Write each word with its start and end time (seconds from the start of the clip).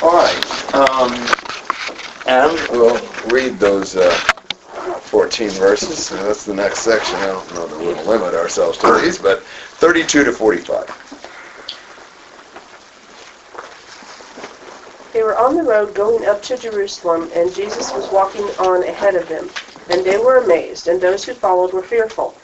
All 0.00 0.12
right. 0.12 0.74
Um, 0.74 1.12
and 2.26 2.70
we'll 2.70 3.00
read 3.26 3.58
those 3.58 3.96
uh, 3.96 4.10
14 5.00 5.50
verses. 5.50 6.12
And 6.12 6.20
that's 6.20 6.44
the 6.44 6.54
next 6.54 6.80
section. 6.80 7.16
I 7.16 7.26
don't 7.26 7.54
know 7.54 7.66
that 7.66 7.78
we'll 7.78 8.04
limit 8.06 8.34
ourselves 8.34 8.78
to 8.78 8.92
these, 9.02 9.18
but 9.18 9.42
32 9.42 10.24
to 10.24 10.32
45. 10.32 11.08
They 15.12 15.22
were 15.24 15.36
on 15.36 15.56
the 15.56 15.62
road 15.64 15.94
going 15.94 16.26
up 16.26 16.42
to 16.42 16.56
Jerusalem, 16.56 17.30
and 17.34 17.52
Jesus 17.52 17.92
was 17.92 18.08
walking 18.12 18.44
on 18.60 18.84
ahead 18.84 19.16
of 19.16 19.28
them. 19.28 19.48
And 19.90 20.04
they 20.04 20.18
were 20.18 20.44
amazed, 20.44 20.86
and 20.86 21.00
those 21.00 21.24
who 21.24 21.34
followed 21.34 21.72
were 21.72 21.82
fearful. 21.82 22.36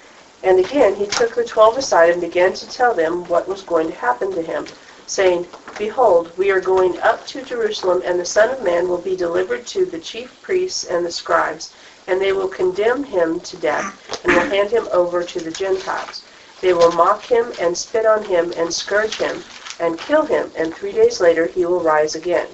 And 0.43 0.59
again 0.59 0.95
he 0.95 1.07
took 1.07 1.35
the 1.35 1.45
twelve 1.45 1.79
aside 1.79 2.11
and 2.11 2.21
began 2.21 2.53
to 2.53 2.69
tell 2.69 2.95
them 2.95 3.25
what 3.29 3.49
was 3.49 3.63
going 3.63 3.89
to 3.89 3.95
happen 3.95 4.31
to 4.33 4.43
him, 4.43 4.67
saying, 5.07 5.47
Behold, 5.79 6.33
we 6.37 6.51
are 6.51 6.61
going 6.61 6.99
up 7.01 7.27
to 7.27 7.43
Jerusalem, 7.43 8.03
and 8.05 8.19
the 8.19 8.25
Son 8.25 8.51
of 8.51 8.63
Man 8.63 8.89
will 8.89 9.01
be 9.01 9.17
delivered 9.17 9.67
to 9.69 9.85
the 9.85 9.99
chief 9.99 10.41
priests 10.43 10.85
and 10.85 11.05
the 11.05 11.11
scribes, 11.11 11.73
and 12.07 12.21
they 12.21 12.33
will 12.33 12.49
condemn 12.49 13.05
him 13.05 13.41
to 13.41 13.57
death, 13.57 14.25
and 14.25 14.33
will 14.33 14.49
hand 14.49 14.71
him 14.71 14.89
over 14.93 15.23
to 15.23 15.41
the 15.41 15.51
Gentiles. 15.51 16.23
They 16.61 16.73
will 16.73 16.93
mock 16.93 17.23
him, 17.23 17.53
and 17.61 17.77
spit 17.77 18.07
on 18.07 18.25
him, 18.25 18.53
and 18.57 18.73
scourge 18.73 19.17
him, 19.17 19.43
and 19.81 19.99
kill 19.99 20.25
him, 20.25 20.51
and 20.57 20.75
three 20.75 20.93
days 20.93 21.21
later 21.21 21.47
he 21.47 21.67
will 21.67 21.81
rise 21.81 22.15
again. 22.15 22.49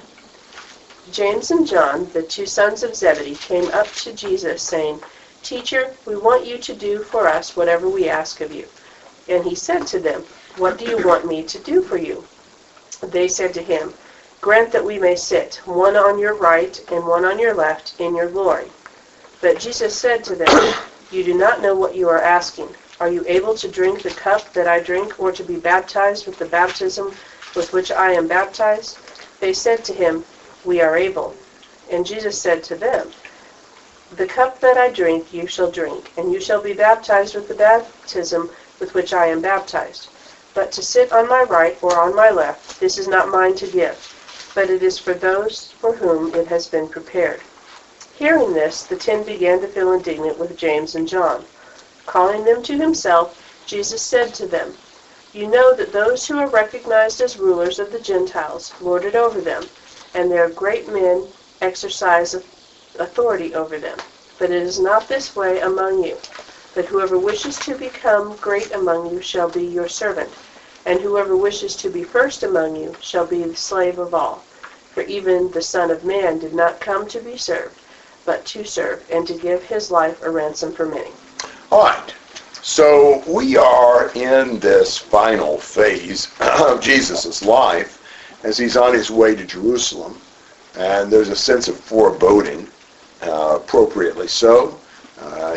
James 1.12 1.50
and 1.50 1.66
John, 1.66 2.08
the 2.12 2.22
two 2.22 2.46
sons 2.46 2.82
of 2.82 2.94
Zebedee, 2.94 3.34
came 3.34 3.68
up 3.72 3.86
to 3.94 4.12
Jesus, 4.12 4.62
saying, 4.62 5.00
Teacher, 5.42 5.96
we 6.04 6.16
want 6.16 6.46
you 6.46 6.58
to 6.58 6.74
do 6.74 7.02
for 7.02 7.26
us 7.26 7.56
whatever 7.56 7.88
we 7.88 8.08
ask 8.08 8.40
of 8.40 8.52
you. 8.52 8.66
And 9.28 9.44
he 9.44 9.54
said 9.54 9.86
to 9.88 10.00
them, 10.00 10.24
What 10.56 10.78
do 10.78 10.84
you 10.84 10.98
want 11.06 11.26
me 11.26 11.42
to 11.44 11.58
do 11.60 11.82
for 11.82 11.96
you? 11.96 12.26
They 13.02 13.28
said 13.28 13.54
to 13.54 13.62
him, 13.62 13.94
Grant 14.40 14.72
that 14.72 14.84
we 14.84 14.98
may 14.98 15.16
sit, 15.16 15.60
one 15.64 15.96
on 15.96 16.18
your 16.18 16.34
right 16.34 16.80
and 16.90 17.06
one 17.06 17.24
on 17.24 17.38
your 17.38 17.54
left, 17.54 18.00
in 18.00 18.14
your 18.14 18.28
glory. 18.30 18.70
But 19.40 19.58
Jesus 19.58 19.96
said 19.96 20.24
to 20.24 20.36
them, 20.36 20.74
You 21.10 21.24
do 21.24 21.34
not 21.34 21.62
know 21.62 21.74
what 21.74 21.94
you 21.94 22.08
are 22.08 22.22
asking. 22.22 22.74
Are 23.00 23.10
you 23.10 23.24
able 23.26 23.54
to 23.54 23.68
drink 23.68 24.02
the 24.02 24.10
cup 24.10 24.52
that 24.52 24.66
I 24.66 24.80
drink, 24.80 25.18
or 25.18 25.32
to 25.32 25.42
be 25.42 25.56
baptized 25.56 26.26
with 26.26 26.38
the 26.38 26.46
baptism 26.46 27.14
with 27.56 27.72
which 27.72 27.90
I 27.90 28.12
am 28.12 28.28
baptized? 28.28 28.98
They 29.40 29.52
said 29.52 29.84
to 29.84 29.94
him, 29.94 30.24
We 30.64 30.80
are 30.80 30.96
able. 30.96 31.36
And 31.90 32.06
Jesus 32.06 32.40
said 32.40 32.62
to 32.64 32.76
them, 32.76 33.10
the 34.16 34.26
cup 34.26 34.60
that 34.60 34.76
I 34.76 34.90
drink 34.90 35.32
you 35.32 35.46
shall 35.46 35.70
drink, 35.70 36.10
and 36.16 36.32
you 36.32 36.40
shall 36.40 36.60
be 36.60 36.72
baptized 36.72 37.36
with 37.36 37.46
the 37.46 37.54
baptism 37.54 38.50
with 38.80 38.92
which 38.92 39.14
I 39.14 39.26
am 39.26 39.40
baptized. 39.40 40.08
But 40.54 40.72
to 40.72 40.82
sit 40.82 41.12
on 41.12 41.28
my 41.28 41.42
right 41.42 41.78
or 41.80 42.00
on 42.00 42.14
my 42.14 42.30
left, 42.30 42.80
this 42.80 42.98
is 42.98 43.06
not 43.06 43.28
mine 43.28 43.54
to 43.56 43.66
give, 43.66 43.96
but 44.54 44.68
it 44.68 44.82
is 44.82 44.98
for 44.98 45.14
those 45.14 45.72
for 45.80 45.94
whom 45.94 46.34
it 46.34 46.48
has 46.48 46.66
been 46.66 46.88
prepared. 46.88 47.40
Hearing 48.16 48.52
this, 48.52 48.82
the 48.82 48.96
ten 48.96 49.22
began 49.22 49.60
to 49.60 49.68
feel 49.68 49.92
indignant 49.92 50.38
with 50.38 50.56
James 50.56 50.94
and 50.94 51.08
John. 51.08 51.44
Calling 52.06 52.44
them 52.44 52.62
to 52.64 52.76
himself, 52.76 53.40
Jesus 53.66 54.02
said 54.02 54.34
to 54.34 54.46
them, 54.46 54.76
You 55.32 55.46
know 55.46 55.72
that 55.74 55.92
those 55.92 56.26
who 56.26 56.38
are 56.38 56.48
recognized 56.48 57.20
as 57.20 57.38
rulers 57.38 57.78
of 57.78 57.92
the 57.92 58.00
Gentiles 58.00 58.74
lord 58.80 59.04
it 59.04 59.14
over 59.14 59.40
them, 59.40 59.62
and 60.14 60.30
their 60.30 60.48
great 60.48 60.88
men 60.88 61.28
exercise 61.60 62.36
authority 62.98 63.54
over 63.54 63.78
them. 63.78 63.96
But 64.38 64.50
it 64.50 64.62
is 64.62 64.80
not 64.80 65.08
this 65.08 65.36
way 65.36 65.60
among 65.60 66.02
you. 66.02 66.16
But 66.74 66.86
whoever 66.86 67.18
wishes 67.18 67.58
to 67.60 67.74
become 67.74 68.36
great 68.36 68.72
among 68.72 69.12
you 69.12 69.20
shall 69.20 69.48
be 69.48 69.64
your 69.64 69.88
servant, 69.88 70.30
and 70.86 71.00
whoever 71.00 71.36
wishes 71.36 71.76
to 71.76 71.90
be 71.90 72.04
first 72.04 72.42
among 72.42 72.76
you 72.76 72.94
shall 73.00 73.26
be 73.26 73.42
the 73.42 73.56
slave 73.56 73.98
of 73.98 74.14
all. 74.14 74.44
For 74.94 75.02
even 75.02 75.50
the 75.50 75.62
Son 75.62 75.90
of 75.90 76.04
Man 76.04 76.38
did 76.38 76.54
not 76.54 76.80
come 76.80 77.06
to 77.08 77.20
be 77.20 77.36
served, 77.36 77.78
but 78.24 78.44
to 78.46 78.64
serve, 78.64 79.04
and 79.10 79.26
to 79.26 79.34
give 79.34 79.62
his 79.62 79.90
life 79.90 80.22
a 80.22 80.30
ransom 80.30 80.72
for 80.72 80.86
many. 80.86 81.10
All 81.70 81.84
right. 81.84 82.14
So 82.62 83.22
we 83.26 83.56
are 83.56 84.10
in 84.14 84.58
this 84.58 84.98
final 84.98 85.58
phase 85.58 86.28
of 86.40 86.80
Jesus' 86.80 87.44
life 87.44 88.00
as 88.44 88.58
he's 88.58 88.76
on 88.76 88.94
his 88.94 89.10
way 89.10 89.34
to 89.34 89.44
Jerusalem. 89.44 90.20
And 90.76 91.10
there's 91.10 91.28
a 91.28 91.36
sense 91.36 91.68
of 91.68 91.78
foreboding 91.78 92.68
uh, 93.22 93.58
appropriately 93.60 94.28
so. 94.28 94.79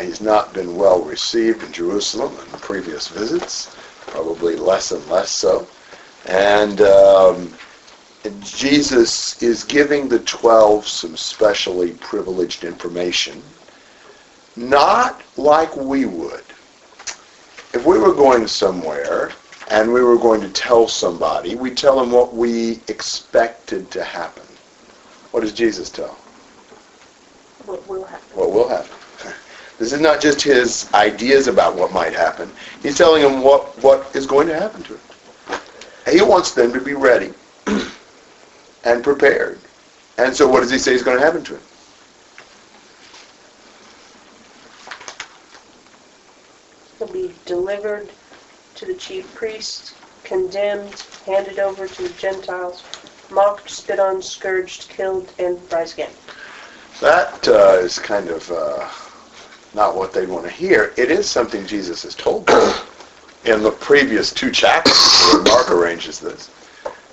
He's 0.04 0.20
not 0.20 0.52
been 0.52 0.76
well 0.76 1.02
received 1.02 1.62
in 1.62 1.72
Jerusalem 1.72 2.36
in 2.38 2.58
previous 2.60 3.08
visits, 3.08 3.74
probably 4.06 4.56
less 4.56 4.92
and 4.92 5.06
less 5.08 5.30
so. 5.30 5.66
And 6.26 6.80
um, 6.82 7.54
Jesus 8.40 9.42
is 9.42 9.64
giving 9.64 10.08
the 10.08 10.20
12 10.20 10.86
some 10.86 11.16
specially 11.16 11.92
privileged 11.92 12.64
information, 12.64 13.42
not 14.56 15.22
like 15.36 15.74
we 15.76 16.04
would. 16.04 16.44
If 17.72 17.84
we 17.84 17.98
were 17.98 18.14
going 18.14 18.46
somewhere 18.46 19.32
and 19.70 19.92
we 19.92 20.02
were 20.02 20.18
going 20.18 20.40
to 20.42 20.50
tell 20.50 20.86
somebody, 20.86 21.54
we 21.54 21.70
tell 21.70 21.98
them 21.98 22.12
what 22.12 22.34
we 22.34 22.80
expected 22.88 23.90
to 23.90 24.04
happen. 24.04 24.44
What 25.30 25.40
does 25.40 25.52
Jesus 25.52 25.90
tell? 25.90 26.16
what 27.66 27.86
will 27.88 28.04
happen. 28.04 28.38
What 28.38 28.52
will 28.52 28.68
happen. 28.68 28.93
This 29.78 29.92
is 29.92 30.00
not 30.00 30.20
just 30.20 30.40
his 30.40 30.88
ideas 30.94 31.48
about 31.48 31.74
what 31.74 31.92
might 31.92 32.12
happen. 32.12 32.50
He's 32.82 32.96
telling 32.96 33.22
them 33.22 33.42
what, 33.42 33.76
what 33.82 34.14
is 34.14 34.26
going 34.26 34.46
to 34.48 34.58
happen 34.58 34.82
to 34.84 34.94
him. 34.94 35.00
He 36.10 36.22
wants 36.22 36.52
them 36.52 36.72
to 36.72 36.80
be 36.80 36.94
ready 36.94 37.32
and 38.84 39.02
prepared. 39.02 39.58
And 40.18 40.34
so 40.34 40.48
what 40.48 40.60
does 40.60 40.70
he 40.70 40.78
say 40.78 40.94
is 40.94 41.02
going 41.02 41.18
to 41.18 41.24
happen 41.24 41.42
to 41.44 41.54
him? 41.54 41.62
He'll 46.98 47.08
be 47.08 47.34
delivered 47.44 48.10
to 48.76 48.86
the 48.86 48.94
chief 48.94 49.34
priests, 49.34 49.94
condemned, 50.22 51.04
handed 51.26 51.58
over 51.58 51.88
to 51.88 52.02
the 52.02 52.14
Gentiles, 52.14 52.84
mocked, 53.30 53.68
spit 53.70 53.98
on, 53.98 54.22
scourged, 54.22 54.88
killed, 54.88 55.32
and 55.38 55.58
rise 55.72 55.94
again. 55.94 56.12
That 57.00 57.48
uh, 57.48 57.78
is 57.80 57.98
kind 57.98 58.28
of 58.28 58.48
uh, 58.52 58.88
not 59.74 59.96
what 59.96 60.12
they 60.12 60.26
want 60.26 60.44
to 60.44 60.50
hear. 60.50 60.92
It 60.96 61.10
is 61.10 61.28
something 61.28 61.66
Jesus 61.66 62.02
has 62.02 62.14
told 62.14 62.46
them 62.46 62.74
in 63.44 63.62
the 63.62 63.70
previous 63.70 64.32
two 64.32 64.50
chapters 64.50 64.94
where 65.32 65.42
Mark 65.42 65.70
arranges 65.70 66.20
this, 66.20 66.50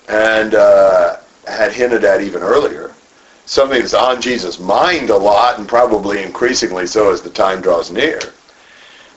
and 0.07 0.55
uh, 0.55 1.17
had 1.47 1.73
hinted 1.73 2.03
at 2.03 2.21
even 2.21 2.41
earlier. 2.41 2.93
Something 3.45 3.79
that's 3.79 3.93
on 3.93 4.21
Jesus' 4.21 4.59
mind 4.59 5.09
a 5.09 5.17
lot, 5.17 5.57
and 5.57 5.67
probably 5.67 6.23
increasingly 6.23 6.87
so 6.87 7.11
as 7.11 7.21
the 7.21 7.29
time 7.29 7.61
draws 7.61 7.91
near. 7.91 8.19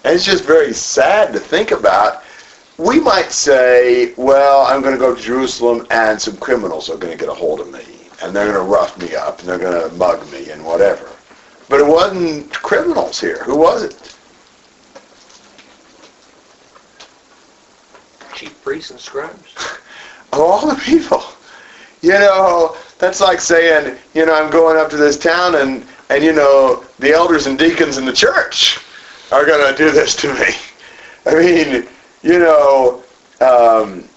And 0.04 0.14
it's 0.14 0.24
just 0.24 0.44
very 0.44 0.72
sad 0.74 1.32
to 1.32 1.40
think 1.40 1.70
about. 1.70 2.24
We 2.76 2.98
might 3.00 3.30
say, 3.30 4.12
well, 4.16 4.66
I'm 4.66 4.82
going 4.82 4.94
to 4.94 4.98
go 4.98 5.14
to 5.14 5.20
Jerusalem 5.20 5.86
and 5.90 6.20
some 6.20 6.36
criminals 6.36 6.90
are 6.90 6.96
going 6.96 7.16
to 7.16 7.18
get 7.18 7.28
a 7.28 7.34
hold 7.34 7.60
of 7.60 7.72
me 7.72 7.84
and 8.20 8.34
they're 8.34 8.52
going 8.52 8.66
to 8.66 8.70
rough 8.70 8.98
me 8.98 9.14
up 9.14 9.38
and 9.38 9.48
they're 9.48 9.58
going 9.58 9.88
to 9.88 9.94
mug 9.96 10.30
me 10.32 10.50
and 10.50 10.64
whatever. 10.64 11.13
But 11.74 11.80
it 11.80 11.86
wasn't 11.88 12.52
criminals 12.52 13.20
here. 13.20 13.42
Who 13.42 13.56
was 13.56 13.82
it? 13.82 14.16
Chief 18.32 18.62
priests 18.62 18.92
and 18.92 19.00
scribes. 19.00 19.56
Of 20.32 20.38
all 20.38 20.68
the 20.68 20.80
people. 20.80 21.24
You 22.00 22.12
know, 22.12 22.76
that's 22.98 23.20
like 23.20 23.40
saying, 23.40 23.98
you 24.14 24.24
know, 24.24 24.34
I'm 24.34 24.52
going 24.52 24.76
up 24.76 24.88
to 24.90 24.96
this 24.96 25.18
town 25.18 25.56
and, 25.56 25.84
and 26.10 26.22
you 26.22 26.32
know, 26.32 26.84
the 27.00 27.12
elders 27.12 27.48
and 27.48 27.58
deacons 27.58 27.98
in 27.98 28.04
the 28.04 28.12
church 28.12 28.78
are 29.32 29.44
going 29.44 29.68
to 29.68 29.76
do 29.76 29.90
this 29.90 30.14
to 30.14 30.32
me. 30.32 30.50
I 31.26 31.34
mean, 31.34 31.88
you 32.22 32.38
know, 32.38 33.02
um, 33.40 34.08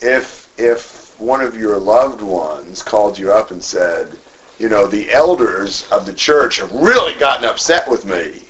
if 0.00 0.48
if 0.60 1.18
one 1.18 1.40
of 1.40 1.56
your 1.56 1.76
loved 1.76 2.22
ones 2.22 2.84
called 2.84 3.18
you 3.18 3.32
up 3.32 3.50
and 3.50 3.62
said, 3.62 4.16
you 4.58 4.68
know, 4.68 4.86
the 4.86 5.12
elders 5.12 5.90
of 5.90 6.06
the 6.06 6.14
church 6.14 6.58
have 6.58 6.72
really 6.72 7.18
gotten 7.18 7.44
upset 7.44 7.88
with 7.88 8.04
me, 8.04 8.46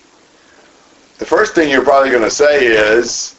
the 1.19 1.25
first 1.25 1.55
thing 1.55 1.71
you're 1.71 1.85
probably 1.85 2.11
going 2.11 2.23
to 2.23 2.31
say 2.31 2.67
is, 2.67 3.35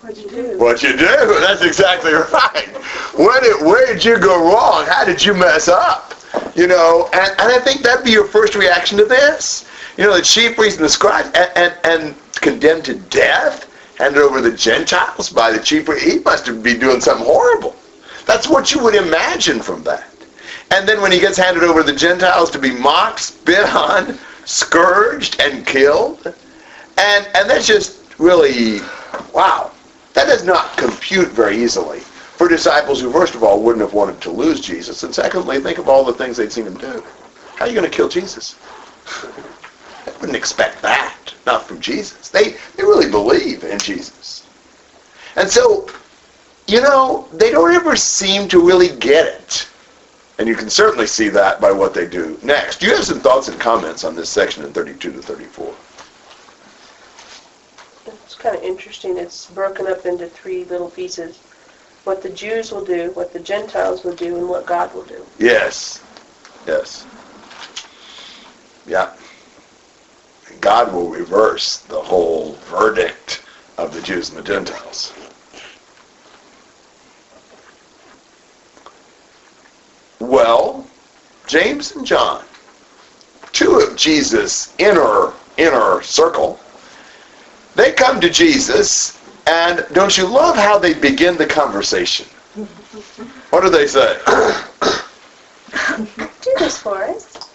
What'd 0.00 0.22
you 0.22 0.30
do? 0.30 0.58
What 0.58 0.82
you 0.82 0.96
do? 0.96 1.06
That's 1.40 1.62
exactly 1.62 2.12
right. 2.12 2.68
Where 3.16 3.40
did 3.40 3.66
where 3.66 3.92
did 3.92 4.04
you 4.04 4.18
go 4.18 4.52
wrong? 4.52 4.86
How 4.86 5.04
did 5.04 5.24
you 5.24 5.34
mess 5.34 5.68
up? 5.68 6.14
You 6.54 6.66
know, 6.66 7.08
and, 7.12 7.30
and 7.40 7.52
I 7.52 7.58
think 7.58 7.82
that'd 7.82 8.04
be 8.04 8.12
your 8.12 8.26
first 8.26 8.54
reaction 8.54 8.98
to 8.98 9.04
this. 9.04 9.68
You 9.96 10.04
know, 10.04 10.16
the 10.16 10.22
chief 10.22 10.54
priests 10.54 10.78
and 10.78 10.84
the 10.84 10.90
scribes 10.90 11.30
and, 11.34 11.50
and, 11.56 11.74
and 11.84 12.14
condemned 12.36 12.84
to 12.84 12.94
death, 12.94 13.68
handed 13.98 14.20
over 14.20 14.40
to 14.40 14.50
the 14.50 14.56
Gentiles 14.56 15.30
by 15.30 15.50
the 15.50 15.58
chief 15.58 15.86
priest. 15.86 16.04
He 16.04 16.18
must 16.20 16.46
be 16.62 16.76
doing 16.78 17.00
something 17.00 17.26
horrible. 17.26 17.74
That's 18.26 18.48
what 18.48 18.72
you 18.72 18.82
would 18.84 18.94
imagine 18.94 19.60
from 19.60 19.82
that. 19.84 20.04
And 20.70 20.88
then 20.88 21.00
when 21.00 21.12
he 21.12 21.20
gets 21.20 21.36
handed 21.38 21.62
over 21.62 21.82
to 21.82 21.92
the 21.92 21.96
Gentiles 21.96 22.50
to 22.50 22.58
be 22.58 22.70
mocked, 22.70 23.20
spit 23.20 23.64
on, 23.74 24.18
scourged, 24.44 25.40
and 25.40 25.66
killed, 25.66 26.26
and 26.98 27.26
and 27.34 27.48
that's 27.48 27.66
just 27.66 28.00
really 28.18 28.80
wow. 29.32 29.70
That 30.14 30.26
does 30.26 30.44
not 30.44 30.76
compute 30.76 31.28
very 31.28 31.62
easily 31.62 32.00
for 32.00 32.48
disciples 32.48 33.00
who, 33.00 33.10
first 33.12 33.34
of 33.34 33.42
all, 33.42 33.62
wouldn't 33.62 33.82
have 33.82 33.94
wanted 33.94 34.20
to 34.22 34.30
lose 34.30 34.60
Jesus, 34.60 35.02
and 35.02 35.14
secondly, 35.14 35.60
think 35.60 35.78
of 35.78 35.88
all 35.88 36.04
the 36.04 36.12
things 36.12 36.36
they'd 36.36 36.52
seen 36.52 36.66
him 36.66 36.76
do. 36.78 37.02
How 37.56 37.64
are 37.64 37.68
you 37.68 37.74
going 37.74 37.90
to 37.90 37.96
kill 37.96 38.08
Jesus? 38.08 38.56
they 40.04 40.12
wouldn't 40.20 40.36
expect 40.36 40.82
that, 40.82 41.16
not 41.46 41.66
from 41.66 41.80
Jesus. 41.80 42.28
They, 42.28 42.56
they 42.76 42.82
really 42.82 43.10
believe 43.10 43.64
in 43.64 43.78
Jesus. 43.78 44.46
And 45.36 45.48
so, 45.48 45.88
you 46.66 46.80
know, 46.80 47.28
they 47.32 47.50
don't 47.50 47.72
ever 47.74 47.96
seem 47.96 48.48
to 48.48 48.60
really 48.60 48.94
get 48.96 49.26
it. 49.26 49.68
And 50.38 50.48
you 50.48 50.54
can 50.54 50.68
certainly 50.68 51.06
see 51.06 51.28
that 51.30 51.60
by 51.60 51.72
what 51.72 51.94
they 51.94 52.06
do 52.06 52.38
next. 52.42 52.80
Do 52.80 52.86
you 52.86 52.94
have 52.94 53.04
some 53.04 53.20
thoughts 53.20 53.48
and 53.48 53.58
comments 53.58 54.04
on 54.04 54.14
this 54.14 54.28
section 54.28 54.64
in 54.64 54.72
32 54.72 55.12
to 55.12 55.22
34? 55.22 55.74
It's 58.06 58.34
kind 58.34 58.56
of 58.56 58.62
interesting. 58.62 59.16
It's 59.16 59.46
broken 59.50 59.86
up 59.86 60.04
into 60.04 60.28
three 60.28 60.64
little 60.64 60.90
pieces. 60.90 61.38
What 62.04 62.22
the 62.22 62.28
Jews 62.30 62.70
will 62.70 62.84
do, 62.84 63.10
what 63.12 63.32
the 63.32 63.40
Gentiles 63.40 64.04
will 64.04 64.14
do, 64.14 64.36
and 64.36 64.48
what 64.48 64.66
God 64.66 64.94
will 64.94 65.04
do. 65.04 65.24
Yes. 65.38 66.02
Yes. 66.66 67.06
Yeah. 68.86 69.12
God 70.60 70.92
will 70.92 71.08
reverse 71.08 71.78
the 71.78 72.00
whole 72.00 72.52
verdict 72.70 73.42
of 73.78 73.92
the 73.92 74.02
Jews 74.02 74.28
and 74.28 74.38
the 74.38 74.42
Gentiles. 74.42 75.12
Well, 80.20 80.86
James 81.46 81.94
and 81.94 82.06
John, 82.06 82.44
two 83.52 83.78
of 83.80 83.96
Jesus' 83.96 84.74
inner 84.78 85.32
inner 85.56 86.02
circle, 86.02 86.60
they 87.74 87.92
come 87.92 88.20
to 88.20 88.30
Jesus, 88.30 89.20
and 89.46 89.86
don't 89.92 90.16
you 90.16 90.26
love 90.26 90.56
how 90.56 90.78
they 90.78 90.94
begin 90.94 91.36
the 91.36 91.46
conversation? 91.46 92.26
What 93.50 93.62
do 93.62 93.70
they 93.70 93.86
say? 93.86 94.18
Do 95.96 96.52
this 96.58 96.78
for 96.78 97.02
us. 97.04 97.50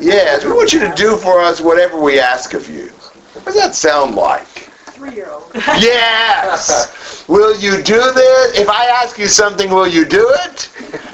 yes, 0.00 0.44
we 0.44 0.52
want 0.52 0.72
you 0.72 0.80
to 0.80 0.92
do 0.94 1.16
for 1.16 1.40
us 1.40 1.60
whatever 1.60 2.00
we 2.00 2.20
ask 2.20 2.54
of 2.54 2.68
you. 2.68 2.88
What 3.32 3.44
does 3.46 3.54
that 3.54 3.74
sound 3.74 4.14
like? 4.14 4.70
Three-year-old. 4.96 5.52
Yes! 5.78 7.26
will 7.28 7.54
you 7.58 7.82
do 7.82 8.00
this? 8.12 8.58
If 8.58 8.68
I 8.70 8.86
ask 8.86 9.18
you 9.18 9.26
something, 9.26 9.68
will 9.68 9.86
you 9.86 10.06
do 10.06 10.26
it? 10.44 10.70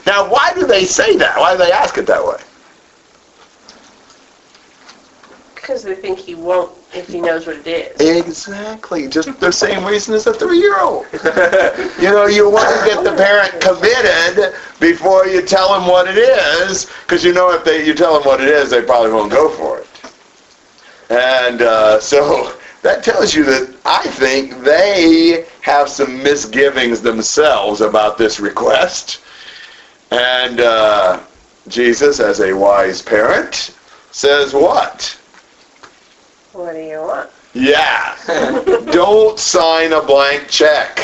Now, 0.06 0.30
why 0.30 0.52
do 0.54 0.66
they 0.66 0.84
say 0.84 1.16
that? 1.16 1.36
Why 1.36 1.52
do 1.52 1.58
they 1.58 1.72
ask 1.72 1.98
it 1.98 2.06
that 2.06 2.24
way? 2.24 2.40
Because 5.56 5.82
they 5.82 5.96
think 5.96 6.20
he 6.20 6.36
won't 6.36 6.72
if 6.94 7.08
he 7.08 7.20
knows 7.20 7.46
what 7.46 7.56
it 7.56 8.00
is. 8.00 8.26
Exactly. 8.26 9.08
Just 9.08 9.40
the 9.40 9.50
same 9.50 9.84
reason 9.84 10.14
as 10.14 10.28
a 10.28 10.34
three-year-old. 10.34 11.06
you 12.00 12.10
know, 12.10 12.26
you 12.26 12.48
want 12.48 12.68
to 12.68 12.86
get 12.86 13.02
the 13.02 13.16
parent 13.16 13.60
committed 13.60 14.54
before 14.78 15.26
you 15.26 15.42
tell 15.42 15.72
them 15.72 15.88
what 15.88 16.06
it 16.08 16.18
is, 16.18 16.86
because 17.02 17.24
you 17.24 17.32
know 17.32 17.50
if 17.52 17.64
they 17.64 17.84
you 17.84 17.94
tell 17.94 18.14
them 18.14 18.22
what 18.24 18.40
it 18.40 18.48
is, 18.48 18.70
they 18.70 18.82
probably 18.82 19.12
won't 19.12 19.32
go 19.32 19.48
for 19.48 19.80
it. 19.80 19.88
And 21.10 21.62
uh, 21.62 21.98
so 22.00 22.56
that 22.82 23.04
tells 23.04 23.34
you 23.34 23.44
that 23.44 23.74
I 23.84 24.02
think 24.08 24.60
they 24.62 25.46
have 25.60 25.88
some 25.88 26.22
misgivings 26.22 27.00
themselves 27.00 27.80
about 27.80 28.18
this 28.18 28.40
request. 28.40 29.20
And 30.10 30.60
uh, 30.60 31.20
Jesus, 31.68 32.20
as 32.20 32.40
a 32.40 32.52
wise 32.52 33.00
parent, 33.00 33.76
says 34.10 34.52
what? 34.52 35.18
What 36.52 36.72
do 36.72 36.80
you 36.80 36.98
want? 36.98 37.30
Yeah. 37.54 38.16
Don't 38.90 39.38
sign 39.38 39.92
a 39.92 40.02
blank 40.02 40.48
check. 40.48 40.98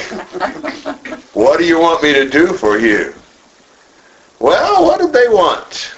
What 1.33 1.59
do 1.59 1.65
you 1.65 1.79
want 1.79 2.03
me 2.03 2.13
to 2.13 2.29
do 2.29 2.49
for 2.49 2.79
you? 2.79 3.15
Well, 4.41 4.85
what 4.85 5.01
did 5.01 5.13
they 5.13 5.29
want? 5.29 5.95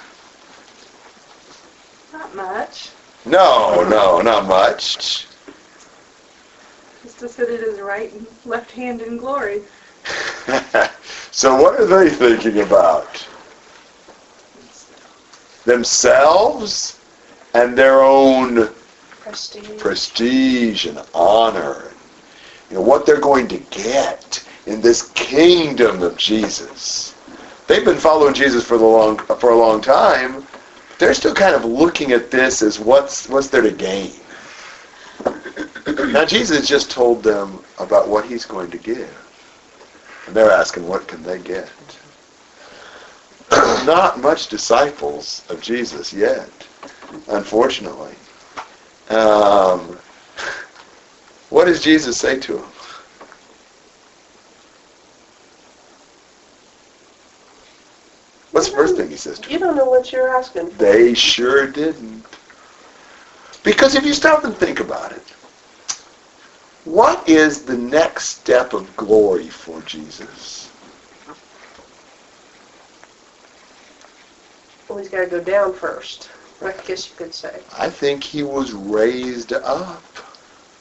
Not 2.13 2.35
much. 2.35 2.89
No, 3.25 3.87
no, 3.87 4.21
not 4.21 4.45
much. 4.45 5.27
Just 7.21 7.37
to 7.37 7.45
sit 7.45 7.53
at 7.61 7.67
his 7.67 7.79
right 7.79 8.11
and 8.11 8.25
left 8.45 8.71
hand 8.71 9.03
in 9.03 9.17
glory. 9.17 9.61
so 11.31 11.55
what 11.55 11.79
are 11.79 11.85
they 11.85 12.09
thinking 12.09 12.61
about? 12.61 13.27
Themselves 15.65 16.99
and 17.53 17.77
their 17.77 18.01
own 18.01 18.69
Prestige. 19.21 19.79
prestige 19.79 20.85
and 20.87 21.05
honor. 21.13 21.91
You 22.71 22.77
know, 22.77 22.81
what 22.81 23.05
they're 23.05 23.21
going 23.21 23.47
to 23.49 23.59
get 23.69 24.43
in 24.65 24.81
this 24.81 25.11
kingdom 25.11 26.01
of 26.01 26.17
Jesus. 26.17 27.13
They've 27.67 27.85
been 27.85 27.99
following 27.99 28.33
Jesus 28.33 28.65
for 28.65 28.79
the 28.79 28.85
long 28.85 29.19
for 29.19 29.51
a 29.51 29.55
long 29.55 29.79
time. 29.79 30.47
They're 30.97 31.13
still 31.13 31.35
kind 31.35 31.53
of 31.53 31.65
looking 31.65 32.13
at 32.13 32.31
this 32.31 32.63
as 32.63 32.79
what's 32.79 33.29
what's 33.29 33.49
there 33.49 33.61
to 33.61 33.71
gain. 33.71 34.20
Now 36.11 36.25
Jesus 36.25 36.67
just 36.67 36.91
told 36.91 37.23
them 37.23 37.63
about 37.79 38.07
what 38.07 38.25
he's 38.25 38.45
going 38.45 38.69
to 38.71 38.77
give. 38.77 39.17
And 40.27 40.35
they're 40.35 40.51
asking 40.51 40.87
what 40.87 41.07
can 41.07 41.23
they 41.23 41.39
get? 41.39 41.71
Not 43.85 44.19
much 44.19 44.47
disciples 44.47 45.43
of 45.49 45.61
Jesus 45.61 46.13
yet, 46.13 46.49
unfortunately. 47.29 48.15
Um, 49.09 49.97
what 51.49 51.65
does 51.65 51.81
Jesus 51.81 52.17
say 52.17 52.39
to 52.39 52.53
them? 52.53 52.71
What's 58.51 58.69
the 58.69 58.75
first 58.75 58.97
thing 58.97 59.09
he 59.09 59.15
says 59.15 59.39
to 59.39 59.43
them? 59.43 59.51
You 59.51 59.59
don't 59.59 59.75
know 59.75 59.85
what 59.85 60.11
you're 60.11 60.35
asking 60.35 60.69
for. 60.69 60.75
They 60.75 61.13
sure 61.13 61.67
didn't. 61.67 62.25
Because 63.63 63.95
if 63.95 64.05
you 64.05 64.13
stop 64.13 64.43
and 64.43 64.55
think 64.55 64.79
about 64.79 65.11
it, 65.11 65.30
what 66.83 67.27
is 67.29 67.63
the 67.65 67.77
next 67.77 68.29
step 68.29 68.73
of 68.73 68.95
glory 68.95 69.49
for 69.49 69.81
Jesus? 69.81 70.71
Well, 74.89 74.99
he's 74.99 75.09
got 75.09 75.21
to 75.21 75.27
go 75.27 75.41
down 75.41 75.73
first. 75.73 76.29
I 76.61 76.73
guess 76.85 77.09
you 77.09 77.15
could 77.15 77.33
say. 77.33 77.61
I 77.77 77.89
think 77.89 78.23
he 78.23 78.43
was 78.43 78.73
raised 78.73 79.53
up 79.53 80.03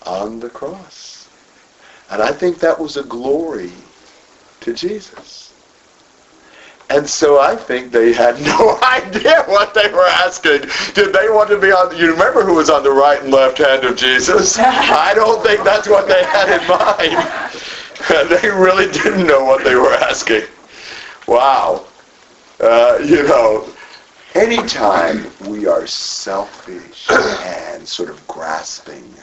on 0.05 0.41
the 0.41 0.51
cross. 0.51 1.31
And 2.11 2.21
I 2.21 2.33
think 2.33 2.59
that 2.59 2.79
was 2.79 2.97
a 2.97 3.05
glory 3.05 3.73
to 4.61 4.75
Jesus. 4.75 5.50
And 6.91 7.09
so 7.09 7.41
I 7.41 7.55
think 7.55 7.93
they 7.93 8.13
had 8.13 8.41
no 8.43 8.79
idea 8.83 9.45
what 9.47 9.75
they 9.75 9.91
were 9.93 10.07
asking. 10.07 10.63
Did 10.95 11.15
they 11.15 11.31
want 11.31 11.49
to 11.51 11.59
be 11.59 11.71
on, 11.71 11.97
you 11.97 12.11
remember 12.11 12.45
who 12.45 12.55
was 12.55 12.69
on 12.69 12.83
the 12.83 12.91
right 12.91 13.23
and 13.23 13.33
left 13.33 13.59
hand 13.59 13.85
of 13.85 13.97
Jesus? 13.97 14.59
I 14.59 15.15
don't 15.15 15.43
think 15.43 15.63
that's 15.63 15.89
what 15.89 16.09
they 16.09 16.25
had 16.25 16.61
in 16.61 16.67
mind. 16.69 17.61
they 18.43 18.51
really 18.51 18.91
didn't 18.91 19.27
know 19.27 19.45
what 19.45 19.63
they 19.63 19.77
were 19.77 19.95
asking. 19.95 20.43
Wow. 21.29 21.87
Uh, 22.59 22.99
you 23.05 23.23
know, 23.23 23.69
anytime 24.35 25.31
we 25.49 25.67
are 25.67 25.87
selfish 25.87 27.09
and 27.11 27.87
sort 27.87 28.11
of 28.11 28.27
grasping, 28.27 29.15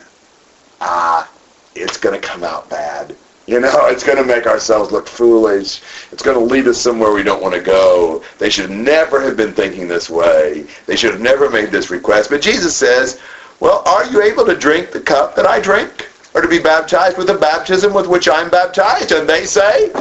ah, 0.79 1.29
it's 1.75 1.97
going 1.97 2.19
to 2.19 2.25
come 2.25 2.43
out 2.43 2.69
bad. 2.69 3.15
You 3.47 3.61
know, 3.61 3.87
it's 3.87 4.03
going 4.03 4.17
to 4.17 4.25
make 4.25 4.45
ourselves 4.45 4.91
look 4.91 5.07
foolish. 5.07 5.81
It's 6.11 6.21
going 6.21 6.37
to 6.37 6.43
lead 6.43 6.67
us 6.67 6.77
somewhere 6.77 7.13
we 7.13 7.23
don't 7.23 7.41
want 7.41 7.55
to 7.55 7.61
go. 7.61 8.21
They 8.39 8.49
should 8.49 8.69
never 8.69 9.21
have 9.21 9.37
been 9.37 9.53
thinking 9.53 9.87
this 9.87 10.09
way. 10.09 10.67
They 10.85 10.97
should 10.97 11.11
have 11.11 11.21
never 11.21 11.49
made 11.49 11.71
this 11.71 11.89
request. 11.89 12.29
But 12.29 12.41
Jesus 12.41 12.75
says, 12.75 13.21
well, 13.61 13.83
are 13.85 14.05
you 14.11 14.21
able 14.21 14.45
to 14.45 14.55
drink 14.55 14.91
the 14.91 14.99
cup 14.99 15.33
that 15.35 15.47
I 15.47 15.61
drink? 15.61 16.09
Or 16.35 16.41
to 16.41 16.47
be 16.47 16.59
baptized 16.59 17.17
with 17.17 17.27
the 17.27 17.35
baptism 17.35 17.93
with 17.93 18.07
which 18.07 18.27
I'm 18.27 18.49
baptized? 18.49 19.13
And 19.13 19.27
they 19.27 19.45
say, 19.45 19.93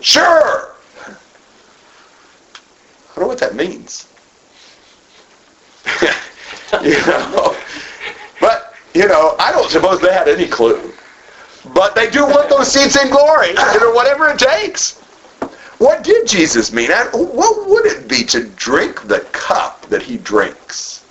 sure. 0.00 0.74
I 0.98 1.14
don't 3.14 3.20
know 3.20 3.28
what 3.28 3.38
that 3.38 3.54
means. 3.54 4.08
you 6.82 7.06
know, 7.06 7.56
but 8.40 8.74
you 8.94 9.06
know, 9.06 9.36
I 9.38 9.52
don't 9.52 9.70
suppose 9.70 10.00
they 10.00 10.12
had 10.12 10.28
any 10.28 10.46
clue. 10.46 10.92
But 11.74 11.94
they 11.94 12.10
do 12.10 12.24
want 12.24 12.48
those 12.48 12.70
seats 12.72 13.00
in 13.02 13.10
glory, 13.10 13.48
you 13.48 13.80
know, 13.80 13.92
whatever 13.92 14.28
it 14.28 14.38
takes. 14.38 14.98
What 15.78 16.02
did 16.02 16.26
Jesus 16.26 16.72
mean? 16.72 16.90
And 16.90 17.08
what 17.12 17.68
would 17.68 17.86
it 17.86 18.08
be 18.08 18.24
to 18.24 18.44
drink 18.44 19.06
the 19.06 19.20
cup 19.32 19.82
that 19.90 20.02
he 20.02 20.16
drinks? 20.16 21.02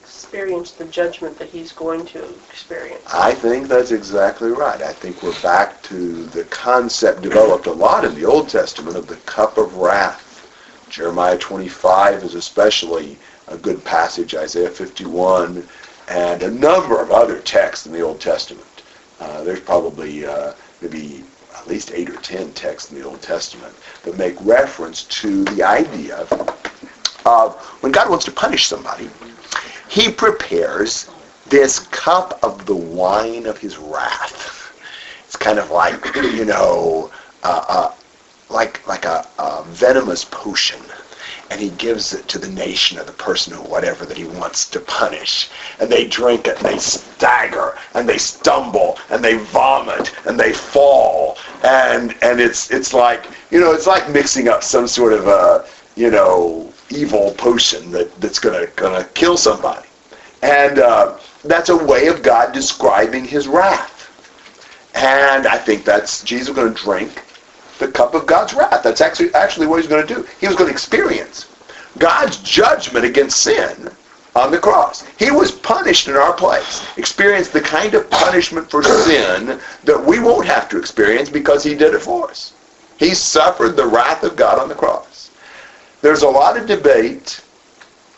Experience 0.00 0.72
the 0.72 0.84
judgment 0.84 1.38
that 1.38 1.48
he's 1.48 1.72
going 1.72 2.06
to 2.06 2.24
experience. 2.50 3.02
I 3.12 3.34
think 3.34 3.66
that's 3.66 3.90
exactly 3.90 4.50
right. 4.50 4.80
I 4.80 4.92
think 4.92 5.22
we're 5.22 5.40
back 5.40 5.82
to 5.84 6.24
the 6.26 6.44
concept 6.44 7.22
developed 7.22 7.66
a 7.66 7.72
lot 7.72 8.04
in 8.04 8.14
the 8.14 8.26
Old 8.26 8.48
Testament 8.48 8.96
of 8.96 9.08
the 9.08 9.16
cup 9.16 9.58
of 9.58 9.76
wrath. 9.76 10.22
Jeremiah 10.88 11.38
25 11.38 12.22
is 12.22 12.34
especially 12.34 13.18
a 13.48 13.56
good 13.56 13.84
passage, 13.84 14.34
Isaiah 14.34 14.70
51, 14.70 15.66
and 16.08 16.42
a 16.42 16.50
number 16.50 17.00
of 17.00 17.10
other 17.10 17.40
texts 17.40 17.86
in 17.86 17.92
the 17.92 18.00
Old 18.00 18.20
Testament. 18.20 18.66
Uh, 19.20 19.42
there's 19.42 19.60
probably 19.60 20.26
uh, 20.26 20.52
maybe 20.80 21.24
at 21.54 21.66
least 21.66 21.90
eight 21.94 22.10
or 22.10 22.16
ten 22.16 22.52
texts 22.52 22.92
in 22.92 22.98
the 22.98 23.04
Old 23.04 23.22
Testament 23.22 23.74
that 24.02 24.16
make 24.18 24.36
reference 24.42 25.04
to 25.04 25.44
the 25.44 25.62
idea 25.62 26.26
of 27.26 27.56
when 27.80 27.90
God 27.92 28.08
wants 28.08 28.24
to 28.26 28.30
punish 28.30 28.66
somebody, 28.66 29.10
he 29.88 30.10
prepares 30.10 31.10
this 31.48 31.80
cup 31.88 32.38
of 32.42 32.66
the 32.66 32.74
wine 32.74 33.46
of 33.46 33.58
his 33.58 33.78
wrath. 33.78 34.72
It's 35.24 35.36
kind 35.36 35.58
of 35.58 35.70
like, 35.70 36.14
you 36.14 36.44
know, 36.44 37.10
uh, 37.42 37.64
uh, 37.68 37.92
like 38.48 38.86
like 38.86 39.04
a, 39.04 39.26
a 39.38 39.64
venomous 39.66 40.24
potion 40.24 40.80
and 41.50 41.60
he 41.60 41.70
gives 41.70 42.12
it 42.12 42.28
to 42.28 42.38
the 42.38 42.48
nation 42.48 42.98
or 42.98 43.04
the 43.04 43.12
person 43.12 43.54
or 43.54 43.62
whatever 43.62 44.04
that 44.06 44.16
he 44.16 44.24
wants 44.24 44.68
to 44.70 44.80
punish. 44.80 45.48
And 45.80 45.90
they 45.90 46.06
drink 46.06 46.46
it 46.46 46.56
and 46.58 46.66
they 46.66 46.78
stagger 46.78 47.76
and 47.94 48.08
they 48.08 48.18
stumble 48.18 48.98
and 49.10 49.24
they 49.24 49.36
vomit 49.36 50.12
and 50.26 50.38
they 50.38 50.52
fall. 50.52 51.38
And 51.62 52.16
and 52.22 52.40
it's 52.40 52.70
it's 52.70 52.92
like 52.92 53.26
you 53.50 53.60
know, 53.60 53.72
it's 53.72 53.86
like 53.86 54.10
mixing 54.10 54.48
up 54.48 54.62
some 54.62 54.86
sort 54.86 55.12
of 55.12 55.26
a 55.26 55.66
you 55.96 56.10
know, 56.10 56.72
evil 56.90 57.32
potion 57.32 57.90
that, 57.90 58.20
that's 58.20 58.38
gonna 58.38 58.66
gonna 58.76 59.04
kill 59.14 59.36
somebody. 59.36 59.88
And 60.42 60.78
uh, 60.78 61.18
that's 61.44 61.70
a 61.70 61.76
way 61.76 62.08
of 62.08 62.22
God 62.22 62.52
describing 62.52 63.24
his 63.24 63.48
wrath. 63.48 63.96
And 64.94 65.46
I 65.46 65.58
think 65.58 65.84
that's 65.84 66.22
Jesus 66.22 66.54
going 66.54 66.72
to 66.72 66.82
drink 66.82 67.22
the 67.78 67.88
cup 67.88 68.14
of 68.14 68.26
God's 68.26 68.54
wrath. 68.54 68.82
That's 68.82 69.00
actually 69.00 69.32
actually 69.34 69.66
what 69.66 69.80
he's 69.80 69.88
going 69.88 70.06
to 70.06 70.14
do. 70.14 70.26
He 70.40 70.46
was 70.46 70.56
going 70.56 70.68
to 70.68 70.72
experience 70.72 71.46
God's 71.98 72.38
judgment 72.38 73.04
against 73.04 73.40
sin 73.42 73.90
on 74.34 74.50
the 74.50 74.58
cross. 74.58 75.04
He 75.18 75.30
was 75.30 75.50
punished 75.50 76.08
in 76.08 76.14
our 76.14 76.34
place, 76.34 76.86
experienced 76.98 77.52
the 77.52 77.60
kind 77.60 77.94
of 77.94 78.10
punishment 78.10 78.70
for 78.70 78.82
sin 78.82 79.58
that 79.84 80.04
we 80.04 80.20
won't 80.20 80.46
have 80.46 80.68
to 80.68 80.78
experience 80.78 81.30
because 81.30 81.64
he 81.64 81.74
did 81.74 81.94
it 81.94 82.02
for 82.02 82.30
us. 82.30 82.52
He 82.98 83.14
suffered 83.14 83.76
the 83.76 83.86
wrath 83.86 84.22
of 84.22 84.36
God 84.36 84.58
on 84.58 84.68
the 84.68 84.74
cross. 84.74 85.30
There's 86.02 86.22
a 86.22 86.28
lot 86.28 86.58
of 86.58 86.66
debate 86.66 87.42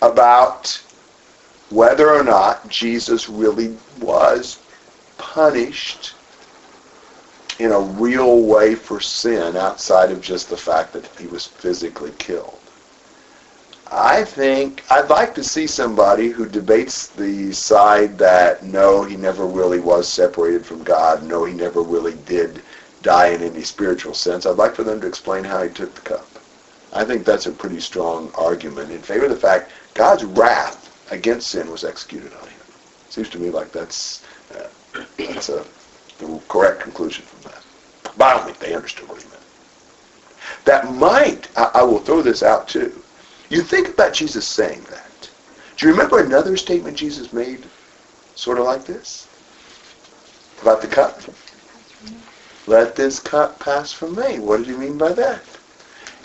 about 0.02 0.82
whether 1.70 2.10
or 2.10 2.24
not 2.24 2.68
Jesus 2.68 3.28
really 3.28 3.76
was 4.00 4.58
punished 5.18 6.14
in 7.58 7.72
a 7.72 7.80
real 7.80 8.42
way 8.42 8.74
for 8.74 9.00
sin 9.00 9.56
outside 9.56 10.10
of 10.10 10.20
just 10.20 10.48
the 10.48 10.56
fact 10.56 10.92
that 10.92 11.06
he 11.18 11.26
was 11.26 11.46
physically 11.46 12.12
killed. 12.18 12.58
I 13.90 14.24
think 14.24 14.84
I'd 14.90 15.08
like 15.08 15.34
to 15.34 15.42
see 15.42 15.66
somebody 15.66 16.28
who 16.28 16.46
debates 16.46 17.08
the 17.08 17.52
side 17.52 18.18
that 18.18 18.62
no, 18.62 19.02
he 19.02 19.16
never 19.16 19.46
really 19.46 19.80
was 19.80 20.06
separated 20.06 20.64
from 20.64 20.84
God, 20.84 21.22
no, 21.22 21.44
he 21.44 21.54
never 21.54 21.82
really 21.82 22.14
did 22.26 22.62
die 23.02 23.28
in 23.28 23.42
any 23.42 23.62
spiritual 23.62 24.14
sense. 24.14 24.44
I'd 24.44 24.56
like 24.56 24.74
for 24.74 24.84
them 24.84 25.00
to 25.00 25.06
explain 25.06 25.42
how 25.42 25.62
he 25.62 25.70
took 25.70 25.94
the 25.94 26.02
cup. 26.02 26.26
I 26.92 27.04
think 27.04 27.24
that's 27.24 27.46
a 27.46 27.52
pretty 27.52 27.80
strong 27.80 28.30
argument 28.36 28.90
in 28.90 29.00
favor 29.00 29.24
of 29.24 29.30
the 29.30 29.36
fact 29.36 29.72
God's 29.94 30.24
wrath 30.24 30.94
against 31.10 31.48
sin 31.48 31.70
was 31.70 31.84
executed 31.84 32.32
on 32.34 32.48
him. 32.48 32.60
Seems 33.08 33.30
to 33.30 33.38
me 33.38 33.50
like 33.50 33.72
that's 33.72 34.22
uh, 34.54 34.68
that's 35.18 35.48
a 35.48 35.64
the 36.18 36.40
correct 36.48 36.80
conclusion 36.80 37.24
from 37.24 37.50
that. 37.50 37.62
But 38.16 38.24
I 38.24 38.36
don't 38.36 38.44
think 38.46 38.58
they 38.58 38.74
understood 38.74 39.08
what 39.08 39.22
he 39.22 39.28
meant. 39.28 39.42
That 40.64 40.94
might, 40.94 41.48
I, 41.56 41.70
I 41.76 41.82
will 41.82 42.00
throw 42.00 42.22
this 42.22 42.42
out 42.42 42.68
too. 42.68 43.02
You 43.48 43.62
think 43.62 43.88
about 43.88 44.12
Jesus 44.12 44.46
saying 44.46 44.84
that. 44.90 45.30
Do 45.76 45.86
you 45.86 45.92
remember 45.92 46.18
another 46.18 46.56
statement 46.56 46.96
Jesus 46.96 47.32
made 47.32 47.64
sort 48.34 48.58
of 48.58 48.64
like 48.64 48.84
this? 48.84 49.26
About 50.60 50.82
the 50.82 50.88
cup? 50.88 51.20
Let 52.66 52.96
this 52.96 53.20
cup 53.20 53.58
pass 53.60 53.92
from 53.92 54.16
me. 54.16 54.40
What 54.40 54.58
did 54.58 54.66
he 54.66 54.74
mean 54.74 54.98
by 54.98 55.12
that? 55.12 55.40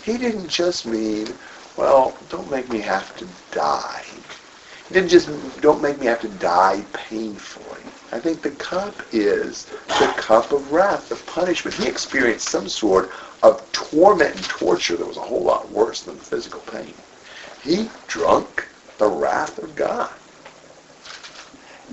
He 0.04 0.18
didn't 0.18 0.48
just 0.48 0.84
mean, 0.84 1.28
well, 1.76 2.16
don't 2.28 2.50
make 2.50 2.68
me 2.68 2.80
have 2.80 3.16
to 3.16 3.26
die. 3.52 4.02
He 4.88 4.94
didn't 4.94 5.08
just, 5.08 5.30
don't 5.62 5.80
make 5.80 5.98
me 5.98 6.06
have 6.06 6.20
to 6.20 6.28
die 6.28 6.84
painfully. 6.92 7.80
I 8.12 8.20
think 8.20 8.42
the 8.42 8.50
cup 8.52 8.94
is 9.12 9.66
the 9.88 10.14
cup 10.16 10.52
of 10.52 10.72
wrath, 10.72 11.10
of 11.10 11.24
punishment. 11.26 11.76
He 11.76 11.88
experienced 11.88 12.48
some 12.48 12.68
sort 12.68 13.10
of 13.42 13.70
torment 13.72 14.36
and 14.36 14.44
torture 14.44 14.96
that 14.96 15.06
was 15.06 15.16
a 15.16 15.20
whole 15.20 15.42
lot 15.42 15.70
worse 15.70 16.02
than 16.02 16.16
the 16.16 16.24
physical 16.24 16.60
pain. 16.60 16.94
He 17.62 17.88
drunk 18.06 18.68
the 18.98 19.08
wrath 19.08 19.58
of 19.58 19.74
God. 19.74 20.10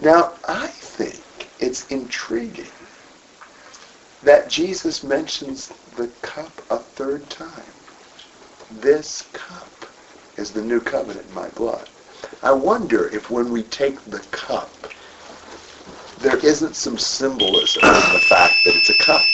Now, 0.01 0.33
I 0.47 0.67
think 0.67 1.23
it's 1.59 1.87
intriguing 1.87 2.67
that 4.23 4.49
Jesus 4.49 5.03
mentions 5.03 5.69
the 5.95 6.07
cup 6.21 6.51
a 6.69 6.77
third 6.77 7.29
time. 7.29 7.63
This 8.79 9.27
cup 9.33 9.69
is 10.37 10.51
the 10.51 10.61
new 10.61 10.79
covenant 10.79 11.27
in 11.27 11.35
my 11.35 11.49
blood. 11.49 11.89
I 12.43 12.51
wonder 12.51 13.07
if 13.09 13.29
when 13.29 13.51
we 13.51 13.63
take 13.63 14.03
the 14.05 14.19
cup, 14.31 14.80
there 16.21 16.37
isn't 16.37 16.75
some 16.75 16.97
symbolism 16.97 17.83
in 17.83 18.13
the 18.13 18.19
fact 18.19 18.63
that 18.63 18.75
it's 18.75 18.89
a 18.89 18.93
cup 18.95 19.25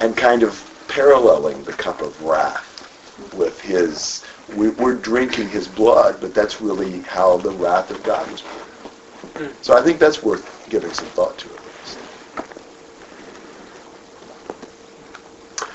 and 0.00 0.16
kind 0.16 0.42
of 0.42 0.64
paralleling 0.88 1.62
the 1.64 1.72
cup 1.72 2.00
of 2.00 2.20
wrath 2.22 2.88
with 3.34 3.60
his, 3.60 4.24
we, 4.48 4.68
are 4.78 4.94
drinking 4.94 5.48
his 5.48 5.68
blood, 5.68 6.20
but 6.20 6.34
that's 6.34 6.60
really 6.60 7.02
how 7.02 7.36
the 7.36 7.50
wrath 7.50 7.90
of 7.90 8.02
God 8.02 8.30
was 8.30 8.42
poured. 8.42 8.70
out. 9.36 9.54
So 9.60 9.76
I 9.76 9.82
think 9.82 10.00
that's 10.00 10.22
worth 10.22 10.50
giving 10.68 10.92
some 10.92 11.08
thought 11.10 11.38
to 11.38 11.48
at 11.54 11.66
least. 11.66 11.98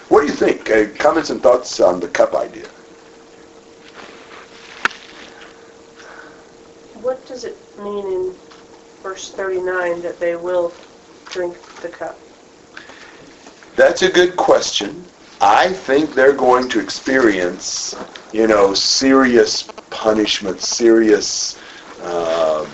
What 0.10 0.22
do 0.22 0.28
you 0.28 0.34
think? 0.34 0.70
Uh, 0.70 0.88
comments 0.98 1.30
and 1.30 1.42
thoughts 1.44 1.80
on 1.80 2.00
the 2.00 2.08
cup 2.08 2.34
idea? 2.34 2.70
What 6.94 7.26
does 7.26 7.44
it 7.44 7.62
mean 7.78 8.08
in 8.08 8.38
verse 9.08 9.30
39 9.32 10.02
that 10.02 10.20
they 10.20 10.36
will 10.36 10.74
drink 11.30 11.56
the 11.82 11.88
cup? 11.88 12.20
That's 13.78 14.02
a 14.02 14.12
good 14.12 14.36
question. 14.36 15.06
I 15.40 15.72
think 15.72 16.14
they're 16.14 16.34
going 16.34 16.68
to 16.70 16.82
experience, 16.82 17.96
you 18.34 18.48
know, 18.48 18.74
serious 18.74 19.70
punishment, 19.92 20.60
serious 20.60 21.58
uh, 22.02 22.66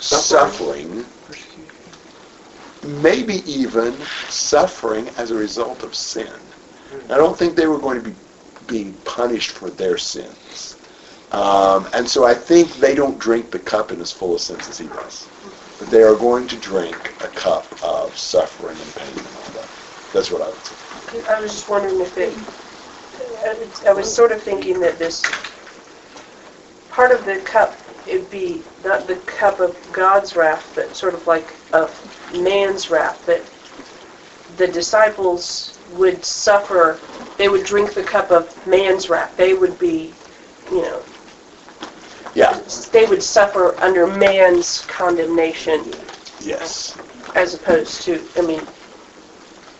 suffering, 0.00 1.04
maybe 3.00 3.48
even 3.48 3.92
suffering 4.28 5.08
as 5.18 5.30
a 5.30 5.36
result 5.36 5.84
of 5.84 5.94
sin. 5.94 6.32
I 7.10 7.16
don't 7.16 7.38
think 7.38 7.54
they 7.54 7.68
were 7.68 7.78
going 7.78 8.02
to 8.02 8.10
be 8.10 8.16
being 8.66 8.94
punished 9.04 9.50
for 9.50 9.70
their 9.70 9.98
sins. 9.98 10.75
Um, 11.32 11.88
and 11.92 12.08
so 12.08 12.24
I 12.24 12.34
think 12.34 12.72
they 12.74 12.94
don't 12.94 13.18
drink 13.18 13.50
the 13.50 13.58
cup 13.58 13.90
in 13.90 14.00
as 14.00 14.12
full 14.12 14.36
a 14.36 14.38
sense 14.38 14.68
as 14.68 14.78
he 14.78 14.86
does. 14.86 15.26
But 15.78 15.90
they 15.90 16.02
are 16.02 16.14
going 16.14 16.46
to 16.48 16.56
drink 16.56 16.96
a 17.22 17.28
cup 17.28 17.66
of 17.82 18.16
suffering 18.16 18.78
and 18.78 18.94
pain 18.94 19.18
and 19.18 19.26
all 19.36 19.60
that. 19.60 19.68
That's 20.12 20.30
what 20.30 20.42
I 20.42 20.48
would 20.48 20.64
say. 20.64 21.24
I 21.28 21.40
was 21.40 21.52
just 21.52 21.68
wondering 21.68 22.00
if 22.00 22.16
it, 22.16 22.36
I 23.86 23.92
was 23.92 24.12
sort 24.12 24.32
of 24.32 24.42
thinking 24.42 24.80
that 24.80 24.98
this, 24.98 25.22
part 26.90 27.12
of 27.12 27.24
the 27.24 27.36
cup, 27.40 27.76
it'd 28.06 28.30
be 28.30 28.62
not 28.84 29.06
the 29.06 29.16
cup 29.16 29.60
of 29.60 29.76
God's 29.92 30.36
wrath, 30.36 30.70
but 30.74 30.94
sort 30.96 31.14
of 31.14 31.26
like 31.26 31.54
a 31.72 31.88
man's 32.40 32.90
wrath, 32.90 33.24
that 33.26 33.42
the 34.56 34.66
disciples 34.68 35.78
would 35.90 36.24
suffer, 36.24 36.98
they 37.36 37.48
would 37.48 37.64
drink 37.64 37.94
the 37.94 38.02
cup 38.02 38.30
of 38.30 38.66
man's 38.66 39.10
wrath. 39.10 39.36
They 39.36 39.54
would 39.54 39.78
be, 39.78 40.12
you 40.70 40.82
know, 40.82 41.02
Yeah. 42.36 42.60
they 42.92 43.06
would 43.06 43.22
suffer 43.22 43.74
under 43.80 44.06
man's 44.06 44.82
condemnation 44.88 45.92
Yes. 46.40 46.98
as 47.34 47.54
opposed 47.54 48.02
to, 48.02 48.28
I 48.36 48.42
mean, 48.42 48.60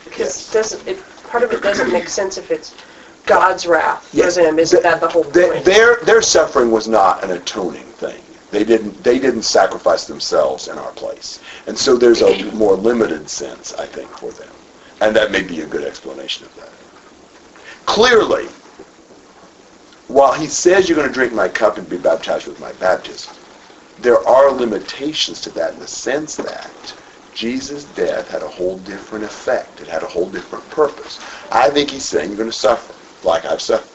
because 0.05 0.19
Yes. 0.19 0.53
doesn't, 0.53 0.89
it, 0.89 1.05
part 1.29 1.43
of 1.45 1.53
it 1.53 1.63
doesn't 1.63 1.93
make 1.93 2.09
sense 2.09 2.39
if 2.39 2.51
it's 2.51 2.75
God's 3.27 3.67
wrath 3.67 4.07
for 4.07 4.17
Yes. 4.19 4.37
them, 4.37 4.59
isn't 4.59 4.83
that 4.83 5.01
the 5.01 5.09
whole 5.09 5.25
Their, 5.25 5.53
point? 5.53 5.65
their 5.65 5.97
their 6.05 6.23
suffering 6.23 6.71
was 6.71 6.89
not 6.89 7.23
an 7.25 7.33
atoning 7.33 7.93
thing. 7.93 8.23
They 8.51 8.65
didn't 8.65 9.03
they 9.05 9.19
didn't 9.19 9.43
sacrifice 9.43 10.07
themselves 10.07 10.69
in 10.69 10.79
our 10.79 10.93
place, 10.93 11.41
and 11.67 11.79
so 11.79 11.97
there's 11.99 12.23
a 12.23 12.53
more 12.53 12.75
limited 12.77 13.29
sense, 13.29 13.75
I 13.75 13.87
think, 13.87 14.17
for 14.17 14.33
them, 14.33 14.55
and 15.01 15.15
that 15.17 15.31
may 15.33 15.43
be 15.43 15.61
a 15.61 15.67
good 15.67 15.85
explanation 15.85 16.47
of 16.47 16.55
that. 16.55 16.73
Clearly, 17.87 18.49
while 20.17 20.33
he 20.33 20.47
says 20.47 20.89
you're 20.89 20.97
going 20.97 21.07
to 21.07 21.13
drink 21.13 21.35
my 21.35 21.47
cup 21.47 21.77
and 21.77 21.87
be 21.91 21.99
baptized 21.99 22.47
with 22.47 22.59
my 22.59 22.73
baptism, 22.73 23.37
there 23.99 24.27
are 24.27 24.51
limitations 24.51 25.43
to 25.43 25.51
that 25.51 25.75
in 25.75 25.79
the 25.79 25.87
sense 25.87 26.37
that 26.37 26.95
Jesus' 27.35 27.85
death 27.85 28.27
had 28.31 28.43
a 28.43 28.49
whole 28.49 28.79
different 28.79 29.27
effect. 29.27 29.83
It 29.83 29.89
had 29.89 30.03
a 30.03 30.07
whole 30.07 30.31
different 30.31 30.67
purpose. 30.71 31.21
I 31.53 31.69
think 31.69 31.91
he's 31.91 32.07
saying 32.07 32.31
you're 32.31 32.39
going 32.39 32.49
to 32.49 32.57
suffer 32.57 32.95
like 33.29 33.45
I've 33.45 33.61
suffered. 33.61 33.93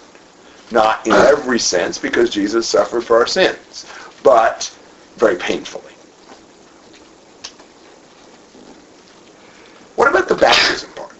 Not 0.71 1.07
in 1.07 1.13
uh-huh. 1.13 1.35
every 1.39 1.57
sense 1.57 1.97
because 1.97 2.29
Jesus 2.29 2.69
suffered 2.69 3.01
for 3.01 3.17
our 3.17 3.25
sins. 3.25 3.87
But 4.21 4.71
very 5.15 5.37
painfully. 5.37 5.91
What 9.95 10.07
about 10.07 10.29
the 10.29 10.35
baptism 10.35 10.91
part? 10.91 11.17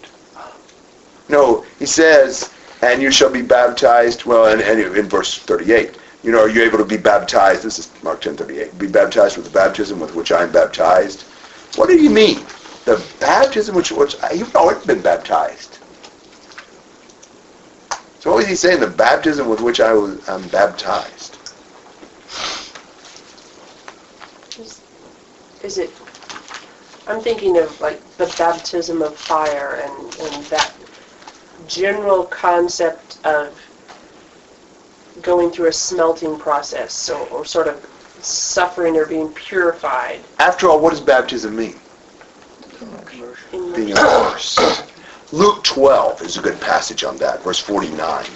No, 1.28 1.66
he 1.80 1.86
says, 1.86 2.52
and 2.82 3.00
you 3.00 3.10
shall 3.10 3.30
be 3.30 3.42
baptized, 3.42 4.24
well, 4.24 4.52
and, 4.52 4.60
and 4.60 4.96
in 4.96 5.08
verse 5.08 5.38
38, 5.38 5.96
you 6.22 6.32
know, 6.32 6.40
are 6.40 6.48
you 6.48 6.62
able 6.62 6.78
to 6.78 6.84
be 6.84 6.96
baptized? 6.96 7.62
This 7.62 7.78
is 7.78 7.92
Mark 8.02 8.20
10, 8.20 8.36
38. 8.36 8.76
Be 8.78 8.88
baptized 8.88 9.36
with 9.36 9.46
the 9.46 9.52
baptism 9.52 10.00
with 10.00 10.14
which 10.14 10.32
I 10.32 10.42
am 10.42 10.52
baptized. 10.52 11.22
What 11.76 11.88
do 11.88 11.96
you 11.96 12.10
mean? 12.10 12.44
The 12.84 13.02
baptism 13.20 13.76
which, 13.76 13.92
which 13.92 14.16
you've 14.34 14.54
already 14.54 14.84
been 14.84 15.00
baptized. 15.00 15.78
So 18.18 18.30
what 18.30 18.36
was 18.38 18.46
he 18.46 18.54
saying? 18.54 18.80
The 18.80 18.88
baptism 18.88 19.48
with 19.48 19.60
which 19.60 19.80
I 19.80 19.92
was 19.94 20.28
I'm 20.28 20.46
baptized. 20.48 21.38
Is, 24.58 24.80
is 25.64 25.78
it? 25.78 25.90
I'm 27.08 27.20
thinking 27.20 27.58
of 27.58 27.80
like 27.80 28.04
the 28.16 28.32
baptism 28.38 29.02
of 29.02 29.16
fire 29.16 29.80
and, 29.82 30.14
and 30.20 30.44
that 30.46 30.72
general 31.68 32.24
concept 32.24 33.18
of 33.24 33.58
going 35.20 35.50
through 35.50 35.68
a 35.68 35.72
smelting 35.72 36.38
process, 36.38 36.92
so 36.92 37.26
or 37.26 37.44
sort 37.44 37.68
of 37.68 37.84
suffering 38.20 38.96
or 38.96 39.06
being 39.06 39.28
purified. 39.32 40.20
After 40.38 40.68
all, 40.68 40.80
what 40.80 40.90
does 40.90 41.00
baptism 41.00 41.56
mean? 41.56 41.78
Being 43.50 43.90
immersed. 43.90 44.60
Luke 45.32 45.64
12 45.64 46.22
is 46.22 46.36
a 46.36 46.42
good 46.42 46.60
passage 46.60 47.04
on 47.04 47.16
that, 47.18 47.42
verse 47.42 47.58
49. 47.58 48.26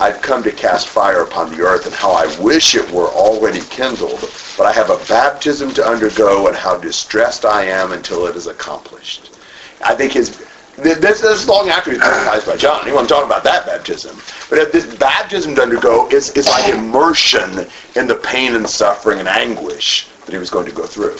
I've 0.00 0.22
come 0.22 0.42
to 0.44 0.52
cast 0.52 0.88
fire 0.88 1.22
upon 1.22 1.50
the 1.50 1.62
earth, 1.62 1.86
and 1.86 1.94
how 1.94 2.12
I 2.12 2.26
wish 2.38 2.74
it 2.74 2.88
were 2.90 3.08
already 3.08 3.62
kindled, 3.62 4.30
but 4.56 4.66
I 4.66 4.72
have 4.72 4.90
a 4.90 5.04
baptism 5.06 5.74
to 5.74 5.84
undergo, 5.84 6.46
and 6.46 6.56
how 6.56 6.76
distressed 6.78 7.44
I 7.44 7.64
am 7.64 7.92
until 7.92 8.26
it 8.26 8.36
is 8.36 8.46
accomplished. 8.46 9.36
I 9.84 9.94
think 9.94 10.12
his 10.12 10.47
this, 10.78 11.22
is 11.22 11.48
long 11.48 11.68
after 11.68 11.90
he's 11.90 12.00
baptized 12.00 12.46
by 12.46 12.56
John. 12.56 12.86
He 12.86 12.92
want 12.92 13.08
to 13.08 13.14
talk 13.14 13.24
about 13.24 13.42
that 13.44 13.66
baptism. 13.66 14.20
But 14.48 14.72
this 14.72 14.94
baptism 14.96 15.54
to 15.56 15.62
undergo 15.62 16.08
is, 16.08 16.30
is 16.30 16.48
like 16.48 16.72
immersion 16.72 17.66
in 17.96 18.06
the 18.06 18.14
pain 18.14 18.54
and 18.54 18.68
suffering 18.68 19.18
and 19.18 19.28
anguish 19.28 20.08
that 20.24 20.32
he 20.32 20.38
was 20.38 20.50
going 20.50 20.66
to 20.66 20.72
go 20.72 20.86
through. 20.86 21.16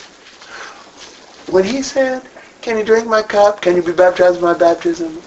When 1.53 1.65
he 1.65 1.83
said, 1.83 2.29
can 2.61 2.79
you 2.79 2.85
drink 2.85 3.07
my 3.07 3.23
cup? 3.23 3.61
Can 3.61 3.77
you 3.77 3.83
be 3.83 3.93
baptized 3.93 4.37
in 4.37 4.43
my 4.43 4.55
baptism? 4.55 5.23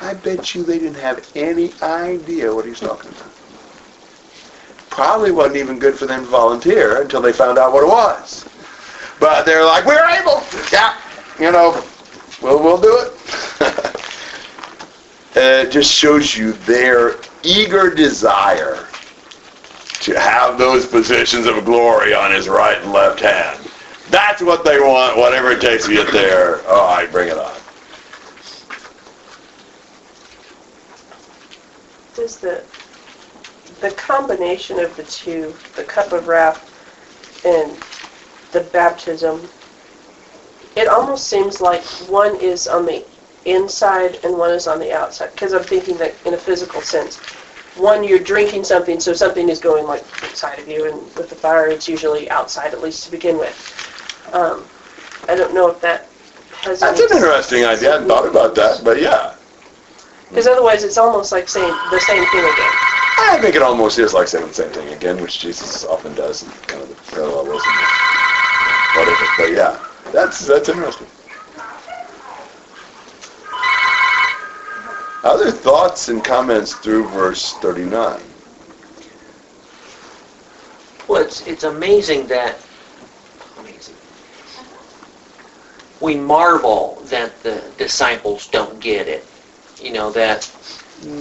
I 0.00 0.14
bet 0.14 0.54
you 0.54 0.62
they 0.62 0.78
didn't 0.78 1.00
have 1.00 1.30
any 1.34 1.72
idea 1.82 2.54
what 2.54 2.64
he 2.64 2.70
was 2.70 2.80
talking 2.80 3.10
about. 3.10 3.30
Probably 4.90 5.30
wasn't 5.30 5.56
even 5.56 5.78
good 5.78 5.94
for 5.94 6.06
them 6.06 6.24
to 6.24 6.30
volunteer 6.30 7.00
until 7.00 7.22
they 7.22 7.32
found 7.32 7.56
out 7.56 7.72
what 7.72 7.84
it 7.84 7.86
was. 7.86 8.48
But 9.18 9.46
they're 9.46 9.64
like, 9.64 9.86
we're 9.86 10.06
able. 10.10 10.42
Yeah, 10.72 10.98
you 11.38 11.50
know, 11.50 11.82
we'll, 12.42 12.62
we'll 12.62 12.80
do 12.80 12.98
it. 12.98 13.88
Uh, 15.34 15.64
it 15.64 15.70
just 15.70 15.90
shows 15.90 16.36
you 16.36 16.52
their 16.52 17.16
eager 17.42 17.88
desire 17.88 18.86
to 20.02 20.20
have 20.20 20.58
those 20.58 20.86
positions 20.86 21.46
of 21.46 21.64
glory 21.64 22.12
on 22.12 22.30
his 22.30 22.50
right 22.50 22.76
and 22.82 22.92
left 22.92 23.18
hand. 23.18 23.58
That's 24.10 24.42
what 24.42 24.62
they 24.62 24.78
want, 24.78 25.16
whatever 25.16 25.52
it 25.52 25.62
takes 25.62 25.86
to 25.86 25.94
get 25.94 26.12
there. 26.12 26.60
All 26.68 26.94
right, 26.94 27.10
bring 27.10 27.28
it 27.28 27.38
on. 27.38 27.58
Does 32.14 32.38
the 32.38 32.62
the 33.80 33.90
combination 33.92 34.78
of 34.78 34.94
the 34.96 35.04
two, 35.04 35.54
the 35.76 35.84
cup 35.84 36.12
of 36.12 36.28
wrath 36.28 36.68
and 37.44 37.72
the 38.52 38.68
baptism, 38.70 39.48
it 40.76 40.88
almost 40.88 41.28
seems 41.28 41.60
like 41.60 41.82
one 42.08 42.36
is 42.36 42.66
on 42.66 42.86
the 42.86 43.04
inside 43.44 44.18
and 44.24 44.36
one 44.36 44.50
is 44.52 44.66
on 44.66 44.78
the 44.78 44.92
outside. 44.92 45.32
Because 45.32 45.52
I'm 45.52 45.62
thinking 45.62 45.96
that 45.98 46.14
in 46.26 46.34
a 46.34 46.38
physical 46.38 46.80
sense, 46.80 47.18
one 47.76 48.04
you're 48.04 48.18
drinking 48.18 48.64
something, 48.64 49.00
so 49.00 49.12
something 49.12 49.48
is 49.48 49.58
going 49.58 49.86
like 49.86 50.04
inside 50.22 50.58
of 50.58 50.68
you, 50.68 50.86
and 50.90 51.00
with 51.16 51.28
the 51.30 51.34
fire, 51.34 51.68
it's 51.68 51.88
usually 51.88 52.30
outside 52.30 52.72
at 52.72 52.82
least 52.82 53.04
to 53.04 53.10
begin 53.10 53.38
with. 53.38 53.56
Um, 54.32 54.64
I 55.28 55.34
don't 55.34 55.54
know 55.54 55.68
if 55.70 55.80
that 55.80 56.08
has. 56.62 56.80
That's 56.80 57.00
an 57.00 57.16
interesting 57.16 57.64
idea. 57.64 57.90
I 57.90 57.92
hadn't 57.94 58.08
thought 58.08 58.28
about 58.28 58.54
that, 58.56 58.82
but 58.84 59.00
yeah. 59.00 59.34
Because 60.28 60.46
otherwise, 60.46 60.84
it's 60.84 60.98
almost 60.98 61.32
like 61.32 61.48
saying 61.48 61.74
the 61.90 62.00
same 62.00 62.24
thing 62.26 62.40
again. 62.40 62.72
I 63.18 63.38
think 63.40 63.54
it 63.54 63.62
almost 63.62 63.98
is 63.98 64.14
like 64.14 64.28
saying 64.28 64.46
the 64.48 64.54
same 64.54 64.70
thing 64.70 64.92
again, 64.92 65.20
which 65.20 65.40
Jesus 65.40 65.84
often 65.84 66.14
does, 66.14 66.42
and 66.42 66.52
kind 66.66 66.82
of 66.82 66.88
the 66.88 66.94
parallelism, 67.12 67.72
whatever. 68.96 69.26
But 69.36 69.52
yeah, 69.52 69.78
that's 70.12 70.46
that's 70.46 70.68
interesting. 70.68 71.06
Other 75.24 75.50
thoughts 75.52 76.08
and 76.08 76.22
comments 76.24 76.74
through 76.74 77.08
verse 77.08 77.52
39? 77.54 78.20
Well, 81.08 81.22
it's, 81.22 81.46
it's 81.46 81.62
amazing 81.62 82.26
that 82.26 82.58
amazing. 83.58 83.94
we 86.00 86.16
marvel 86.16 87.00
that 87.04 87.40
the 87.42 87.62
disciples 87.78 88.48
don't 88.48 88.80
get 88.80 89.06
it. 89.08 89.24
You 89.80 89.92
know, 89.92 90.10
that 90.12 90.50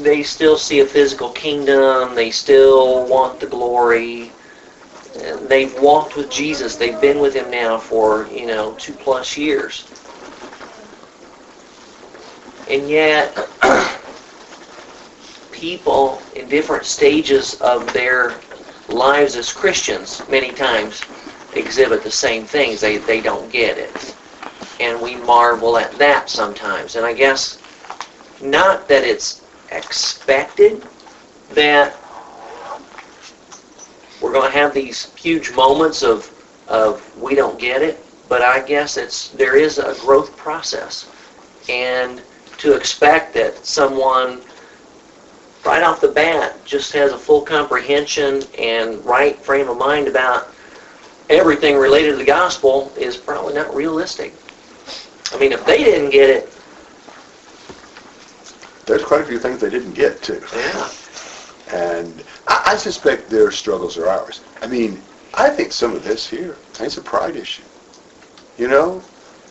they 0.03 0.23
still 0.23 0.57
see 0.57 0.79
a 0.79 0.85
physical 0.85 1.29
kingdom, 1.29 2.15
they 2.15 2.31
still 2.31 3.05
want 3.07 3.39
the 3.39 3.47
glory. 3.47 4.31
They've 5.13 5.73
walked 5.81 6.15
with 6.15 6.29
Jesus. 6.29 6.75
They've 6.77 6.99
been 7.01 7.19
with 7.19 7.35
him 7.35 7.51
now 7.51 7.77
for, 7.77 8.27
you 8.31 8.45
know, 8.45 8.73
two 8.75 8.93
plus 8.93 9.37
years. 9.37 9.85
And 12.67 12.89
yet, 12.89 13.37
people 15.51 16.21
in 16.35 16.47
different 16.47 16.85
stages 16.85 17.55
of 17.55 17.91
their 17.93 18.39
lives 18.87 19.35
as 19.35 19.51
Christians 19.51 20.23
many 20.29 20.53
times 20.53 21.01
exhibit 21.53 22.03
the 22.03 22.11
same 22.11 22.45
things. 22.45 22.79
They, 22.79 22.97
they 22.97 23.21
don't 23.21 23.51
get 23.51 23.77
it. 23.77 24.17
And 24.79 25.01
we 25.01 25.15
marvel 25.15 25.77
at 25.77 25.97
that 25.97 26.29
sometimes. 26.29 26.95
And 26.95 27.05
I 27.05 27.13
guess 27.13 27.61
not 28.41 28.87
that 28.87 29.03
it's 29.03 29.43
expected 29.69 30.87
that 31.49 32.00
we're 34.21 34.31
going 34.31 34.51
to 34.51 34.57
have 34.57 34.73
these 34.73 35.13
huge 35.15 35.51
moments 35.53 36.03
of, 36.03 36.31
of 36.67 37.17
we 37.17 37.35
don't 37.35 37.59
get 37.59 37.81
it, 37.81 38.05
but 38.29 38.41
I 38.41 38.65
guess 38.65 38.97
it's 38.97 39.29
there 39.29 39.57
is 39.57 39.79
a 39.79 39.95
growth 39.99 40.37
process. 40.37 41.09
And 41.67 42.21
to 42.59 42.75
expect 42.75 43.33
that 43.33 43.65
someone 43.65 44.41
right 45.65 45.83
off 45.83 46.01
the 46.01 46.07
bat 46.07 46.63
just 46.65 46.93
has 46.93 47.11
a 47.11 47.17
full 47.17 47.41
comprehension 47.41 48.43
and 48.57 49.03
right 49.03 49.37
frame 49.37 49.67
of 49.67 49.77
mind 49.77 50.07
about 50.07 50.53
everything 51.29 51.77
related 51.77 52.11
to 52.11 52.17
the 52.17 52.25
gospel 52.25 52.91
is 52.97 53.17
probably 53.17 53.53
not 53.53 53.73
realistic. 53.73 54.33
I 55.33 55.39
mean, 55.39 55.51
if 55.51 55.65
they 55.65 55.83
didn't 55.83 56.09
get 56.11 56.29
it, 56.29 56.53
there's 58.85 59.03
quite 59.03 59.21
a 59.21 59.25
few 59.25 59.39
things 59.39 59.61
they 59.61 59.69
didn't 59.69 59.93
get 59.93 60.21
too. 60.21 60.41
Yeah. 60.53 60.89
And 61.71 62.23
I, 62.47 62.73
I 62.73 62.77
suspect 62.77 63.29
their 63.29 63.51
struggles 63.51 63.97
are 63.97 64.07
ours. 64.07 64.41
I 64.61 64.67
mean, 64.67 65.01
I 65.33 65.49
think 65.49 65.71
some 65.71 65.95
of 65.95 66.03
this 66.03 66.29
here 66.29 66.57
is 66.79 66.97
a 66.97 67.01
pride 67.01 67.35
issue. 67.35 67.63
You 68.57 68.67
know, 68.67 69.01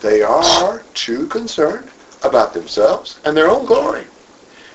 they 0.00 0.22
are 0.22 0.82
too 0.94 1.26
concerned 1.28 1.90
about 2.22 2.52
themselves 2.52 3.18
and 3.24 3.36
their 3.36 3.48
own 3.48 3.66
glory. 3.66 4.04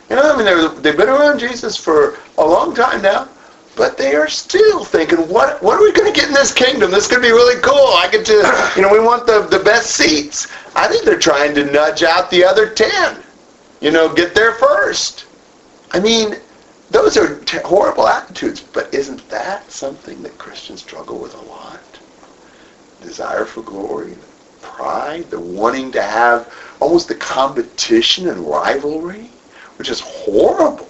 You 0.09 0.15
know, 0.15 0.33
I 0.33 0.37
mean, 0.37 0.81
they've 0.81 0.97
been 0.97 1.09
around 1.09 1.39
Jesus 1.39 1.77
for 1.77 2.17
a 2.37 2.45
long 2.45 2.75
time 2.75 3.01
now, 3.01 3.27
but 3.75 3.97
they 3.97 4.15
are 4.15 4.27
still 4.27 4.83
thinking, 4.83 5.17
what 5.27 5.61
what 5.61 5.79
are 5.79 5.83
we 5.83 5.91
going 5.91 6.11
to 6.11 6.17
get 6.17 6.27
in 6.29 6.33
this 6.33 6.53
kingdom? 6.53 6.91
This 6.91 7.07
could 7.07 7.21
be 7.21 7.31
really 7.31 7.59
cool. 7.61 7.73
I 7.75 8.07
get 8.11 8.25
to, 8.27 8.73
you 8.75 8.81
know, 8.81 8.91
we 8.91 8.99
want 8.99 9.25
the, 9.25 9.47
the 9.47 9.63
best 9.63 9.91
seats. 9.91 10.47
I 10.75 10.87
think 10.87 11.05
they're 11.05 11.19
trying 11.19 11.55
to 11.55 11.65
nudge 11.65 12.03
out 12.03 12.29
the 12.29 12.43
other 12.43 12.69
10. 12.69 13.21
You 13.81 13.91
know, 13.91 14.13
get 14.13 14.33
there 14.35 14.53
first. 14.53 15.25
I 15.91 15.99
mean, 15.99 16.35
those 16.91 17.17
are 17.17 17.39
t- 17.41 17.57
horrible 17.65 18.07
attitudes, 18.07 18.61
but 18.61 18.93
isn't 18.93 19.27
that 19.29 19.71
something 19.71 20.21
that 20.23 20.37
Christians 20.37 20.81
struggle 20.81 21.17
with 21.17 21.33
a 21.35 21.41
lot? 21.41 21.79
Desire 23.01 23.45
for 23.45 23.61
glory, 23.61 24.15
pride, 24.61 25.29
the 25.29 25.39
wanting 25.39 25.91
to 25.91 26.01
have 26.01 26.51
almost 26.79 27.07
the 27.07 27.15
competition 27.15 28.29
and 28.29 28.39
rivalry, 28.39 29.29
which 29.77 29.89
is 29.89 29.99
horrible. 29.99 30.87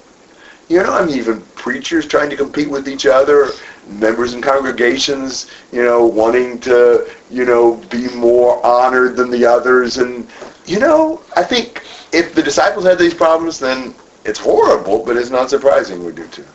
You 0.67 0.81
know, 0.81 0.93
I 0.93 1.05
mean, 1.05 1.17
even 1.17 1.41
preachers 1.55 2.08
trying 2.08 2.29
to 2.31 2.36
compete 2.36 2.69
with 2.69 2.89
each 2.89 3.05
other, 3.05 3.49
members 3.88 4.34
in 4.34 4.41
congregations, 4.41 5.49
you 5.71 5.84
know, 5.84 6.05
wanting 6.05 6.60
to, 6.62 7.08
you 7.29 7.45
know, 7.45 7.75
be 7.89 8.08
more 8.15 8.65
honored 8.65 9.15
than 9.15 9.29
the 9.29 9.45
others. 9.45 9.97
And, 9.97 10.27
you 10.65 10.79
know, 10.79 11.21
I 11.36 11.43
think 11.43 11.84
if 12.12 12.34
the 12.34 12.41
disciples 12.41 12.86
had 12.86 12.97
these 12.97 13.13
problems, 13.13 13.60
then 13.60 13.93
it's 14.25 14.39
horrible, 14.39 15.03
but 15.05 15.15
it's 15.17 15.29
not 15.29 15.49
surprising 15.49 16.03
we 16.05 16.11
do 16.11 16.27
too. 16.27 16.45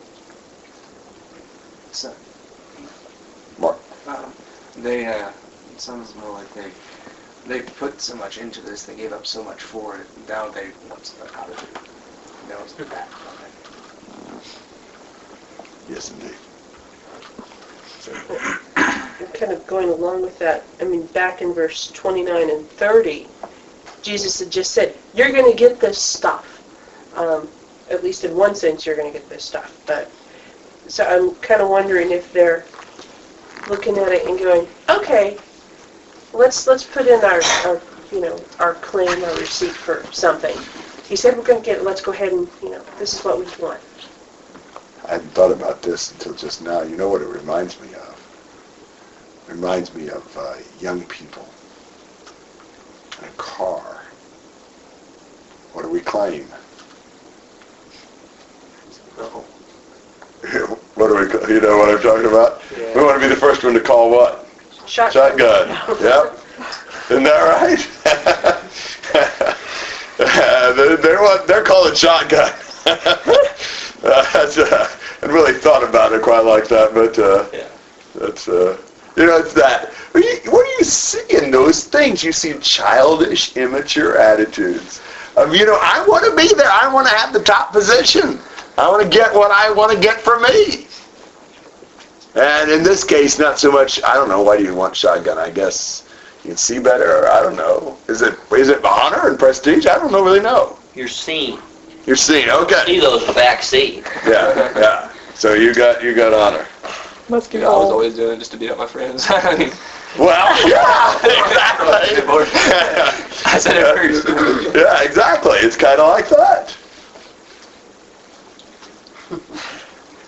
So, 1.91 2.13
Mark. 3.57 3.79
um, 4.07 4.33
they 4.77 5.05
uh, 5.05 5.29
it 5.73 5.81
sounds 5.81 6.13
more 6.15 6.31
like 6.31 6.53
they 6.53 6.71
they 7.47 7.61
put 7.61 7.99
so 7.99 8.15
much 8.15 8.37
into 8.37 8.61
this, 8.61 8.83
they 8.83 8.95
gave 8.95 9.13
up 9.13 9.25
so 9.25 9.43
much 9.43 9.61
for 9.61 9.97
it. 9.97 10.07
Now 10.27 10.49
they 10.49 10.71
want 10.89 11.03
to 11.05 11.19
know 11.19 11.29
how 11.33 11.45
to 11.45 11.51
do 11.53 11.65
it. 11.73 11.79
Now 12.49 12.61
it's 12.63 12.73
that. 12.73 13.09
Yes, 15.89 16.11
indeed. 16.11 16.35
And 19.19 19.33
kind 19.33 19.51
of 19.51 19.65
going 19.67 19.89
along 19.89 20.21
with 20.21 20.37
that, 20.39 20.65
I 20.79 20.85
mean, 20.85 21.05
back 21.07 21.41
in 21.41 21.53
verse 21.53 21.91
29 21.91 22.49
and 22.49 22.69
30, 22.71 23.27
Jesus 24.01 24.39
had 24.39 24.49
just 24.49 24.71
said, 24.71 24.97
you're 25.13 25.31
going 25.31 25.49
to 25.51 25.57
get 25.57 25.79
this 25.79 26.01
stuff. 26.01 26.63
Um, 27.15 27.49
at 27.91 28.03
least 28.03 28.23
in 28.23 28.35
one 28.35 28.55
sense, 28.55 28.85
you're 28.85 28.95
going 28.95 29.11
to 29.11 29.17
get 29.19 29.29
this 29.29 29.43
stuff. 29.43 29.83
But 29.85 30.09
So 30.87 31.05
I'm 31.05 31.35
kind 31.35 31.61
of 31.61 31.69
wondering 31.69 32.11
if 32.11 32.31
they're 32.33 32.65
looking 33.69 33.97
at 33.97 34.09
it 34.09 34.25
and 34.27 34.39
going, 34.39 34.67
okay, 34.89 35.37
let's 36.33 36.67
let's 36.67 36.83
put 36.83 37.07
in 37.07 37.23
our, 37.23 37.41
our 37.65 37.81
you 38.11 38.21
know, 38.21 38.37
our 38.59 38.75
claim, 38.75 39.23
our 39.23 39.35
receipt 39.37 39.71
for 39.71 40.03
something. 40.11 40.55
He 41.07 41.15
said 41.15 41.37
we're 41.37 41.43
going 41.43 41.61
to 41.61 41.65
get 41.65 41.79
it, 41.79 41.83
let's 41.83 42.01
go 42.01 42.11
ahead 42.11 42.33
and, 42.33 42.47
you 42.61 42.69
know, 42.71 42.83
this 42.97 43.13
is 43.13 43.23
what 43.23 43.37
we 43.39 43.45
want. 43.63 43.81
I 45.07 45.13
hadn't 45.13 45.29
thought 45.31 45.51
about 45.51 45.81
this 45.81 46.11
until 46.11 46.33
just 46.33 46.61
now. 46.61 46.83
You 46.83 46.95
know 46.95 47.09
what 47.09 47.21
it 47.21 47.27
reminds 47.27 47.79
me 47.81 47.93
of? 47.93 49.43
It 49.47 49.53
reminds 49.53 49.93
me 49.93 50.09
of 50.09 50.37
uh, 50.37 50.55
young 50.79 51.03
people 51.05 51.47
in 53.19 53.27
a 53.27 53.31
car. 53.37 54.01
What 55.73 55.83
do 55.83 55.89
we 55.89 56.01
claim? 56.01 56.47
No. 59.21 59.45
what 60.95 61.07
do 61.07 61.15
we? 61.47 61.53
You 61.53 61.61
know 61.61 61.77
what 61.77 61.89
I'm 61.89 62.01
talking 62.01 62.25
about? 62.27 62.61
Yeah. 62.77 62.95
We 62.95 63.03
want 63.03 63.21
to 63.21 63.27
be 63.27 63.33
the 63.33 63.39
first 63.39 63.63
one 63.63 63.73
to 63.75 63.79
call 63.79 64.09
what? 64.09 64.47
Shotgun. 64.87 65.37
Shotgun. 65.37 65.97
Yep. 66.01 66.37
Isn't 67.11 67.23
that 67.23 67.41
right? 67.41 67.79
they're, 70.75 70.97
they're, 70.97 71.21
what, 71.21 71.47
they're 71.47 71.63
calling 71.63 71.93
shotgun. 71.95 72.51
uh, 72.85 72.95
that's, 74.33 74.57
uh, 74.57 74.87
I 74.87 74.87
hadn't 75.21 75.35
really 75.35 75.53
thought 75.53 75.83
about 75.83 76.13
it 76.13 76.21
quite 76.21 76.45
like 76.45 76.67
that, 76.69 76.93
but 76.93 77.17
uh, 77.19 77.45
Yeah. 77.53 77.67
that's, 78.15 78.47
uh, 78.47 78.77
you 79.17 79.25
know, 79.25 79.37
it's 79.39 79.53
that. 79.53 79.89
What 80.13 80.21
do, 80.21 80.27
you, 80.27 80.51
what 80.51 80.65
do 80.65 80.71
you 80.79 80.83
see 80.85 81.37
in 81.37 81.51
those 81.51 81.83
things? 81.85 82.23
You 82.23 82.31
see 82.31 82.53
childish, 82.59 83.55
immature 83.57 84.17
attitudes. 84.17 85.01
Of, 85.35 85.53
you 85.55 85.65
know, 85.65 85.77
I 85.81 86.05
want 86.07 86.25
to 86.25 86.35
be 86.35 86.53
there. 86.55 86.69
I 86.71 86.91
want 86.93 87.07
to 87.07 87.13
have 87.15 87.33
the 87.33 87.43
top 87.43 87.71
position. 87.73 88.39
I 88.77 88.87
want 88.89 89.03
to 89.03 89.09
get 89.09 89.33
what 89.33 89.51
I 89.51 89.71
want 89.71 89.91
to 89.91 89.99
get 89.99 90.19
for 90.21 90.39
me. 90.39 90.87
And 92.35 92.71
in 92.71 92.83
this 92.83 93.03
case, 93.03 93.37
not 93.39 93.59
so 93.59 93.71
much. 93.71 94.01
I 94.03 94.13
don't 94.15 94.29
know. 94.29 94.41
Why 94.41 94.57
do 94.57 94.63
you 94.63 94.73
want 94.73 94.95
shotgun? 94.95 95.37
I 95.37 95.49
guess 95.49 96.07
you 96.43 96.49
can 96.51 96.57
see 96.57 96.79
better. 96.79 97.17
Or 97.23 97.27
I 97.27 97.41
don't 97.41 97.55
know. 97.57 97.97
Is 98.07 98.21
it 98.21 98.37
is 98.53 98.69
it 98.69 98.83
honor 98.85 99.27
and 99.29 99.37
prestige? 99.37 99.85
I 99.85 99.95
don't 99.97 100.11
know, 100.11 100.23
really 100.23 100.39
know. 100.39 100.77
You're 100.95 101.07
seen. 101.09 101.59
You're 102.05 102.15
seeing. 102.15 102.49
Okay. 102.49 102.83
See 102.85 102.99
those 102.99 103.25
back 103.35 103.61
seat. 103.63 104.03
Yeah, 104.25 104.71
yeah. 104.79 105.13
So 105.35 105.53
you 105.53 105.73
got 105.73 106.01
you 106.03 106.15
got 106.15 106.33
honor. 106.33 106.65
Must 107.29 107.53
You 107.53 107.59
be 107.59 107.65
know, 107.65 107.73
I 107.75 107.77
was 107.79 107.89
always 107.91 108.15
doing 108.15 108.35
it 108.35 108.39
just 108.39 108.51
to 108.51 108.57
beat 108.57 108.71
up 108.71 108.77
my 108.77 108.87
friends. 108.87 109.25
I 109.29 109.55
mean, 109.57 109.71
Well, 110.17 110.67
yeah, 110.67 111.15
exactly. 111.17 112.23
I 113.45 113.57
said 113.59 113.75
it 113.77 113.95
first. 113.95 114.75
yeah, 114.75 115.03
exactly. 115.03 115.57
It's 115.59 115.75
kind 115.77 115.99
of 115.99 116.09
like 116.09 116.27
that. 116.29 116.75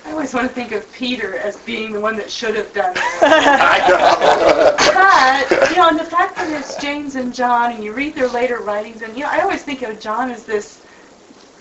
I 0.06 0.12
always 0.12 0.34
want 0.34 0.48
to 0.48 0.54
think 0.54 0.72
of 0.72 0.92
Peter 0.92 1.38
as 1.38 1.58
being 1.58 1.92
the 1.92 2.00
one 2.00 2.16
that 2.18 2.32
should 2.32 2.56
have 2.56 2.74
done 2.74 2.94
it. 2.96 4.80
But, 4.94 5.70
you 5.72 5.78
know, 5.78 5.89
and 5.89 6.00
the 6.00 6.06
fact 6.06 6.36
that 6.38 6.50
it's 6.52 6.76
James 6.78 7.16
and 7.16 7.34
John, 7.34 7.72
and 7.74 7.84
you 7.84 7.94
read 7.94 8.16
their 8.16 8.28
later 8.28 8.60
writings, 8.62 9.02
and, 9.02 9.16
you 9.16 9.24
know, 9.24 9.30
I 9.30 9.42
always 9.42 9.63
think 9.63 9.82
of 9.82 10.00
John 10.00 10.30
as 10.30 10.46
this 10.46 10.82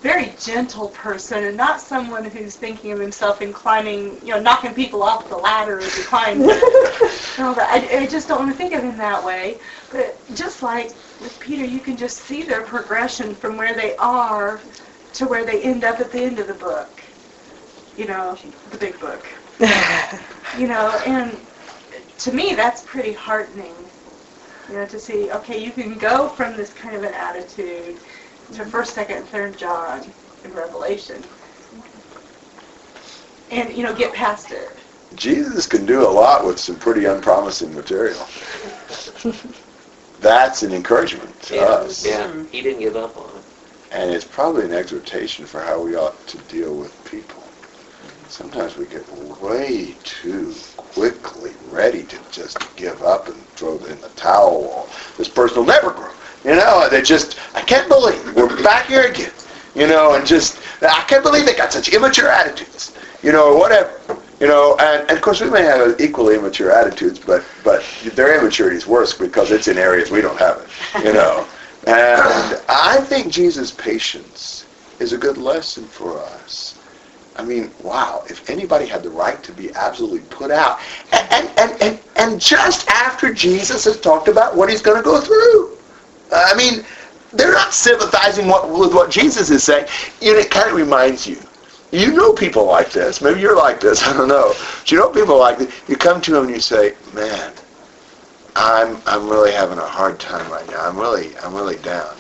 very 0.03 0.35
gentle 0.39 0.89
person 0.89 1.45
and 1.45 1.57
not 1.57 1.81
someone 1.81 2.25
who's 2.25 2.57
thinking 2.57 2.93
of 2.93 2.99
himself 2.99 3.41
inclining, 3.41 4.19
you 4.23 4.33
know, 4.33 4.41
knocking 4.41 4.75
people 4.75 5.03
off 5.03 5.29
the 5.29 5.37
ladder 5.37 5.79
as 5.79 5.95
he 5.95 6.03
climbs. 6.03 6.43
and 6.47 7.47
all 7.47 7.55
that. 7.55 7.69
I, 7.71 8.03
I 8.03 8.07
just 8.07 8.27
don't 8.29 8.41
want 8.41 8.51
to 8.51 8.57
think 8.57 8.75
of 8.75 8.83
him 8.83 8.97
that 8.99 9.25
way. 9.25 9.61
But 9.91 10.21
just 10.35 10.63
like 10.63 10.91
with 11.21 11.39
Peter, 11.39 11.65
you 11.65 11.81
can 11.81 11.97
just 11.97 12.19
see 12.19 12.43
their 12.43 12.63
progression 12.63 13.35
from 13.35 13.57
where 13.57 13.75
they 13.75 13.95
are 13.97 14.61
to 15.15 15.27
where 15.27 15.45
they 15.45 15.63
end 15.63 15.85
up 15.85 16.01
at 16.01 16.11
the 16.11 16.21
end 16.21 16.41
of 16.41 16.49
the 16.49 16.55
book. 16.55 17.01
You 17.97 18.07
know, 18.07 18.37
the 18.71 18.79
big 18.79 18.99
book. 18.99 19.27
you 20.59 20.67
know, 20.67 20.91
and 21.07 21.37
to 22.19 22.33
me, 22.33 22.55
that's 22.55 22.83
pretty 22.83 23.13
heartening. 23.13 23.75
You 24.69 24.77
know, 24.77 24.87
to 24.87 24.99
see, 24.99 25.31
okay, 25.31 25.63
you 25.63 25.73
can 25.73 25.99
go 25.99 26.29
from 26.29 26.57
this 26.57 26.73
kind 26.73 26.97
of 26.97 27.03
an 27.03 27.13
attitude 27.15 28.01
to 28.53 28.65
First, 28.65 28.95
Second, 28.95 29.27
Third 29.29 29.59
John 29.59 30.13
in 30.45 30.53
Revelation, 30.53 31.23
and 33.51 33.73
you 33.77 33.83
know, 33.83 33.95
get 33.95 34.15
past 34.15 34.51
it. 34.53 34.79
Jesus 35.15 35.67
can 35.67 35.85
do 35.85 36.07
a 36.07 36.09
lot 36.09 36.47
with 36.47 36.59
some 36.59 36.77
pretty 36.77 37.05
unpromising 37.05 37.75
material. 37.75 38.27
That's 40.21 40.63
an 40.63 40.73
encouragement 40.73 41.41
to 41.43 41.57
Yeah, 41.57 41.63
us. 41.65 42.07
yeah. 42.07 42.33
He 42.51 42.63
didn't 42.63 42.81
give 42.81 42.97
up 42.97 43.17
on 43.19 43.39
it. 43.39 43.45
And 43.91 44.11
it's 44.11 44.25
probably 44.25 44.65
an 44.65 44.73
exhortation 44.73 45.45
for 45.45 45.61
how 45.61 45.81
we 45.83 45.97
ought 45.97 46.27
to 46.29 46.39
deal 46.39 46.75
with 46.75 46.93
people. 47.05 47.42
Sometimes 48.33 48.79
we 48.79 48.87
get 48.87 49.07
way 49.43 49.95
too 50.05 50.55
quickly 50.79 51.53
ready 51.71 52.03
to 52.05 52.19
just 52.31 52.57
give 52.77 53.03
up 53.03 53.29
and 53.29 53.37
throw 53.57 53.77
in 53.77 54.01
the 54.01 54.09
towel. 54.17 54.89
This 55.19 55.29
person 55.29 55.59
will 55.59 55.67
never 55.67 55.91
grow. 55.91 56.09
You 56.43 56.57
know, 56.57 56.89
they 56.89 57.03
just, 57.03 57.39
I 57.55 57.61
can't 57.61 57.91
believe 57.91 58.35
we're 58.35 58.63
back 58.63 58.87
here 58.87 59.03
again. 59.03 59.33
You 59.75 59.87
know, 59.87 60.15
and 60.15 60.27
just, 60.27 60.59
I 60.81 61.05
can't 61.09 61.23
believe 61.23 61.45
they 61.45 61.55
got 61.55 61.75
such 61.75 61.91
immature 61.91 62.31
attitudes. 62.31 62.97
You 63.23 63.33
know, 63.33 63.53
or 63.53 63.59
whatever. 63.59 64.01
You 64.41 64.49
know, 64.49 64.79
and, 64.81 65.03
and 65.11 65.11
of 65.11 65.21
course 65.21 65.43
we 65.43 65.51
may 65.51 65.65
have 65.65 66.01
equally 66.01 66.35
immature 66.35 66.73
attitudes, 66.73 67.19
but 67.19 67.45
but 67.63 67.85
their 68.15 68.41
immaturity 68.41 68.77
is 68.77 68.87
worse 68.87 69.13
because 69.13 69.51
it's 69.51 69.69
in 69.69 69.77
areas 69.77 70.11
we 70.11 70.23
don't 70.23 70.39
have 70.39 70.57
it. 70.57 71.05
You 71.05 71.13
know, 71.19 71.47
and 71.87 72.59
I 72.71 72.99
think 73.03 73.31
Jesus' 73.31 73.73
patience 73.73 74.65
is 75.01 75.13
a 75.13 75.19
good 75.19 75.37
lesson 75.37 75.85
for 75.85 76.19
us. 76.19 76.72
I 77.37 77.45
mean, 77.45 77.71
wow, 77.83 78.25
if 78.29 78.49
anybody 78.51 78.87
had 78.87 79.03
the 79.03 79.11
right 79.11 79.43
to 79.43 79.53
be 79.53 79.73
absolutely 79.75 80.21
put 80.21 80.51
out, 80.51 80.81
and, 81.13 81.51
and, 81.59 81.83
and, 81.83 82.01
and, 82.17 82.41
just 82.41 82.87
after 82.89 83.33
Jesus 83.33 83.85
has 83.85 83.99
talked 83.99 84.29
about 84.29 84.55
what 84.55 84.69
he's 84.69 84.83
going 84.83 84.99
to 84.99 85.03
go 85.03 85.21
through. 85.21 85.79
Uh, 86.31 86.47
I 86.47 86.55
mean, 86.55 86.85
they're 87.33 87.53
not 87.53 87.73
sympathizing 87.73 88.49
what, 88.49 88.69
with 88.69 88.93
what 88.93 89.11
Jesus 89.11 89.51
is 89.51 89.65
saying. 89.65 89.87
You 90.21 90.35
know, 90.35 90.41
it 90.41 90.51
kind 90.51 90.69
of 90.69 90.77
reminds 90.77 91.27
you. 91.27 91.39
You 91.91 92.13
know 92.13 92.33
people 92.33 92.67
like 92.67 92.91
this. 92.91 93.21
Maybe 93.21 93.41
you're 93.41 93.57
like 93.57 93.81
this. 93.81 94.03
I 94.07 94.13
don't 94.13 94.29
know. 94.29 94.53
But 94.81 94.93
you 94.93 94.99
know 94.99 95.09
people 95.09 95.39
like 95.39 95.59
this. 95.59 95.83
You 95.89 95.97
come 95.97 96.21
to 96.23 96.33
them 96.33 96.45
and 96.45 96.55
you 96.55 96.61
say, 96.61 96.95
man, 97.15 97.53
I'm, 98.57 99.01
I'm 99.07 99.29
really 99.29 99.53
having 99.53 99.79
a 99.79 99.87
hard 99.87 100.21
time 100.21 100.51
right 100.51 100.69
now. 100.69 100.87
I'm 100.87 100.99
really, 100.99 101.37
I'm 101.39 101.55
really 101.55 101.77
down. 101.77 102.15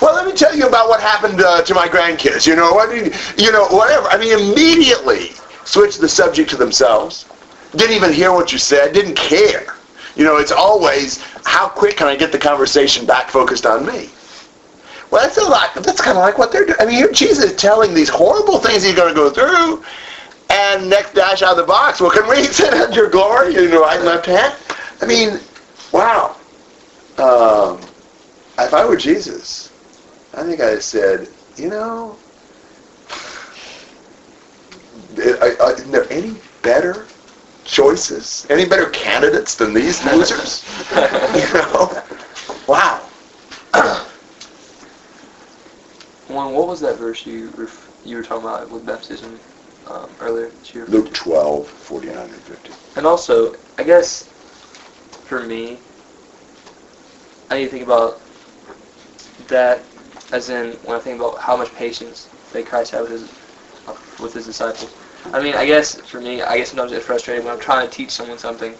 Well, 0.00 0.14
let 0.14 0.26
me 0.26 0.32
tell 0.32 0.56
you 0.56 0.66
about 0.66 0.88
what 0.88 1.00
happened 1.00 1.40
uh, 1.40 1.62
to 1.62 1.74
my 1.74 1.88
grandkids. 1.88 2.46
You 2.46 2.56
know, 2.56 2.72
what, 2.72 2.94
you 3.38 3.52
know, 3.52 3.66
whatever. 3.68 4.06
I 4.08 4.18
mean, 4.18 4.38
immediately 4.38 5.30
switch 5.64 5.98
the 5.98 6.08
subject 6.08 6.50
to 6.50 6.56
themselves. 6.56 7.26
Didn't 7.72 7.96
even 7.96 8.12
hear 8.12 8.32
what 8.32 8.52
you 8.52 8.58
said. 8.58 8.92
Didn't 8.92 9.16
care. 9.16 9.76
You 10.16 10.24
know, 10.24 10.38
it's 10.38 10.52
always 10.52 11.22
how 11.44 11.68
quick 11.68 11.96
can 11.96 12.06
I 12.08 12.16
get 12.16 12.32
the 12.32 12.38
conversation 12.38 13.06
back 13.06 13.30
focused 13.30 13.66
on 13.66 13.86
me. 13.86 14.10
Well, 15.10 15.22
that's 15.22 15.38
a 15.38 15.44
lot. 15.44 15.74
That's 15.74 16.00
kind 16.00 16.16
of 16.16 16.22
like 16.22 16.38
what 16.38 16.52
they're 16.52 16.64
doing. 16.64 16.78
I 16.80 16.86
mean, 16.86 16.96
here 16.96 17.10
Jesus 17.10 17.44
is 17.44 17.56
telling 17.56 17.94
these 17.94 18.08
horrible 18.08 18.58
things 18.58 18.84
he's 18.84 18.94
going 18.94 19.08
to 19.08 19.14
go 19.14 19.28
through, 19.30 19.84
and 20.50 20.88
next 20.88 21.14
dash 21.14 21.42
out 21.42 21.52
of 21.52 21.56
the 21.56 21.64
box. 21.64 22.00
Well, 22.00 22.10
can 22.10 22.28
we 22.28 22.44
sit 22.52 22.72
under 22.72 22.94
your 22.94 23.10
glory 23.10 23.56
in 23.56 23.70
your 23.70 23.82
right 23.82 23.96
and 23.96 24.06
left 24.06 24.26
hand? 24.26 24.54
I 25.00 25.06
mean, 25.06 25.40
wow. 25.92 26.36
Um, 27.18 27.80
if 28.58 28.72
I 28.72 28.84
were 28.84 28.96
Jesus, 28.96 29.69
I 30.34 30.42
think 30.44 30.60
I'd 30.60 30.82
said, 30.82 31.28
you 31.56 31.68
know, 31.68 32.18
are, 35.18 35.72
isn't 35.72 35.90
there 35.90 36.10
any 36.12 36.34
better 36.62 37.06
choices, 37.64 38.46
any 38.50 38.64
better 38.66 38.88
candidates 38.90 39.56
than 39.56 39.74
these 39.74 40.04
losers? 40.12 40.64
you 41.34 41.52
know, 41.54 42.02
wow. 42.68 43.06
One, 46.28 46.52
what 46.54 46.68
was 46.68 46.80
that 46.80 46.96
verse 46.96 47.26
you 47.26 47.50
ref- 47.56 47.90
you 48.04 48.16
were 48.16 48.22
talking 48.22 48.44
about 48.46 48.70
with 48.70 48.86
baptism 48.86 49.40
um, 49.86 50.08
earlier? 50.20 50.50
that 50.50 50.74
you 50.74 50.80
were- 50.82 50.86
Luke 50.86 51.12
12, 51.12 51.66
49 51.68 52.16
and 52.16 52.32
50. 52.34 52.72
And 52.96 53.06
also, 53.06 53.54
I 53.78 53.82
guess 53.82 54.28
for 55.24 55.40
me, 55.40 55.78
I 57.50 57.58
need 57.58 57.64
to 57.64 57.70
think 57.70 57.82
about 57.84 58.22
that 59.48 59.89
as 60.32 60.48
in 60.50 60.72
when 60.82 60.96
I 60.96 61.00
think 61.00 61.20
about 61.20 61.40
how 61.40 61.56
much 61.56 61.74
patience 61.74 62.28
that 62.52 62.66
Christ 62.66 62.92
had 62.92 63.02
with 63.02 63.10
his 63.12 63.32
with 64.20 64.34
his 64.34 64.46
disciples. 64.46 64.94
I 65.32 65.42
mean, 65.42 65.54
I 65.54 65.66
guess 65.66 66.00
for 66.02 66.20
me, 66.20 66.42
I 66.42 66.58
guess 66.58 66.70
sometimes 66.70 66.92
it's 66.92 67.06
frustrating 67.06 67.44
when 67.44 67.52
I'm 67.54 67.60
trying 67.60 67.88
to 67.88 67.92
teach 67.94 68.10
someone 68.10 68.38
something, 68.38 68.74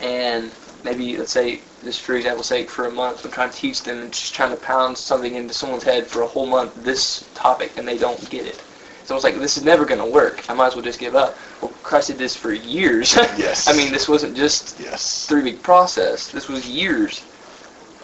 and 0.00 0.52
maybe 0.82 1.16
let's 1.16 1.32
say 1.32 1.62
just 1.82 2.00
for 2.02 2.14
example's 2.16 2.46
sake, 2.48 2.70
for 2.70 2.86
a 2.86 2.90
month, 2.90 3.24
I'm 3.24 3.30
trying 3.30 3.50
to 3.50 3.56
teach 3.56 3.82
them 3.82 3.98
and 4.00 4.12
just 4.12 4.34
trying 4.34 4.50
to 4.50 4.56
pound 4.56 4.96
something 4.98 5.34
into 5.34 5.54
someone's 5.54 5.84
head 5.84 6.06
for 6.08 6.22
a 6.22 6.26
whole 6.26 6.46
month, 6.46 6.72
this 6.76 7.28
topic, 7.34 7.72
and 7.76 7.86
they 7.86 7.98
don't 7.98 8.28
get 8.30 8.46
it. 8.46 8.62
So 9.04 9.14
it's 9.14 9.24
like 9.24 9.38
this 9.38 9.56
is 9.56 9.62
never 9.64 9.84
going 9.84 10.00
to 10.00 10.06
work. 10.10 10.44
I 10.48 10.54
might 10.54 10.68
as 10.68 10.74
well 10.74 10.82
just 10.82 10.98
give 10.98 11.14
up. 11.14 11.38
Well, 11.62 11.72
Christ 11.82 12.08
did 12.08 12.18
this 12.18 12.34
for 12.36 12.52
years. 12.52 13.16
Yes. 13.38 13.68
I 13.68 13.72
mean, 13.76 13.92
this 13.92 14.08
wasn't 14.08 14.36
just 14.36 14.80
Yes. 14.80 15.26
three 15.26 15.42
week 15.42 15.62
process. 15.62 16.28
This 16.28 16.48
was 16.48 16.66
years, 16.68 17.24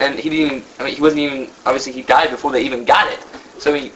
and 0.03 0.19
he 0.19 0.29
didn't. 0.29 0.47
Even, 0.47 0.65
I 0.79 0.85
mean, 0.85 0.95
he 0.95 1.01
wasn't 1.01 1.21
even. 1.21 1.51
Obviously, 1.67 1.93
he 1.93 2.03
died 2.03 2.31
before 2.31 2.53
they 2.53 2.63
even 2.63 2.85
got 2.85 3.11
it. 3.13 3.21
So 3.59 3.73
mean, 3.73 3.93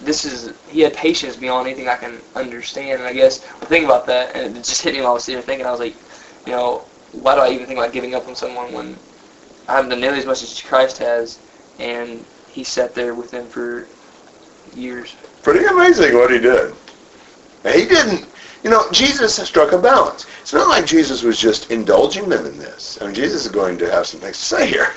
this 0.00 0.24
is 0.24 0.52
he 0.68 0.80
had 0.80 0.94
patience 0.94 1.36
beyond 1.36 1.66
anything 1.66 1.88
I 1.88 1.96
can 1.96 2.20
understand. 2.34 3.00
And 3.00 3.04
I 3.04 3.12
guess 3.12 3.38
the 3.38 3.66
thing 3.66 3.84
about 3.84 4.06
that, 4.06 4.34
and 4.36 4.56
it 4.56 4.64
just 4.64 4.82
hit 4.82 4.94
me 4.94 5.00
while 5.00 5.10
I 5.10 5.14
was 5.14 5.24
sitting 5.24 5.40
there 5.40 5.46
thinking, 5.46 5.66
I 5.66 5.70
was 5.70 5.80
like, 5.80 5.94
you 6.46 6.52
know, 6.52 6.84
why 7.12 7.34
do 7.34 7.40
I 7.40 7.50
even 7.50 7.66
think 7.66 7.78
about 7.78 7.92
giving 7.92 8.14
up 8.14 8.26
on 8.28 8.34
someone 8.34 8.72
when 8.72 8.96
I 9.68 9.76
haven't 9.76 9.90
done 9.90 10.00
nearly 10.00 10.18
as 10.18 10.26
much 10.26 10.42
as 10.42 10.60
Christ 10.62 10.98
has, 10.98 11.38
and 11.78 12.24
he 12.50 12.62
sat 12.62 12.94
there 12.94 13.14
with 13.14 13.30
them 13.30 13.46
for 13.48 13.86
years. 14.74 15.14
Pretty 15.42 15.64
amazing 15.64 16.14
what 16.14 16.30
he 16.30 16.38
did. 16.38 16.74
He 17.64 17.84
didn't, 17.84 18.26
you 18.62 18.70
know, 18.70 18.90
Jesus 18.92 19.34
struck 19.34 19.72
a 19.72 19.78
balance. 19.78 20.26
It's 20.40 20.52
not 20.52 20.68
like 20.68 20.86
Jesus 20.86 21.22
was 21.22 21.38
just 21.38 21.70
indulging 21.70 22.28
them 22.28 22.46
in 22.46 22.58
this. 22.58 22.98
I 23.00 23.06
mean, 23.06 23.14
Jesus 23.14 23.44
is 23.44 23.50
going 23.50 23.76
to 23.78 23.90
have 23.90 24.06
some 24.06 24.20
things 24.20 24.38
to 24.38 24.44
say 24.44 24.68
here. 24.68 24.92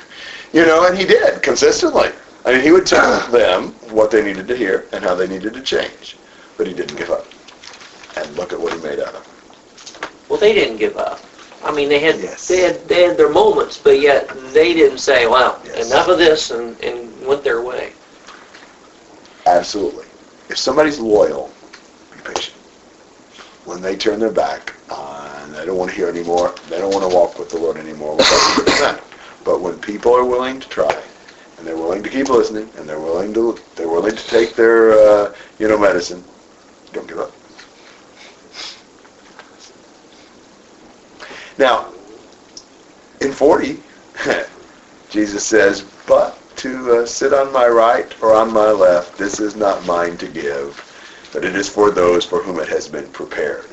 You 0.54 0.66
know, 0.66 0.88
and 0.88 0.98
he 0.98 1.06
did 1.06 1.42
consistently. 1.42 2.10
I 2.46 2.54
mean, 2.54 2.62
he 2.62 2.72
would 2.72 2.86
tell 2.86 3.20
them 3.32 3.74
what 3.92 4.12
they 4.12 4.24
needed 4.24 4.48
to 4.48 4.56
hear 4.56 4.88
and 4.94 5.04
how 5.04 5.16
they 5.16 5.28
needed 5.28 5.54
to 5.54 5.62
change. 5.62 6.18
But 6.58 6.68
he 6.68 6.74
didn't 6.74 6.98
give 6.98 7.10
up. 7.12 7.26
And 8.18 8.36
look 8.36 8.52
at 8.52 8.60
what 8.60 8.74
he 8.74 8.80
made 8.82 9.00
out 9.00 9.14
of 9.16 9.22
it. 9.22 10.10
Well, 10.30 10.40
they 10.40 10.54
didn't 10.54 10.78
give 10.78 10.98
up. 10.98 11.20
I 11.64 11.72
mean, 11.72 11.90
they 11.90 12.00
had 12.00 12.20
Yes. 12.20 12.48
they 12.48 12.62
had 12.62 12.88
they 12.88 13.04
had 13.04 13.18
their 13.18 13.30
moments, 13.30 13.78
but 13.78 14.00
yet 14.00 14.30
they 14.54 14.74
didn't 14.74 15.00
say, 15.00 15.28
"Well, 15.28 15.60
Yes. 15.66 15.90
enough 15.90 16.08
of 16.08 16.18
this," 16.18 16.52
and, 16.52 16.80
and 16.82 17.26
went 17.26 17.44
their 17.44 17.62
way. 17.62 17.94
Absolutely. 19.46 20.06
If 20.50 20.58
somebody's 20.58 21.00
loyal, 21.00 21.52
be 22.12 22.20
patient. 22.34 22.56
When 23.66 23.82
they 23.82 23.96
turn 23.96 24.20
their 24.20 24.32
back 24.32 24.74
on, 24.90 25.52
they 25.52 25.66
don't 25.66 25.78
want 25.78 25.92
to 25.92 25.96
hear 25.96 26.08
anymore, 26.08 26.56
they 26.70 26.78
don't 26.80 26.94
want 26.94 27.10
to 27.10 27.16
walk 27.16 27.38
with 27.38 27.50
the 27.50 27.58
Lord 27.58 27.78
anymore, 27.78 28.16
But 29.50 29.62
when 29.62 29.80
people 29.80 30.14
are 30.14 30.24
willing 30.26 30.60
to 30.60 30.70
try, 30.70 30.96
and 31.58 31.66
they're 31.66 31.76
willing 31.76 32.04
to 32.04 32.10
keep 32.10 32.30
listening, 32.30 32.70
and 32.78 32.88
they're 32.88 33.00
willing 33.00 33.34
to, 33.34 33.58
they're 33.76 33.90
willing 33.90 34.16
to 34.16 34.28
take 34.28 34.54
their, 34.54 34.92
uh, 34.92 35.34
you 35.58 35.68
know, 35.68 35.76
medicine, 35.76 36.24
don't 36.94 37.08
give 37.08 37.18
up. 37.18 37.34
Now, 41.58 41.92
in 43.22 43.32
40, 43.32 43.82
Jesus 45.10 45.48
says, 45.48 45.82
but 46.06 46.40
to 46.58 46.98
uh, 46.98 47.06
sit 47.08 47.34
on 47.34 47.52
my 47.52 47.68
right 47.68 48.14
or 48.22 48.36
on 48.36 48.54
my 48.54 48.70
left, 48.70 49.18
this 49.18 49.40
is 49.40 49.56
not 49.56 49.84
mine 49.88 50.16
to 50.18 50.28
give, 50.28 50.78
but 51.34 51.44
it 51.44 51.56
is 51.56 51.68
for 51.68 51.90
those 51.90 52.24
for 52.24 52.44
whom 52.44 52.60
it 52.60 52.68
has 52.68 52.88
been 52.88 53.10
prepared. 53.10 53.69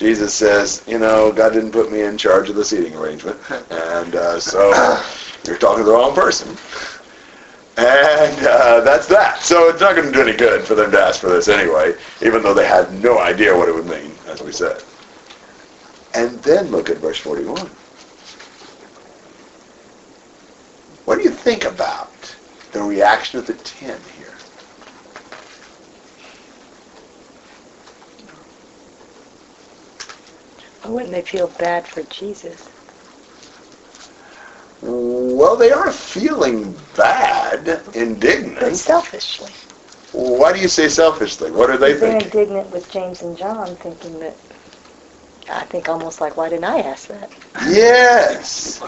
Jesus 0.00 0.32
says, 0.34 0.82
you 0.86 0.98
know, 0.98 1.30
God 1.30 1.52
didn't 1.52 1.72
put 1.72 1.92
me 1.92 2.00
in 2.00 2.16
charge 2.16 2.48
of 2.48 2.56
the 2.56 2.64
seating 2.64 2.96
arrangement, 2.96 3.38
and 3.70 4.14
uh, 4.16 4.40
so 4.40 4.70
you're 5.46 5.58
talking 5.58 5.84
to 5.84 5.90
the 5.90 5.92
wrong 5.92 6.14
person. 6.14 6.56
And 7.76 8.46
uh, 8.46 8.80
that's 8.80 9.06
that. 9.08 9.42
So 9.42 9.68
it's 9.68 9.82
not 9.82 9.94
going 9.96 10.06
to 10.06 10.12
do 10.12 10.22
any 10.26 10.34
good 10.34 10.66
for 10.66 10.74
them 10.74 10.90
to 10.92 10.98
ask 10.98 11.20
for 11.20 11.28
this 11.28 11.48
anyway, 11.48 11.96
even 12.22 12.42
though 12.42 12.54
they 12.54 12.66
had 12.66 12.90
no 13.02 13.18
idea 13.18 13.54
what 13.54 13.68
it 13.68 13.74
would 13.74 13.86
mean, 13.88 14.12
as 14.26 14.40
we 14.40 14.52
said. 14.52 14.82
And 16.14 16.42
then 16.42 16.68
look 16.70 16.88
at 16.88 16.96
verse 16.96 17.18
41. 17.18 17.70
What 21.04 21.16
do 21.18 21.24
you 21.24 21.30
think 21.30 21.64
about 21.66 22.34
the 22.72 22.82
reaction 22.82 23.38
of 23.38 23.46
the 23.46 23.54
ten 23.54 24.00
here? 30.82 30.90
Wouldn't 30.92 31.12
they 31.12 31.22
feel 31.22 31.48
bad 31.58 31.86
for 31.86 32.02
Jesus? 32.04 32.68
Well, 34.82 35.56
they 35.56 35.70
are 35.72 35.90
feeling 35.92 36.74
bad, 36.96 37.64
But 37.64 37.94
indignant. 37.94 38.76
selfishly. 38.76 39.50
Why 40.12 40.52
do 40.52 40.58
you 40.60 40.68
say 40.68 40.88
selfishly? 40.88 41.50
What 41.50 41.70
are 41.70 41.76
they 41.76 41.94
thinking? 41.94 42.30
They're 42.30 42.42
indignant 42.42 42.70
with 42.70 42.90
James 42.90 43.22
and 43.22 43.36
John, 43.36 43.76
thinking 43.76 44.18
that, 44.20 44.36
I 45.48 45.64
think 45.64 45.88
almost 45.88 46.20
like, 46.20 46.36
why 46.36 46.48
didn't 46.48 46.64
I 46.64 46.80
ask 46.80 47.08
that? 47.08 47.30
Yes. 47.68 48.78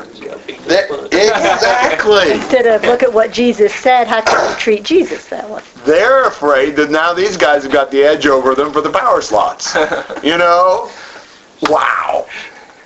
That- 0.67 0.89
exactly. 1.13 2.33
Instead 2.33 2.67
of, 2.67 2.83
look 2.85 3.03
at 3.03 3.13
what 3.13 3.33
Jesus 3.33 3.75
said, 3.75 4.07
how 4.09 4.23
can 4.23 4.49
we 4.49 4.59
treat 4.59 4.83
Jesus 4.83 5.27
that 5.29 5.49
way? 5.49 5.61
They're 5.85 6.25
afraid 6.25 6.77
that 6.77 6.91
now 6.91 7.13
these 7.13 7.37
guys 7.37 7.65
have 7.65 7.73
got 7.73 7.91
the 7.91 8.03
edge 8.03 8.27
over 8.27 8.55
them 8.55 8.73
for 8.73 8.81
the 8.81 8.91
power 8.91 9.21
slots. 9.21 9.75
You 10.23 10.39
know? 10.39 10.91
Wow. 11.63 12.27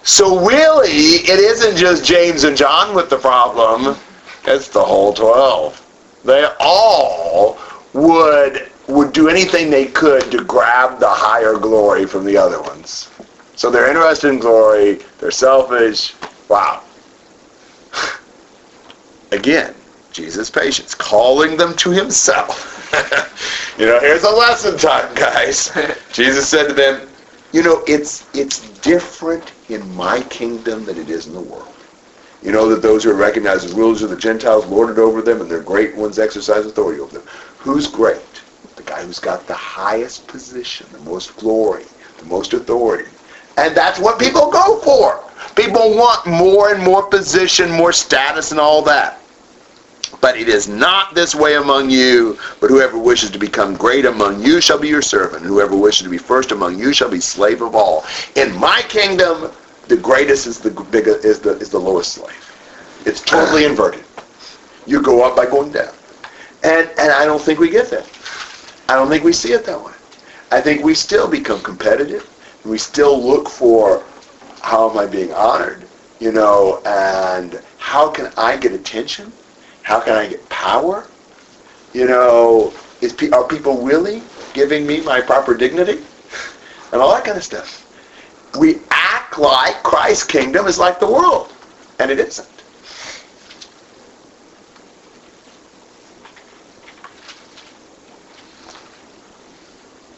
So 0.03 0.47
really, 0.47 0.89
it 0.89 1.39
isn't 1.39 1.77
just 1.77 2.05
James 2.05 2.45
and 2.45 2.57
John 2.57 2.95
with 2.95 3.11
the 3.11 3.19
problem. 3.19 3.97
It's 4.45 4.69
the 4.69 4.85
whole 4.85 5.13
12. 5.13 6.21
They 6.25 6.49
all 6.61 7.59
would 7.93 8.71
would 8.89 9.13
do 9.13 9.29
anything 9.29 9.69
they 9.69 9.87
could 9.87 10.31
to 10.31 10.45
grab 10.45 11.01
the 11.01 11.09
higher 11.09 11.55
glory 11.55 12.07
from 12.07 12.25
the 12.25 12.37
other 12.37 12.63
ones. 12.63 13.11
So 13.57 13.69
they're 13.71 13.89
interested 13.89 14.29
in 14.29 14.39
glory. 14.39 15.01
They're 15.19 15.33
selfish. 15.33 16.15
Wow. 16.49 16.83
Again, 19.33 19.75
Jesus' 20.13 20.51
patience, 20.51 20.95
calling 20.95 21.57
them 21.57 21.75
to 21.77 21.91
himself. 21.91 22.89
you 23.79 23.87
know, 23.87 23.99
here's 23.99 24.23
a 24.23 24.31
lesson 24.31 24.79
time, 24.79 25.13
guys. 25.15 25.73
Jesus 26.13 26.49
said 26.49 26.69
to 26.69 26.75
them, 26.75 27.09
you 27.53 27.63
know, 27.63 27.83
it's 27.87 28.27
it's 28.35 28.69
different 28.81 29.53
in 29.69 29.95
my 29.95 30.21
kingdom 30.23 30.85
than 30.85 30.99
it 30.99 31.11
is 31.11 31.27
in 31.27 31.33
the 31.33 31.41
world. 31.41 31.73
You 32.43 32.53
know 32.53 32.69
that 32.69 32.83
those 32.83 33.05
who 33.05 33.11
are 33.11 33.15
recognized 33.15 33.65
as 33.65 33.73
rulers 33.73 34.03
of 34.03 34.11
the 34.11 34.17
Gentiles 34.17 34.67
lord 34.67 34.91
it 34.91 34.99
over 34.99 35.23
them, 35.23 35.41
and 35.41 35.51
their 35.51 35.63
great 35.63 35.97
ones 35.97 36.19
exercise 36.19 36.67
authority 36.67 37.01
over 37.01 37.19
them. 37.19 37.27
Who's 37.59 37.87
great? 37.87 38.21
The 38.77 38.83
guy 38.83 39.03
who's 39.03 39.19
got 39.19 39.47
the 39.47 39.55
highest 39.55 40.27
position, 40.29 40.87
the 40.93 41.01
most 41.01 41.35
glory, 41.37 41.85
the 42.19 42.27
most 42.27 42.53
authority. 42.53 43.09
And 43.57 43.75
that's 43.75 43.99
what 43.99 44.19
people 44.21 44.51
go 44.51 44.81
for. 44.81 45.25
People 45.55 45.97
want 45.97 46.27
more 46.27 46.75
and 46.75 46.83
more 46.83 47.07
position, 47.09 47.71
more 47.71 47.93
status, 47.93 48.51
and 48.51 48.61
all 48.61 48.83
that. 48.83 49.21
But 50.21 50.37
it 50.37 50.49
is 50.49 50.69
not 50.69 51.15
this 51.15 51.35
way 51.35 51.55
among 51.55 51.91
you, 51.91 52.39
but 52.61 52.71
whoever 52.71 52.99
wishes 52.99 53.31
to 53.31 53.39
become 53.39 53.75
great 53.75 54.05
among 54.05 54.43
you 54.43 54.61
shall 54.61 54.79
be 54.79 54.89
your 54.89 55.03
servant. 55.03 55.45
Whoever 55.45 55.77
wishes 55.77 56.05
to 56.05 56.11
be 56.11 56.19
first 56.19 56.53
among 56.53 56.79
you 56.79 56.93
shall 56.93 57.11
be 57.11 57.21
slave 57.21 57.63
of 57.63 57.75
all. 57.75 58.05
In 58.35 58.57
my 58.57 58.83
kingdom, 58.89 59.51
the 59.89 59.97
greatest 59.97 60.47
is 60.47 60.59
the 60.59 60.71
biggest, 60.71 61.25
is 61.25 61.41
the 61.41 61.57
is 61.59 61.71
the 61.71 61.79
lowest 61.79 62.13
slave. 62.13 62.53
It's 63.05 63.21
totally 63.21 63.65
inverted. 63.71 64.05
You 64.87 65.03
go 65.03 65.25
up 65.25 65.37
by 65.37 65.47
going 65.47 65.73
down. 65.73 65.93
And 66.63 66.89
and 66.99 67.13
I 67.13 67.25
don't 67.25 67.41
think 67.41 67.59
we 67.59 67.71
get 67.71 67.91
that. 67.91 68.09
I 68.89 68.95
don't 68.95 69.09
think 69.09 69.25
we 69.25 69.33
see 69.33 69.53
it 69.53 69.65
that 69.67 69.83
way. 69.83 69.93
I 70.51 70.61
think 70.61 70.85
we 70.85 70.95
still 70.95 71.29
become 71.29 71.61
competitive. 71.61 72.29
And 72.63 72.71
we 72.71 72.79
still 72.79 73.21
look 73.23 73.49
for 73.49 74.05
how 74.63 74.91
am 74.91 74.99
I 74.99 75.07
being 75.07 75.33
honored, 75.33 75.87
you 76.19 76.33
know, 76.33 76.83
and 76.85 77.61
how 77.79 78.11
can 78.11 78.33
I 78.37 78.57
get 78.57 78.73
attention? 78.73 79.33
How 79.87 80.01
can 80.01 80.15
I 80.17 80.27
get 80.27 80.49
power? 80.49 81.07
You 81.93 82.07
know, 82.09 82.73
is 83.01 83.15
are 83.33 83.47
people 83.47 83.85
really 83.85 84.21
giving 84.53 84.85
me 84.85 85.01
my 85.01 85.21
proper 85.21 85.57
dignity? 85.57 86.03
And 86.91 87.01
all 87.01 87.15
that 87.15 87.25
kind 87.25 87.39
of 87.39 87.45
stuff. 87.45 87.87
We 88.59 88.81
act 88.91 89.39
like 89.39 89.85
Christ's 89.85 90.25
kingdom 90.25 90.67
is 90.67 90.81
like 90.81 90.99
the 90.99 91.07
world, 91.07 91.53
and 92.01 92.11
it 92.11 92.19
isn't. 92.19 92.65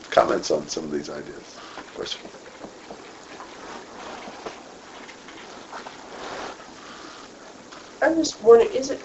Comments 0.08 0.50
on 0.50 0.66
some 0.66 0.84
of 0.84 0.90
these 0.92 1.10
ideas? 1.10 1.60
Verse 1.94 2.14
four. 2.14 2.30
I'm 8.00 8.16
just 8.16 8.40
wondering, 8.40 8.72
is 8.72 8.88
it 8.88 9.02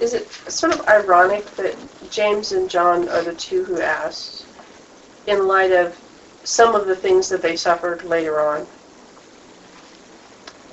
is 0.00 0.14
it 0.14 0.30
sort 0.50 0.74
of 0.74 0.86
ironic 0.88 1.44
that 1.56 1.76
James 2.10 2.52
and 2.52 2.68
John 2.68 3.08
are 3.08 3.22
the 3.22 3.34
two 3.34 3.64
who 3.64 3.80
asked, 3.80 4.46
in 5.26 5.46
light 5.46 5.72
of 5.72 5.98
some 6.44 6.74
of 6.74 6.86
the 6.86 6.96
things 6.96 7.28
that 7.28 7.42
they 7.42 7.56
suffered 7.56 8.04
later 8.04 8.40
on? 8.40 8.66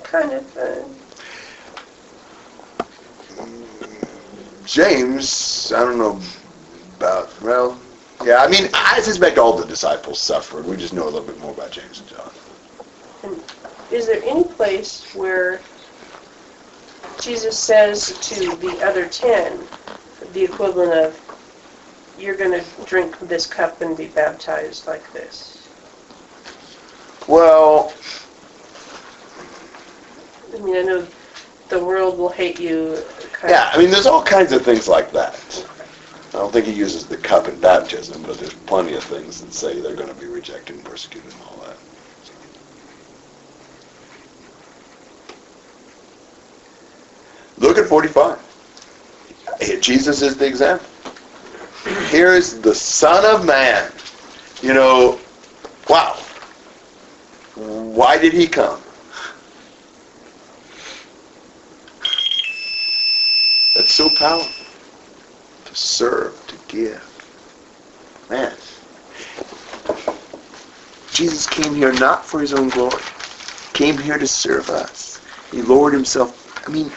Kind 0.02 0.32
of. 0.32 0.56
Uh, 0.56 0.84
James, 4.64 5.72
I 5.74 5.80
don't 5.80 5.98
know 5.98 6.20
about, 6.96 7.40
well, 7.42 7.80
yeah, 8.24 8.38
I 8.38 8.48
mean, 8.48 8.68
I 8.74 9.00
suspect 9.00 9.38
all 9.38 9.56
the 9.56 9.66
disciples 9.66 10.20
suffered. 10.20 10.64
We 10.64 10.76
just 10.76 10.92
know 10.92 11.04
a 11.04 11.10
little 11.10 11.26
bit 11.26 11.38
more 11.40 11.50
about 11.50 11.72
James 11.72 12.00
and 12.00 12.08
John. 12.08 12.30
And 13.24 13.42
is 13.90 14.06
there 14.06 14.22
any 14.24 14.44
place 14.44 15.12
where 15.14 15.60
Jesus 17.22 17.56
says 17.56 18.18
to 18.18 18.56
the 18.56 18.82
other 18.84 19.06
ten 19.06 19.60
the 20.32 20.42
equivalent 20.42 20.92
of, 20.92 21.20
you're 22.18 22.34
going 22.34 22.50
to 22.50 22.64
drink 22.84 23.16
this 23.20 23.46
cup 23.46 23.80
and 23.80 23.96
be 23.96 24.08
baptized 24.08 24.88
like 24.88 25.12
this? 25.12 25.68
Well, 27.28 27.94
I 30.52 30.58
mean, 30.58 30.76
I 30.76 30.82
know 30.82 31.06
the 31.68 31.82
world 31.82 32.18
will 32.18 32.28
hate 32.28 32.58
you. 32.58 32.98
Kind 33.32 33.52
yeah, 33.52 33.70
I 33.72 33.78
mean, 33.78 33.90
there's 33.90 34.06
all 34.06 34.24
kinds 34.24 34.50
of 34.50 34.62
things 34.62 34.88
like 34.88 35.12
that. 35.12 35.66
I 36.28 36.38
don't 36.38 36.52
think 36.52 36.66
he 36.66 36.72
uses 36.72 37.06
the 37.06 37.16
cup 37.16 37.46
in 37.46 37.60
baptism, 37.60 38.22
but 38.22 38.38
there's 38.38 38.54
plenty 38.54 38.94
of 38.94 39.04
things 39.04 39.40
that 39.40 39.52
say 39.52 39.80
they're 39.80 39.94
going 39.94 40.08
to 40.08 40.14
be 40.14 40.26
rejected 40.26 40.76
and 40.76 40.84
persecuted 40.84 41.32
and 41.32 41.42
all 41.42 41.64
that. 41.66 41.78
Look 47.62 47.78
at 47.78 47.86
45. 47.86 48.40
Jesus 49.80 50.20
is 50.20 50.36
the 50.36 50.44
example. 50.44 50.86
Here 52.10 52.34
is 52.34 52.60
the 52.60 52.74
Son 52.74 53.24
of 53.24 53.46
Man. 53.46 53.92
You 54.62 54.74
know, 54.74 55.20
wow. 55.88 56.14
Why 57.54 58.18
did 58.18 58.32
he 58.32 58.48
come? 58.48 58.80
That's 63.76 63.92
so 63.92 64.10
powerful. 64.10 64.66
To 65.66 65.74
serve, 65.74 66.44
to 66.48 66.56
give. 66.66 67.00
Man. 68.28 68.56
Jesus 71.12 71.46
came 71.46 71.76
here 71.76 71.92
not 71.92 72.26
for 72.26 72.40
his 72.40 72.52
own 72.52 72.70
glory. 72.70 73.02
Came 73.72 73.96
here 73.98 74.18
to 74.18 74.26
serve 74.26 74.68
us. 74.68 75.20
He 75.52 75.62
lowered 75.62 75.94
himself. 75.94 76.66
I 76.66 76.70
mean, 76.70 76.90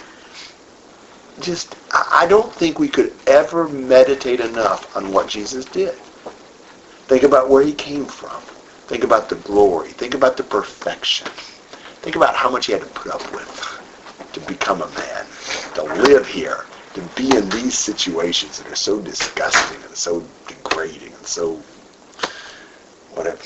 just, 1.42 1.76
I 1.92 2.26
don't 2.28 2.54
think 2.54 2.80
we 2.80 2.88
could 2.88 3.14
ever 3.28 3.68
meditate 3.68 4.40
enough 4.40 4.96
on 4.96 5.12
what 5.12 5.28
Jesus 5.28 5.66
did. 5.66 5.96
Think 7.08 7.24
about 7.24 7.50
where 7.50 7.64
he 7.64 7.74
came 7.74 8.06
from. 8.06 8.42
Think 8.88 9.04
about 9.04 9.30
the 9.30 9.36
glory. 9.36 9.90
Think 9.90 10.14
about 10.14 10.38
the 10.38 10.44
perfection. 10.44 11.28
Think 12.02 12.16
about 12.16 12.36
how 12.36 12.50
much 12.50 12.68
he 12.68 12.72
had 12.72 12.82
to 12.82 12.88
put 12.88 13.12
up 13.12 13.22
with 13.34 13.82
to 14.34 14.40
become 14.42 14.82
a 14.82 14.88
man, 14.90 15.26
to 15.76 15.84
live 16.04 16.28
here, 16.28 16.66
to 16.94 17.02
be 17.16 17.36
in 17.36 17.50
these 17.50 17.78
situations 17.78 18.60
that 18.60 18.72
are 18.72 18.76
so 18.76 19.02
disgusting 19.02 19.82
and 19.84 19.96
so 19.96 20.26
degrading 20.48 21.14
and 21.14 21.26
so 21.26 21.62
whatever. 23.12 23.42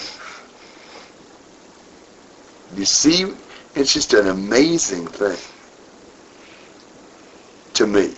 You 2.76 2.86
see, 2.86 3.34
it's 3.76 3.94
just 3.94 4.14
an 4.14 4.28
amazing 4.28 5.08
thing 5.08 5.38
to 7.74 7.88
me 7.88 8.14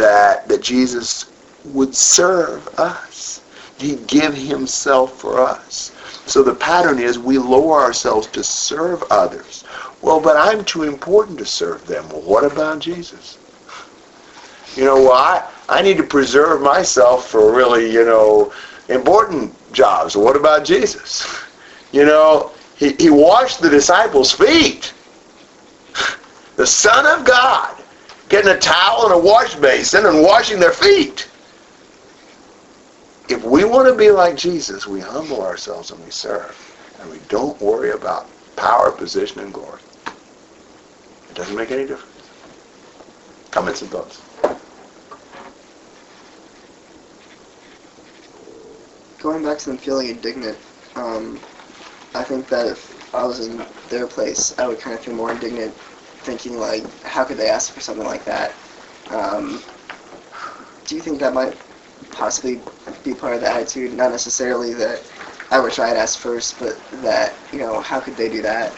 that 0.00 0.48
that 0.48 0.62
Jesus 0.62 1.30
would 1.66 1.94
serve 1.94 2.66
us. 2.78 3.42
He'd 3.78 4.06
give 4.06 4.34
himself 4.34 5.18
for 5.20 5.40
us. 5.40 5.92
So 6.26 6.42
the 6.42 6.54
pattern 6.54 6.98
is 6.98 7.18
we 7.18 7.38
lower 7.38 7.80
ourselves 7.80 8.26
to 8.28 8.44
serve 8.44 9.02
others. 9.10 9.64
Well, 10.02 10.20
but 10.20 10.36
I'm 10.36 10.64
too 10.64 10.84
important 10.84 11.38
to 11.38 11.46
serve 11.46 11.86
them. 11.86 12.08
Well, 12.08 12.22
what 12.22 12.44
about 12.50 12.78
Jesus? 12.78 13.38
You 14.76 14.84
know, 14.84 14.96
well, 14.96 15.12
I, 15.12 15.48
I 15.68 15.82
need 15.82 15.96
to 15.96 16.02
preserve 16.02 16.62
myself 16.62 17.28
for 17.28 17.54
really, 17.54 17.92
you 17.92 18.04
know, 18.04 18.52
important 18.88 19.54
jobs. 19.72 20.16
What 20.16 20.36
about 20.36 20.64
Jesus? 20.64 21.26
You 21.92 22.04
know, 22.04 22.52
he, 22.76 22.92
he 23.00 23.10
washed 23.10 23.60
the 23.60 23.68
disciples' 23.68 24.30
feet. 24.30 24.94
The 26.54 26.64
Son 26.64 27.04
of 27.04 27.26
God 27.26 27.79
getting 28.30 28.52
a 28.52 28.58
towel 28.58 29.04
and 29.04 29.12
a 29.12 29.18
wash 29.18 29.54
basin 29.56 30.06
and 30.06 30.22
washing 30.22 30.58
their 30.58 30.72
feet. 30.72 31.28
If 33.28 33.44
we 33.44 33.64
want 33.64 33.88
to 33.88 33.94
be 33.94 34.10
like 34.10 34.36
Jesus, 34.36 34.86
we 34.86 35.00
humble 35.00 35.42
ourselves 35.42 35.90
and 35.90 36.02
we 36.02 36.10
serve. 36.10 36.56
And 37.00 37.10
we 37.10 37.18
don't 37.28 37.60
worry 37.60 37.90
about 37.90 38.28
power, 38.56 38.90
position, 38.92 39.40
and 39.40 39.52
glory. 39.52 39.80
It 40.06 41.34
doesn't 41.34 41.56
make 41.56 41.70
any 41.70 41.86
difference. 41.86 42.30
Comments 43.50 43.82
and 43.82 43.90
thoughts? 43.90 44.20
Going 49.18 49.44
back 49.44 49.58
to 49.58 49.70
them 49.70 49.78
feeling 49.78 50.08
indignant, 50.08 50.56
um, 50.96 51.38
I 52.14 52.22
think 52.22 52.48
that 52.48 52.66
if 52.66 53.14
I 53.14 53.24
was 53.24 53.46
in 53.46 53.64
their 53.88 54.06
place, 54.06 54.58
I 54.58 54.66
would 54.66 54.80
kind 54.80 54.96
of 54.96 55.04
feel 55.04 55.14
more 55.14 55.30
indignant, 55.32 55.74
thinking 56.22 56.58
like, 56.58 56.84
how 57.02 57.24
could 57.24 57.36
they 57.36 57.48
ask 57.48 57.72
for 57.72 57.80
something 57.80 58.06
like 58.06 58.24
that? 58.24 58.52
Um, 59.10 59.60
do 60.86 60.94
you 60.94 61.00
think 61.00 61.20
that 61.20 61.34
might 61.34 61.56
possibly 62.10 62.60
be 63.04 63.14
part 63.14 63.34
of 63.34 63.40
the 63.40 63.48
attitude? 63.48 63.94
Not 63.94 64.10
necessarily 64.10 64.74
that 64.74 65.02
I 65.50 65.58
would 65.58 65.72
try 65.72 65.88
and 65.88 65.98
ask 65.98 66.18
first, 66.18 66.58
but 66.58 66.78
that 67.02 67.34
you 67.52 67.58
know, 67.58 67.80
how 67.80 68.00
could 68.00 68.16
they 68.16 68.28
do 68.28 68.42
that? 68.42 68.72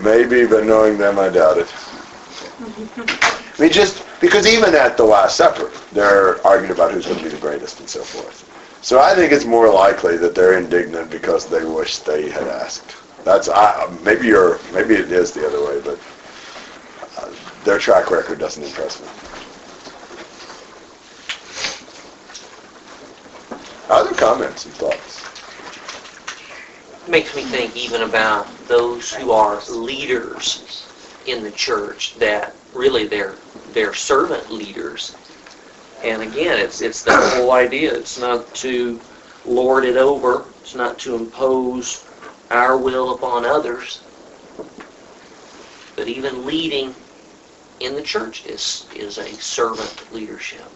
Maybe, 0.00 0.46
but 0.46 0.64
knowing 0.64 0.96
them, 0.96 1.18
I 1.18 1.28
doubt 1.28 1.58
it. 1.58 1.72
I 3.58 3.62
mean, 3.62 3.72
just 3.72 4.02
because 4.20 4.46
even 4.46 4.74
at 4.74 4.96
the 4.96 5.04
Last 5.04 5.36
Supper, 5.36 5.70
they're 5.92 6.44
arguing 6.46 6.72
about 6.72 6.92
who's 6.92 7.04
going 7.04 7.18
to 7.18 7.24
be 7.24 7.30
the 7.30 7.36
greatest 7.36 7.80
and 7.80 7.88
so 7.88 8.02
forth. 8.02 8.46
So 8.82 9.00
I 9.00 9.14
think 9.14 9.32
it's 9.32 9.44
more 9.44 9.68
likely 9.70 10.16
that 10.16 10.34
they're 10.34 10.58
indignant 10.58 11.10
because 11.10 11.46
they 11.46 11.64
wish 11.64 11.98
they 11.98 12.30
had 12.30 12.48
asked. 12.48 12.96
That's 13.24 13.50
I, 13.50 13.86
maybe 14.02 14.28
you're 14.28 14.58
maybe 14.72 14.94
it 14.94 15.12
is 15.12 15.32
the 15.32 15.46
other 15.46 15.62
way, 15.62 15.80
but 15.84 15.98
their 17.64 17.78
track 17.78 18.10
record 18.10 18.38
doesn't 18.38 18.62
impress 18.62 19.00
me. 19.00 19.08
Other 23.88 24.14
comments 24.14 24.66
and 24.66 24.74
thoughts? 24.74 25.30
makes 27.10 27.34
me 27.34 27.42
think 27.42 27.76
even 27.76 28.02
about 28.02 28.46
those 28.68 29.12
who 29.12 29.32
are 29.32 29.60
leaders 29.68 30.86
in 31.26 31.42
the 31.42 31.50
church 31.50 32.14
that 32.18 32.54
really 32.72 33.06
they're 33.06 33.34
they're 33.72 33.94
servant 33.94 34.50
leaders. 34.50 35.16
And 36.04 36.22
again, 36.22 36.58
it's 36.58 36.80
it's 36.80 37.02
that 37.04 37.34
whole 37.34 37.52
idea. 37.52 37.92
It's 37.94 38.18
not 38.18 38.52
to 38.56 39.00
lord 39.44 39.84
it 39.84 39.96
over. 39.96 40.44
It's 40.62 40.74
not 40.74 40.98
to 41.00 41.16
impose 41.16 42.04
our 42.50 42.76
will 42.76 43.14
upon 43.14 43.44
others. 43.44 44.02
But 45.96 46.08
even 46.08 46.46
leading 46.46 46.94
in 47.80 47.94
the 47.94 48.02
church 48.02 48.46
is 48.46 48.86
is 48.94 49.18
a 49.18 49.32
servant 49.34 50.12
leadership. 50.12 50.70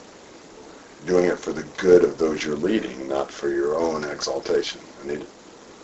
Doing 1.06 1.26
it 1.26 1.38
for 1.38 1.52
the 1.52 1.64
good 1.76 2.02
of 2.02 2.18
those 2.18 2.44
you're 2.44 2.56
leading, 2.56 3.06
not 3.06 3.30
for 3.30 3.50
your 3.50 3.78
own 3.78 4.04
exaltation. 4.04 4.80
Anita, 5.02 5.26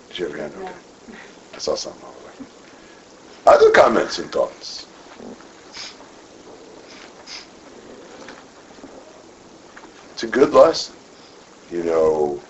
did 0.09 0.19
you 0.19 0.25
have 0.27 0.35
your 0.35 0.43
hand? 0.43 0.55
Okay. 0.57 1.19
I 1.55 1.59
saw 1.59 1.75
something 1.75 2.03
over 2.03 2.17
there. 2.25 3.55
Other 3.55 3.71
comments 3.71 4.19
and 4.19 4.33
thoughts? 4.33 4.87
It's 10.13 10.23
a 10.23 10.27
good 10.27 10.53
lesson. 10.53 10.97
You 11.71 11.83
know, 11.83 12.41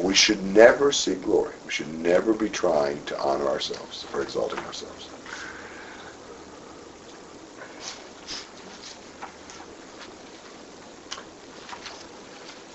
we 0.00 0.14
should 0.14 0.42
never 0.44 0.92
seek 0.92 1.22
glory. 1.22 1.54
We 1.64 1.70
should 1.70 1.92
never 1.92 2.32
be 2.32 2.48
trying 2.48 3.04
to 3.06 3.20
honor 3.20 3.48
ourselves 3.48 4.06
or 4.12 4.22
exalting 4.22 4.60
ourselves. 4.60 5.08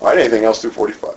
Right, 0.04 0.18
anything 0.18 0.44
else 0.44 0.60
through 0.60 0.72
45? 0.72 1.16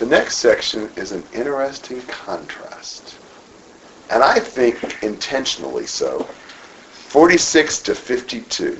The 0.00 0.04
next 0.04 0.36
section 0.36 0.90
is 0.96 1.12
an 1.12 1.24
interesting 1.32 2.02
contrast. 2.02 3.16
And 4.10 4.22
I 4.22 4.38
think 4.38 5.02
intentionally 5.02 5.86
so. 5.86 6.24
46 6.92 7.80
to 7.84 7.94
52. 7.94 8.78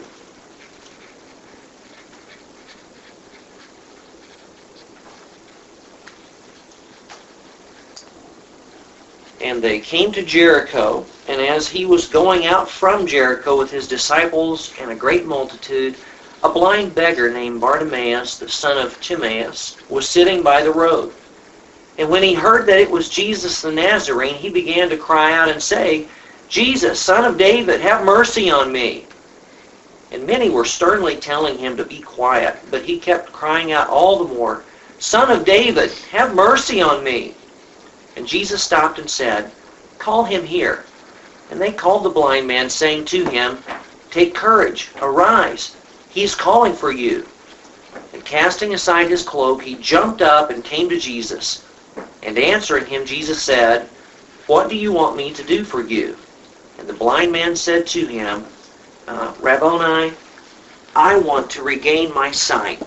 And 9.41 9.63
they 9.63 9.81
came 9.81 10.13
to 10.13 10.23
Jericho, 10.23 11.07
and 11.27 11.41
as 11.41 11.69
he 11.69 11.87
was 11.87 12.07
going 12.07 12.45
out 12.45 12.69
from 12.69 13.07
Jericho 13.07 13.57
with 13.57 13.71
his 13.71 13.89
disciples 13.89 14.75
and 14.79 14.91
a 14.91 14.95
great 14.95 15.25
multitude, 15.25 15.97
a 16.43 16.53
blind 16.53 16.95
beggar 16.95 17.33
named 17.33 17.61
Bartimaeus, 17.61 18.39
the 18.39 18.49
son 18.49 18.79
of 18.79 19.01
Timaeus, 19.01 19.77
was 19.89 20.09
sitting 20.09 20.43
by 20.43 20.63
the 20.63 20.73
road. 20.73 21.13
And 21.99 22.09
when 22.09 22.23
he 22.23 22.35
heard 22.35 22.67
that 22.67 22.81
it 22.81 22.91
was 22.91 23.09
Jesus 23.09 23.63
the 23.63 23.71
Nazarene, 23.71 24.35
he 24.35 24.51
began 24.51 24.89
to 24.89 24.97
cry 24.97 25.33
out 25.35 25.49
and 25.49 25.63
say, 25.63 26.07
Jesus, 26.49 27.01
son 27.01 27.25
of 27.25 27.39
David, 27.39 27.81
have 27.81 28.05
mercy 28.05 28.51
on 28.51 28.73
me. 28.73 29.05
And 30.11 30.27
many 30.27 30.51
were 30.51 30.65
sternly 30.65 31.17
telling 31.17 31.57
him 31.59 31.77
to 31.77 31.85
be 31.85 32.01
quiet, 32.01 32.59
but 32.71 32.85
he 32.85 32.99
kept 32.99 33.33
crying 33.33 33.73
out 33.73 33.89
all 33.89 34.19
the 34.19 34.35
more, 34.35 34.63
Son 34.99 35.31
of 35.31 35.45
David, 35.45 35.91
have 36.11 36.35
mercy 36.35 36.81
on 36.81 37.03
me. 37.03 37.35
And 38.17 38.27
Jesus 38.27 38.63
stopped 38.63 38.99
and 39.01 39.11
said, 39.11 39.51
Call 39.99 40.25
him 40.25 40.45
here. 40.45 40.85
And 41.51 41.61
they 41.61 41.73
called 41.73 42.05
the 42.05 42.11
blind 42.11 42.47
man, 42.47 42.71
saying 42.71 43.07
to 43.07 43.25
him, 43.31 43.59
Take 44.11 44.35
courage, 44.35 44.91
arise, 45.01 45.75
he 46.13 46.23
is 46.23 46.35
calling 46.35 46.75
for 46.75 46.93
you. 46.93 47.27
And 48.13 48.23
casting 48.23 48.75
aside 48.75 49.09
his 49.09 49.23
cloak, 49.23 49.63
he 49.63 49.77
jumped 49.77 50.21
up 50.21 50.51
and 50.51 50.63
came 50.63 50.91
to 50.91 50.99
Jesus. 50.99 51.65
And 52.23 52.39
answering 52.39 52.85
him, 52.85 53.07
Jesus 53.07 53.43
said, 53.43 53.89
What 54.47 54.69
do 54.69 54.77
you 54.77 54.93
want 54.93 55.17
me 55.17 55.33
to 55.33 55.43
do 55.43 55.65
for 55.65 55.83
you? 55.87 56.19
And 56.79 56.87
the 56.87 56.93
blind 56.93 57.33
man 57.33 57.57
said 57.57 57.87
to 57.89 58.07
him, 58.07 58.45
uh, 59.09 59.33
Rabboni, 59.41 60.15
I 60.95 61.17
want 61.17 61.49
to 61.53 61.63
regain 61.63 62.13
my 62.13 62.31
sight. 62.31 62.83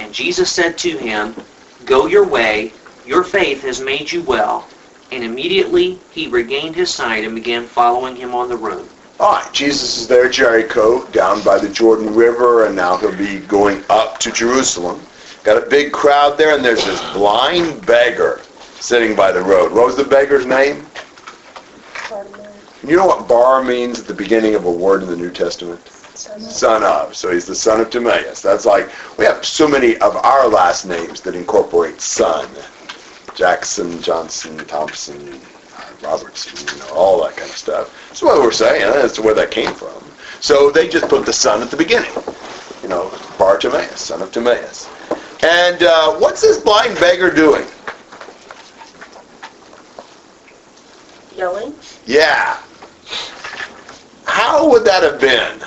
And 0.00 0.14
Jesus 0.14 0.50
said 0.50 0.78
to 0.78 0.96
him, 0.96 1.36
Go 1.84 2.06
your 2.06 2.26
way, 2.26 2.72
your 3.04 3.24
faith 3.24 3.60
has 3.62 3.80
made 3.80 4.10
you 4.10 4.22
well. 4.22 4.70
And 5.12 5.22
immediately 5.22 6.00
he 6.08 6.28
regained 6.28 6.76
his 6.76 6.92
sight 6.92 7.24
and 7.24 7.34
began 7.34 7.66
following 7.66 8.16
him 8.16 8.34
on 8.34 8.48
the 8.48 8.56
road. 8.56 8.88
All 9.24 9.32
right, 9.32 9.52
Jesus 9.54 9.96
is 9.96 10.06
there, 10.06 10.26
at 10.26 10.32
Jericho, 10.32 11.06
down 11.06 11.42
by 11.42 11.58
the 11.58 11.70
Jordan 11.70 12.14
River, 12.14 12.66
and 12.66 12.76
now 12.76 12.98
he'll 12.98 13.16
be 13.16 13.38
going 13.38 13.82
up 13.88 14.18
to 14.18 14.30
Jerusalem. 14.30 15.00
Got 15.44 15.56
a 15.56 15.66
big 15.66 15.92
crowd 15.92 16.36
there, 16.36 16.54
and 16.54 16.62
there's 16.62 16.84
this 16.84 17.00
blind 17.14 17.86
beggar 17.86 18.42
sitting 18.80 19.16
by 19.16 19.32
the 19.32 19.40
road. 19.40 19.72
What 19.72 19.86
was 19.86 19.96
the 19.96 20.04
beggar's 20.04 20.44
name? 20.44 20.86
You 22.86 22.96
know 22.98 23.06
what 23.06 23.26
bar 23.26 23.64
means 23.64 23.98
at 23.98 24.06
the 24.06 24.12
beginning 24.12 24.56
of 24.56 24.66
a 24.66 24.70
word 24.70 25.02
in 25.02 25.08
the 25.08 25.16
New 25.16 25.30
Testament? 25.30 25.80
Son 25.88 26.82
of. 26.82 27.16
So 27.16 27.32
he's 27.32 27.46
the 27.46 27.54
son 27.54 27.80
of 27.80 27.88
Timaeus. 27.88 28.42
That's 28.42 28.66
like, 28.66 28.90
we 29.16 29.24
have 29.24 29.42
so 29.42 29.66
many 29.66 29.96
of 30.00 30.16
our 30.16 30.48
last 30.48 30.84
names 30.84 31.22
that 31.22 31.34
incorporate 31.34 31.98
son. 32.02 32.46
Jackson, 33.34 34.02
Johnson, 34.02 34.58
Thompson, 34.66 35.40
Robertson, 36.02 36.76
you 36.76 36.82
know, 36.84 36.94
all 36.94 37.22
that 37.24 37.36
kind 37.36 37.50
of 37.50 37.56
stuff. 37.56 38.06
That's 38.08 38.22
what 38.22 38.40
we're 38.40 38.52
saying. 38.52 38.82
That's 38.92 39.18
where 39.18 39.34
that 39.34 39.50
came 39.50 39.72
from. 39.74 39.92
So 40.40 40.70
they 40.70 40.88
just 40.88 41.08
put 41.08 41.24
the 41.26 41.32
son 41.32 41.62
at 41.62 41.70
the 41.70 41.76
beginning. 41.76 42.12
You 42.82 42.88
know, 42.88 43.10
Bar 43.38 43.58
Timaeus, 43.58 44.00
son 44.00 44.20
of 44.22 44.30
Timaeus. 44.32 44.88
And 45.42 45.82
uh, 45.82 46.14
what's 46.16 46.40
this 46.40 46.58
blind 46.60 46.98
beggar 47.00 47.30
doing? 47.30 47.66
Yelling. 51.36 51.74
Yeah. 52.06 52.60
How 54.24 54.68
would 54.70 54.84
that 54.84 55.02
have 55.02 55.20
been? 55.20 55.60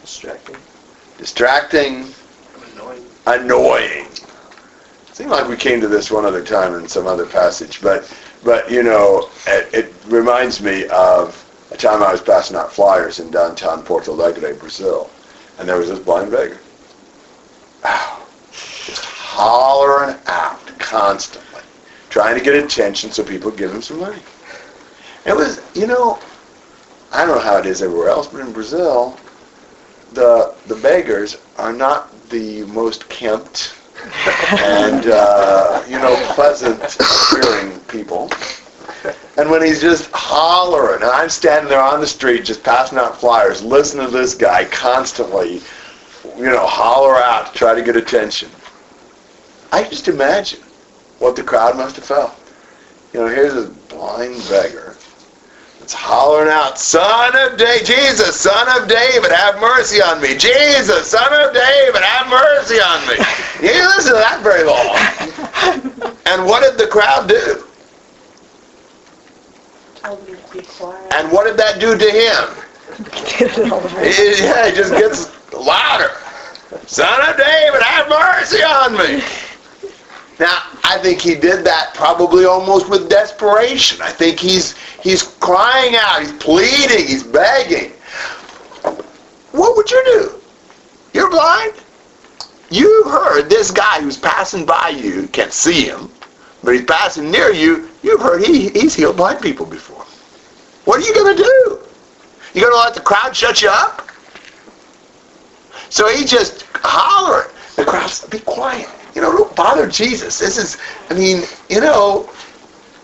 Distracting. 0.00 0.56
Distracting, 1.18 2.06
Annoying. 2.74 3.04
annoying. 3.26 4.06
Seemed 5.12 5.30
like 5.30 5.46
we 5.46 5.56
came 5.56 5.78
to 5.82 5.88
this 5.88 6.10
one 6.10 6.24
other 6.24 6.42
time 6.42 6.74
in 6.74 6.88
some 6.88 7.06
other 7.06 7.26
passage, 7.26 7.82
but 7.82 8.10
but 8.42 8.70
you 8.70 8.82
know, 8.82 9.28
it, 9.46 9.68
it 9.74 9.94
reminds 10.06 10.62
me 10.62 10.86
of 10.86 11.38
a 11.70 11.76
time 11.76 12.02
I 12.02 12.12
was 12.12 12.22
passing 12.22 12.56
out 12.56 12.72
flyers 12.72 13.20
in 13.20 13.30
downtown 13.30 13.82
Porto 13.82 14.12
Alegre, 14.12 14.54
Brazil, 14.54 15.10
and 15.58 15.68
there 15.68 15.76
was 15.76 15.88
this 15.88 15.98
blind 15.98 16.30
beggar. 16.30 16.58
Wow. 17.84 18.22
Just 18.52 19.04
hollering 19.04 20.16
out 20.26 20.66
constantly, 20.78 21.62
trying 22.08 22.38
to 22.38 22.44
get 22.44 22.54
attention 22.54 23.12
so 23.12 23.22
people 23.22 23.50
give 23.50 23.70
him 23.70 23.82
some 23.82 24.00
money. 24.00 24.22
It 25.26 25.36
was, 25.36 25.60
you 25.74 25.86
know, 25.86 26.18
I 27.12 27.26
don't 27.26 27.36
know 27.36 27.42
how 27.42 27.58
it 27.58 27.66
is 27.66 27.82
everywhere 27.82 28.08
else, 28.08 28.28
but 28.28 28.40
in 28.40 28.52
Brazil, 28.52 29.18
the 30.14 30.54
the 30.66 30.76
beggars 30.76 31.36
are 31.58 31.72
not 31.72 32.10
the 32.30 32.64
most 32.64 33.08
kempt 33.10 33.74
and 34.58 35.06
uh, 35.06 35.84
you 35.88 35.98
know 35.98 36.14
pleasant 36.34 36.80
hearing 37.30 37.78
people. 37.80 38.30
And 39.36 39.50
when 39.50 39.64
he's 39.64 39.80
just 39.80 40.10
hollering, 40.12 41.02
and 41.02 41.10
I'm 41.10 41.28
standing 41.28 41.68
there 41.68 41.82
on 41.82 42.00
the 42.00 42.06
street 42.06 42.44
just 42.44 42.62
passing 42.62 42.98
out 42.98 43.18
flyers, 43.18 43.62
listening 43.62 44.06
to 44.06 44.12
this 44.12 44.34
guy 44.34 44.66
constantly, 44.66 45.60
you 46.36 46.44
know, 46.44 46.66
holler 46.66 47.16
out 47.16 47.52
to 47.52 47.58
try 47.58 47.74
to 47.74 47.82
get 47.82 47.96
attention. 47.96 48.50
I 49.72 49.84
just 49.84 50.06
imagine 50.08 50.60
what 51.18 51.34
the 51.34 51.42
crowd 51.42 51.76
must 51.76 51.96
have 51.96 52.04
felt. 52.04 52.34
You 53.12 53.20
know, 53.20 53.26
here's 53.26 53.54
this 53.54 53.70
blind 53.88 54.36
beggar 54.48 54.91
that's 55.92 56.02
hollering 56.02 56.50
out, 56.50 56.78
Son 56.78 57.36
of 57.36 57.58
David, 57.58 57.86
Jesus, 57.86 58.40
Son 58.40 58.80
of 58.80 58.88
David, 58.88 59.30
have 59.30 59.60
mercy 59.60 60.00
on 60.00 60.20
me. 60.22 60.36
Jesus, 60.36 61.08
Son 61.08 61.32
of 61.32 61.52
David, 61.52 62.02
have 62.02 62.28
mercy 62.28 62.80
on 62.80 63.06
me. 63.08 63.24
You 63.62 63.68
didn't 63.68 63.86
listen 63.94 64.14
to 64.14 64.18
that 64.18 64.42
very 64.42 64.64
long. 64.64 64.96
And 66.26 66.44
what 66.46 66.68
did 66.68 66.80
the 66.80 66.88
crowd 66.88 67.28
do? 67.28 67.62
Told 70.02 70.26
him 70.26 70.36
to 70.36 70.52
be 70.52 70.62
quiet. 70.62 71.14
And 71.14 71.30
what 71.30 71.44
did 71.44 71.56
that 71.58 71.78
do 71.78 71.96
to 71.96 72.10
him? 72.10 72.48
It- 74.02 74.40
yeah, 74.40 74.66
it 74.66 74.74
just 74.74 74.90
gets 74.90 75.30
louder. 75.52 76.10
Son 76.86 77.20
of 77.30 77.36
David, 77.36 77.82
have 77.82 78.08
mercy 78.08 78.64
on 78.64 78.94
me. 78.94 79.22
Now, 80.40 80.71
I 80.92 80.98
think 80.98 81.22
he 81.22 81.34
did 81.34 81.64
that 81.64 81.94
probably 81.94 82.44
almost 82.44 82.90
with 82.90 83.08
desperation. 83.08 84.02
I 84.02 84.10
think 84.10 84.38
he's 84.38 84.76
he's 85.02 85.22
crying 85.22 85.96
out, 85.96 86.20
he's 86.20 86.32
pleading, 86.34 87.06
he's 87.06 87.22
begging. 87.22 87.92
What 89.52 89.74
would 89.74 89.90
you 89.90 90.02
do? 90.04 90.40
You're 91.14 91.30
blind? 91.30 91.72
You 92.68 93.04
heard 93.04 93.48
this 93.48 93.70
guy 93.70 94.02
who's 94.02 94.18
passing 94.18 94.66
by 94.66 94.90
you, 94.90 95.28
can't 95.28 95.52
see 95.52 95.84
him, 95.84 96.10
but 96.62 96.74
he's 96.74 96.84
passing 96.84 97.30
near 97.30 97.52
you, 97.52 97.88
you've 98.02 98.20
heard 98.20 98.44
he, 98.44 98.68
he's 98.68 98.94
healed 98.94 99.16
blind 99.16 99.40
people 99.40 99.64
before. 99.64 100.04
What 100.84 101.00
are 101.00 101.06
you 101.06 101.14
to 101.14 101.42
do? 101.42 101.80
You 102.52 102.60
going 102.60 102.72
to 102.74 102.78
let 102.78 102.94
the 102.94 103.00
crowd 103.00 103.34
shut 103.34 103.62
you 103.62 103.70
up? 103.70 104.10
So 105.88 106.06
he 106.14 106.26
just 106.26 106.66
hollered. 106.74 107.50
The 107.76 107.84
crowd 107.86 108.10
said, 108.10 108.30
be 108.30 108.40
quiet. 108.40 108.90
You 109.14 109.20
know, 109.22 109.32
don't 109.32 109.54
bother 109.54 109.88
Jesus. 109.88 110.38
This 110.38 110.56
is, 110.56 110.78
I 111.10 111.14
mean, 111.14 111.42
you 111.68 111.80
know, 111.80 112.30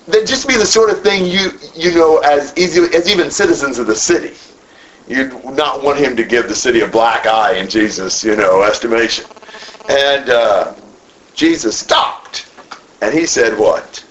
that 0.07 0.27
just 0.27 0.49
be 0.49 0.57
the 0.57 0.67
sort 0.67 0.91
of 0.91 1.03
thing 1.03 1.27
you, 1.27 1.59
you 1.75 1.95
know, 1.95 2.19
as 2.19 2.57
easy 2.57 2.83
as 2.97 3.11
even 3.11 3.31
citizens 3.31 3.79
of 3.79 3.87
the 3.87 3.97
city. 3.97 4.35
You'd 5.07 5.45
not 5.45 5.83
want 5.83 5.99
him 5.99 6.17
to 6.17 6.25
give 6.25 6.49
the 6.49 6.55
city 6.55 6.81
a 6.81 6.87
black 6.87 7.27
eye 7.27 7.57
in 7.57 7.69
Jesus, 7.69 8.23
you 8.25 8.37
know, 8.37 8.63
estimation. 8.63 9.27
And 9.89 10.29
uh, 10.29 10.75
Jesus 11.35 11.79
stopped. 11.79 12.47
And 13.01 13.15
he 13.15 13.27
said 13.27 13.59
what? 13.59 14.05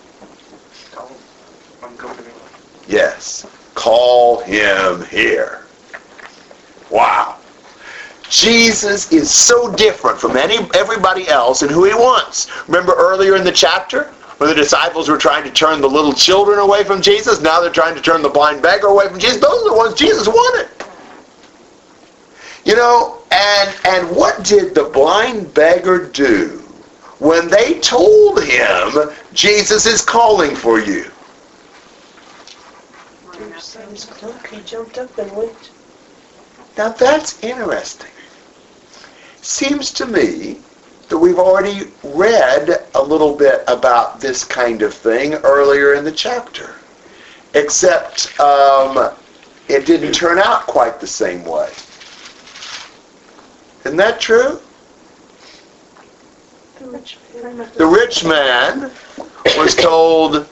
Yes. 2.88 3.46
Call 3.76 4.42
him 4.42 5.06
here. 5.06 5.66
Wow. 6.90 7.37
Jesus 8.30 9.12
is 9.12 9.32
so 9.32 9.74
different 9.74 10.20
from 10.20 10.36
any 10.36 10.58
everybody 10.76 11.28
else 11.30 11.62
and 11.62 11.72
who 11.72 11.86
he 11.86 11.94
wants. 11.94 12.50
Remember 12.68 12.94
earlier 12.94 13.36
in 13.36 13.44
the 13.44 13.52
chapter 13.52 14.06
when 14.38 14.50
the 14.50 14.56
disciples 14.56 15.10
were 15.10 15.18
trying 15.18 15.44
to 15.46 15.52
turn 15.52 15.82
the 15.82 15.90
little 15.90 16.14
children 16.14 16.60
away 16.60 16.84
from 16.84 17.02
Jesus? 17.02 17.42
Now 17.42 17.62
they're 17.62 17.72
trying 17.72 17.96
to 17.96 18.02
turn 18.02 18.22
the 18.22 18.30
blind 18.30 18.62
beggar 18.62 18.88
away 18.88 19.08
from 19.08 19.20
Jesus. 19.20 19.40
Those 19.40 19.64
are 19.64 19.70
the 19.70 19.76
ones 19.76 19.94
Jesus 19.94 20.28
wanted. 20.28 20.70
You 22.66 22.76
know, 22.76 23.22
and 23.32 23.76
and 23.86 24.16
what 24.16 24.44
did 24.44 24.76
the 24.76 24.84
blind 24.84 25.54
beggar 25.54 26.08
do 26.10 26.60
when 27.20 27.48
they 27.48 27.80
told 27.80 28.44
him 28.44 29.10
Jesus 29.32 29.86
is 29.86 30.02
calling 30.02 30.54
for 30.54 30.80
you? 30.80 31.10
He 34.52 34.62
jumped 34.62 34.98
up 34.98 35.18
and 35.18 35.32
went. 35.32 35.72
Now 36.78 36.90
that's 36.90 37.42
interesting. 37.42 38.12
Seems 39.42 39.92
to 39.94 40.06
me 40.06 40.60
that 41.10 41.18
we've 41.18 41.40
already 41.40 41.92
read 42.04 42.86
a 42.96 43.02
little 43.02 43.36
bit 43.36 43.64
about 43.68 44.20
this 44.20 44.44
kind 44.44 44.82
of 44.82 44.94
thing 44.94 45.36
earlier 45.36 45.94
in 45.94 46.04
the 46.04 46.12
chapter, 46.12 46.76
except 47.54 48.38
um, 48.40 49.14
it 49.68 49.86
didn't 49.86 50.14
turn 50.14 50.38
out 50.40 50.68
quite 50.68 51.00
the 51.00 51.08
same 51.08 51.46
way. 51.46 51.72
Isn't 53.86 53.98
that 53.98 54.20
true? 54.20 54.60
The 56.80 56.86
rich 56.88 57.18
man. 57.34 57.70
The 57.76 57.86
rich 57.88 58.26
man 58.26 58.92
was 59.58 59.76
told, 59.76 60.48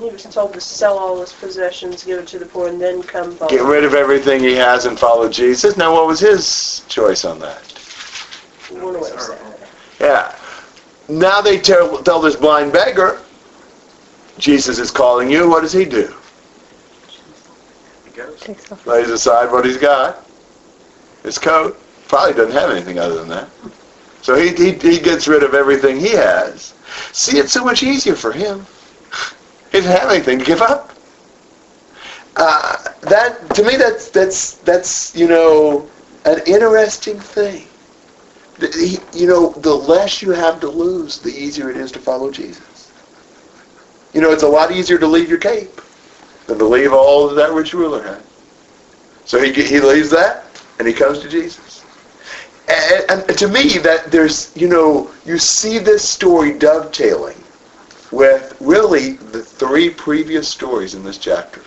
He 0.00 0.08
was 0.08 0.22
told 0.22 0.54
to 0.54 0.60
sell 0.62 0.98
all 0.98 1.20
his 1.20 1.32
possessions, 1.32 2.04
give 2.04 2.20
it 2.20 2.26
to 2.28 2.38
the 2.38 2.46
poor, 2.46 2.68
and 2.68 2.80
then 2.80 3.02
come 3.02 3.36
follow. 3.36 3.50
get 3.50 3.62
rid 3.62 3.84
of 3.84 3.92
everything 3.92 4.40
he 4.40 4.54
has 4.54 4.86
and 4.86 4.98
follow 4.98 5.28
Jesus. 5.28 5.76
Now, 5.76 5.92
what 5.92 6.06
was 6.06 6.18
his 6.18 6.82
choice 6.88 7.26
on 7.26 7.38
that? 7.40 7.60
One 8.70 8.94
way 8.94 9.10
of 9.10 9.20
saying 9.20 9.46
it. 9.46 9.68
Yeah. 10.00 10.34
Now 11.10 11.42
they 11.42 11.58
tell, 11.58 12.02
tell 12.02 12.20
this 12.20 12.34
blind 12.34 12.72
beggar, 12.72 13.20
Jesus 14.38 14.78
is 14.78 14.90
calling 14.90 15.30
you. 15.30 15.50
What 15.50 15.60
does 15.60 15.72
he 15.72 15.84
do? 15.84 16.14
He 18.06 18.10
goes. 18.12 18.40
Takes 18.40 18.72
off. 18.72 18.86
Lays 18.86 19.10
aside 19.10 19.52
what 19.52 19.66
he's 19.66 19.76
got. 19.76 20.24
His 21.24 21.36
coat. 21.36 21.78
Probably 22.08 22.32
doesn't 22.32 22.58
have 22.58 22.70
anything 22.70 22.98
other 22.98 23.16
than 23.16 23.28
that. 23.28 23.50
So 24.22 24.34
he, 24.34 24.54
he, 24.54 24.72
he 24.72 24.98
gets 24.98 25.28
rid 25.28 25.42
of 25.42 25.52
everything 25.52 26.00
he 26.00 26.10
has. 26.10 26.74
See, 27.12 27.38
it's 27.38 27.52
so 27.52 27.64
much 27.64 27.82
easier 27.82 28.14
for 28.14 28.32
him. 28.32 28.66
He 29.70 29.78
didn't 29.78 29.96
have 29.96 30.10
anything 30.10 30.40
to 30.40 30.44
give 30.44 30.62
up. 30.62 30.90
Uh, 32.36 32.76
that 33.02 33.54
to 33.54 33.62
me, 33.62 33.76
that's 33.76 34.10
that's 34.10 34.54
that's 34.58 35.14
you 35.14 35.28
know 35.28 35.88
an 36.24 36.40
interesting 36.46 37.18
thing. 37.20 37.66
You 39.12 39.26
know, 39.26 39.50
the 39.50 39.74
less 39.74 40.20
you 40.20 40.32
have 40.32 40.60
to 40.60 40.68
lose, 40.68 41.18
the 41.18 41.30
easier 41.30 41.70
it 41.70 41.76
is 41.76 41.90
to 41.92 41.98
follow 41.98 42.30
Jesus. 42.30 42.90
You 44.12 44.20
know, 44.20 44.32
it's 44.32 44.42
a 44.42 44.48
lot 44.48 44.70
easier 44.70 44.98
to 44.98 45.06
leave 45.06 45.28
your 45.30 45.38
cape 45.38 45.80
than 46.46 46.58
to 46.58 46.64
leave 46.66 46.92
all 46.92 47.28
that 47.28 47.52
rich 47.52 47.72
ruler 47.72 48.02
had. 48.02 48.22
So 49.24 49.42
he 49.42 49.52
he 49.52 49.80
leaves 49.80 50.10
that 50.10 50.44
and 50.78 50.88
he 50.88 50.94
comes 50.94 51.20
to 51.20 51.28
Jesus. 51.28 51.84
And 53.08 53.26
to 53.38 53.48
me, 53.48 53.78
that 53.78 54.10
there's 54.10 54.54
you 54.56 54.68
know 54.68 55.10
you 55.24 55.38
see 55.38 55.78
this 55.78 56.06
story 56.08 56.58
dovetailing 56.58 57.39
with 58.12 58.56
really 58.60 59.12
the 59.12 59.42
three 59.42 59.90
previous 59.90 60.48
stories 60.48 60.94
in 60.94 61.04
this 61.04 61.18
chapter. 61.18 61.62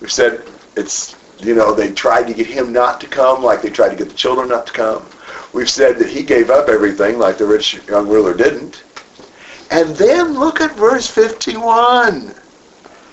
We 0.00 0.08
said 0.08 0.42
it's 0.76 1.16
you 1.40 1.54
know 1.54 1.74
they 1.74 1.92
tried 1.92 2.26
to 2.26 2.34
get 2.34 2.46
him 2.46 2.72
not 2.72 3.00
to 3.00 3.06
come 3.06 3.42
like 3.42 3.62
they 3.62 3.70
tried 3.70 3.90
to 3.90 3.96
get 3.96 4.08
the 4.08 4.14
children 4.14 4.48
not 4.48 4.66
to 4.66 4.72
come. 4.72 5.06
We've 5.52 5.70
said 5.70 5.98
that 5.98 6.08
he 6.08 6.22
gave 6.22 6.50
up 6.50 6.68
everything 6.68 7.18
like 7.18 7.38
the 7.38 7.46
rich 7.46 7.80
young 7.88 8.08
ruler 8.08 8.34
didn't. 8.34 8.82
And 9.70 9.94
then 9.96 10.38
look 10.38 10.60
at 10.60 10.76
verse 10.76 11.06
51. 11.06 12.34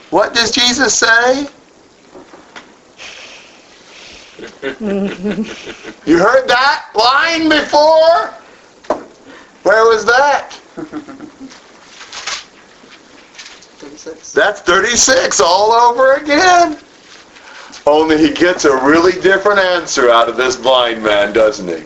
What 0.09 0.33
does 0.33 0.51
Jesus 0.51 0.97
say? 0.97 1.47
You 6.05 6.19
heard 6.19 6.47
that 6.47 6.85
line 6.93 7.49
before? 7.49 8.33
Where 9.63 9.85
was 9.85 10.05
that? 10.05 10.59
36. 13.89 14.33
That's 14.33 14.61
36 14.61 15.39
all 15.39 15.71
over 15.71 16.15
again. 16.15 16.77
Only 17.85 18.17
he 18.17 18.33
gets 18.33 18.65
a 18.65 18.75
really 18.75 19.19
different 19.21 19.59
answer 19.59 20.09
out 20.09 20.27
of 20.27 20.37
this 20.37 20.55
blind 20.55 21.03
man, 21.03 21.33
doesn't 21.33 21.67
he? 21.67 21.85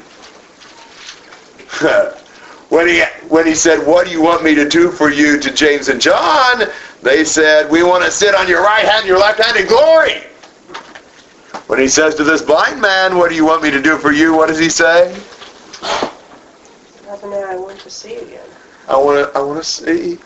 when 2.69 2.87
he 2.87 3.03
when 3.27 3.45
he 3.45 3.53
said, 3.53 3.85
"What 3.85 4.05
do 4.05 4.11
you 4.11 4.21
want 4.21 4.43
me 4.43 4.55
to 4.55 4.67
do 4.67 4.91
for 4.91 5.09
you?" 5.09 5.39
to 5.39 5.51
James 5.51 5.89
and 5.89 5.99
John, 5.99 6.63
they 7.01 7.25
said, 7.25 7.69
"We 7.69 7.83
want 7.83 8.05
to 8.05 8.11
sit 8.11 8.33
on 8.33 8.47
your 8.47 8.63
right 8.63 8.85
hand 8.85 8.99
and 8.99 9.07
your 9.07 9.19
left 9.19 9.43
hand 9.43 9.57
in 9.57 9.67
glory." 9.67 10.23
When 11.67 11.79
he 11.79 11.87
says 11.87 12.15
to 12.15 12.23
this 12.23 12.41
blind 12.41 12.79
man, 12.81 13.17
"What 13.17 13.29
do 13.29 13.35
you 13.35 13.45
want 13.45 13.61
me 13.61 13.71
to 13.71 13.81
do 13.81 13.97
for 13.97 14.13
you?" 14.13 14.33
What 14.33 14.47
does 14.47 14.59
he 14.59 14.69
say? 14.69 15.13
Now 17.05 17.49
I 17.49 17.57
want 17.57 17.79
to 17.79 17.89
see 17.89 18.15
again. 18.15 18.47
I 18.87 18.95
want 18.95 19.33
to 19.33 19.37
I 19.37 19.41
want 19.41 19.61
to 19.61 19.69
see. 19.69 20.17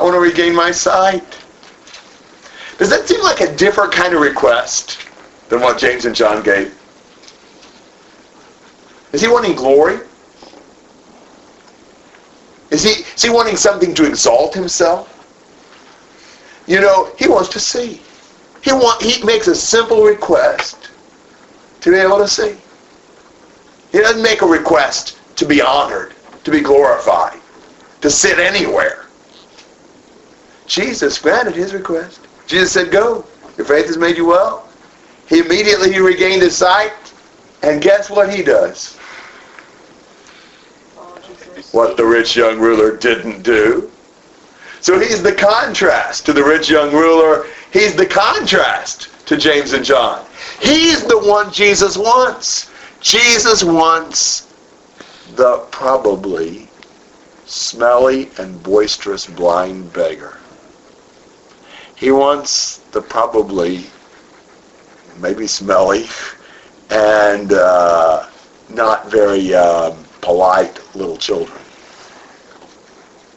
I 0.00 0.02
want 0.02 0.14
to 0.14 0.20
regain 0.20 0.54
my 0.54 0.70
sight. 0.70 1.22
Does 2.78 2.88
that 2.88 3.06
seem 3.06 3.20
like 3.20 3.42
a 3.42 3.54
different 3.54 3.92
kind 3.92 4.14
of 4.14 4.22
request 4.22 5.06
than 5.50 5.60
what 5.60 5.76
James 5.76 6.06
and 6.06 6.16
John 6.16 6.42
gave? 6.42 6.74
Is 9.12 9.20
he 9.20 9.28
wanting 9.28 9.54
glory? 9.54 9.98
Is 12.70 12.82
he, 12.82 13.02
is 13.02 13.22
he 13.22 13.28
wanting 13.28 13.56
something 13.56 13.94
to 13.96 14.06
exalt 14.06 14.54
himself? 14.54 15.06
You 16.66 16.80
know, 16.80 17.12
he 17.18 17.28
wants 17.28 17.50
to 17.50 17.60
see. 17.60 18.00
He 18.62 18.72
want, 18.72 19.02
he 19.02 19.22
makes 19.22 19.48
a 19.48 19.54
simple 19.54 20.02
request 20.02 20.88
to 21.82 21.90
be 21.90 21.98
able 21.98 22.16
to 22.16 22.28
see. 22.28 22.56
He 23.92 23.98
doesn't 23.98 24.22
make 24.22 24.40
a 24.40 24.46
request 24.46 25.18
to 25.36 25.44
be 25.44 25.60
honored, 25.60 26.14
to 26.44 26.50
be 26.50 26.62
glorified, 26.62 27.38
to 28.00 28.08
sit 28.08 28.38
anywhere. 28.38 28.99
Jesus 30.70 31.18
granted 31.18 31.56
his 31.56 31.74
request. 31.74 32.20
Jesus 32.46 32.70
said, 32.70 32.92
go. 32.92 33.26
Your 33.56 33.66
faith 33.66 33.86
has 33.86 33.98
made 33.98 34.16
you 34.16 34.24
well. 34.24 34.68
He 35.28 35.40
immediately 35.40 35.92
he 35.92 35.98
regained 35.98 36.42
his 36.42 36.56
sight. 36.56 36.92
And 37.64 37.82
guess 37.82 38.08
what 38.08 38.32
he 38.32 38.44
does? 38.44 38.96
What 41.72 41.96
the 41.96 42.04
rich 42.04 42.36
young 42.36 42.60
ruler 42.60 42.96
didn't 42.96 43.42
do. 43.42 43.90
So 44.80 45.00
he's 45.00 45.24
the 45.24 45.34
contrast 45.34 46.24
to 46.26 46.32
the 46.32 46.44
rich 46.44 46.70
young 46.70 46.92
ruler. 46.92 47.46
He's 47.72 47.96
the 47.96 48.06
contrast 48.06 49.08
to 49.26 49.36
James 49.36 49.72
and 49.72 49.84
John. 49.84 50.24
He's 50.60 51.04
the 51.04 51.18
one 51.18 51.52
Jesus 51.52 51.96
wants. 51.96 52.70
Jesus 53.00 53.64
wants 53.64 54.46
the 55.34 55.66
probably 55.72 56.68
smelly 57.44 58.30
and 58.38 58.62
boisterous 58.62 59.26
blind 59.26 59.92
beggar. 59.92 60.39
He 62.00 62.10
wants 62.10 62.78
the 62.92 63.02
probably 63.02 63.84
maybe 65.18 65.46
smelly 65.46 66.06
and 66.88 67.52
uh, 67.52 68.26
not 68.70 69.10
very 69.10 69.52
um, 69.52 70.02
polite 70.22 70.80
little 70.96 71.18
children. 71.18 71.60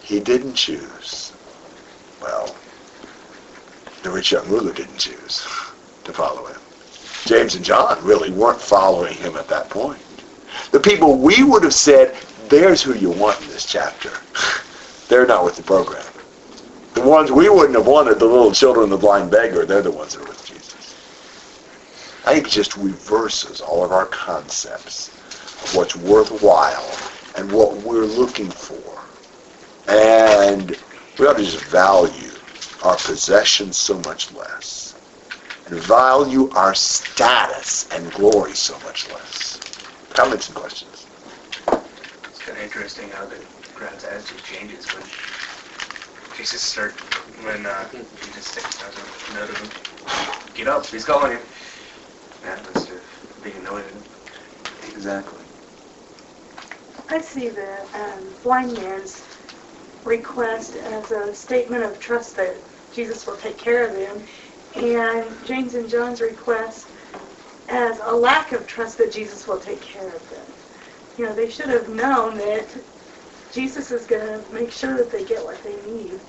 He 0.01 0.21
didn't 0.21 0.53
choose. 0.53 1.33
Well, 2.21 2.55
the 4.01 4.09
rich 4.09 4.31
young 4.31 4.47
ruler 4.47 4.71
didn't 4.71 4.97
choose 4.97 5.45
to 6.05 6.13
follow 6.13 6.45
him. 6.45 6.61
James 7.25 7.55
and 7.55 7.65
John 7.65 8.01
really 8.01 8.31
weren't 8.31 8.61
following 8.61 9.15
him 9.15 9.35
at 9.35 9.49
that 9.49 9.69
point. 9.69 9.99
The 10.71 10.79
people 10.79 11.17
we 11.17 11.43
would 11.43 11.63
have 11.63 11.73
said, 11.73 12.15
there's 12.47 12.81
who 12.81 12.93
you 12.93 13.11
want 13.11 13.41
in 13.41 13.49
this 13.49 13.65
chapter. 13.65 14.11
They're 15.09 15.27
not 15.27 15.43
with 15.43 15.57
the 15.57 15.63
program. 15.63 16.05
The 16.93 17.01
ones 17.01 17.31
we 17.31 17.49
wouldn't 17.49 17.75
have 17.75 17.87
wanted, 17.87 18.19
the 18.19 18.25
little 18.25 18.51
children, 18.51 18.89
the 18.89 18.97
blind 18.97 19.31
beggar, 19.31 19.65
they're 19.65 19.81
the 19.81 19.91
ones 19.91 20.13
that 20.13 20.23
are 20.23 20.27
with 20.27 20.45
Jesus. 20.45 20.95
I 22.25 22.35
think 22.35 22.47
it 22.47 22.51
just 22.51 22.77
reverses 22.77 23.61
all 23.61 23.83
of 23.83 23.91
our 23.91 24.05
concepts 24.05 25.09
of 25.63 25.75
what's 25.75 25.95
worthwhile 25.95 26.97
and 27.35 27.51
what 27.51 27.77
we're 27.77 28.05
looking 28.05 28.49
for. 28.49 28.99
And 29.87 30.77
we 31.17 31.25
ought 31.25 31.37
to 31.37 31.43
just 31.43 31.63
value 31.65 32.31
our 32.83 32.95
possessions 32.95 33.77
so 33.77 33.99
much 33.99 34.31
less 34.31 34.95
and 35.65 35.75
value 35.75 36.49
our 36.51 36.75
status 36.75 37.89
and 37.91 38.11
glory 38.13 38.53
so 38.53 38.77
much 38.79 39.09
less. 39.11 39.59
Comments 40.11 40.47
and 40.47 40.55
questions? 40.55 41.07
It's 42.29 42.39
kind 42.39 42.57
of 42.57 42.63
interesting 42.63 43.09
how 43.09 43.25
the 43.25 43.39
crowd's 43.73 44.03
attitude 44.03 44.43
changes 44.43 44.85
when 44.87 45.03
Jesus 46.35 46.61
start 46.61 46.99
when 47.43 47.65
uh, 47.65 47.89
Jesus 47.91 48.55
takes 48.55 48.79
down 48.79 48.91
a 49.29 49.33
note 49.35 49.49
of 49.49 49.57
him. 49.57 49.69
Get 50.53 50.67
up, 50.67 50.85
he's 50.85 51.05
calling 51.05 51.33
you. 51.33 51.39
Yeah, 52.43 52.59
instead 52.73 52.97
of 52.97 53.03
being 53.43 53.57
annoyed. 53.57 53.85
Exactly. 54.89 55.43
I 57.09 57.21
see 57.21 57.49
the 57.49 57.85
um, 57.93 58.35
blind 58.41 58.73
man's 58.73 59.23
request 60.03 60.75
as 60.75 61.11
a 61.11 61.33
statement 61.33 61.83
of 61.83 61.99
trust 61.99 62.35
that 62.37 62.57
Jesus 62.91 63.25
will 63.27 63.37
take 63.37 63.57
care 63.57 63.87
of 63.87 63.95
him, 63.95 64.25
and 64.75 65.45
James 65.45 65.75
and 65.75 65.87
John's 65.87 66.21
request 66.21 66.87
as 67.69 67.99
a 68.03 68.13
lack 68.13 68.51
of 68.51 68.65
trust 68.65 68.97
that 68.97 69.11
Jesus 69.11 69.47
will 69.47 69.59
take 69.59 69.81
care 69.81 70.09
of 70.09 70.27
them. 70.29 70.45
You 71.17 71.25
know, 71.25 71.33
they 71.33 71.49
should 71.49 71.69
have 71.69 71.89
known 71.89 72.37
that 72.37 72.75
Jesus 73.53 73.91
is 73.91 74.07
going 74.07 74.25
to 74.25 74.43
make 74.51 74.71
sure 74.71 74.97
that 74.97 75.11
they 75.11 75.23
get 75.25 75.43
what 75.43 75.61
they 75.63 75.75
need 75.91 76.19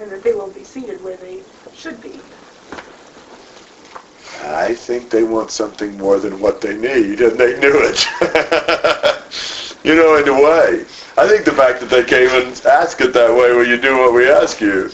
and 0.00 0.10
that 0.10 0.22
they 0.22 0.32
will 0.32 0.50
be 0.50 0.64
seated 0.64 1.02
where 1.04 1.16
they 1.18 1.42
should 1.74 2.00
be. 2.00 2.18
I 4.44 4.74
think 4.74 5.10
they 5.10 5.24
want 5.24 5.50
something 5.50 5.98
more 5.98 6.18
than 6.18 6.40
what 6.40 6.62
they 6.62 6.74
need, 6.74 7.20
and 7.20 7.38
they 7.38 7.58
knew 7.60 7.74
it. 7.74 8.06
you 9.84 9.94
know, 9.94 10.16
in 10.16 10.28
a 10.28 10.34
way. 10.34 10.86
I 11.18 11.28
think 11.28 11.44
the 11.44 11.52
fact 11.52 11.80
that 11.80 11.90
they 11.90 12.04
came 12.04 12.28
and 12.30 12.64
asked 12.64 13.00
it 13.02 13.12
that 13.12 13.30
way, 13.30 13.52
will 13.52 13.66
you 13.66 13.80
do 13.80 13.98
what 13.98 14.14
we 14.14 14.30
ask 14.30 14.60
you? 14.60 14.90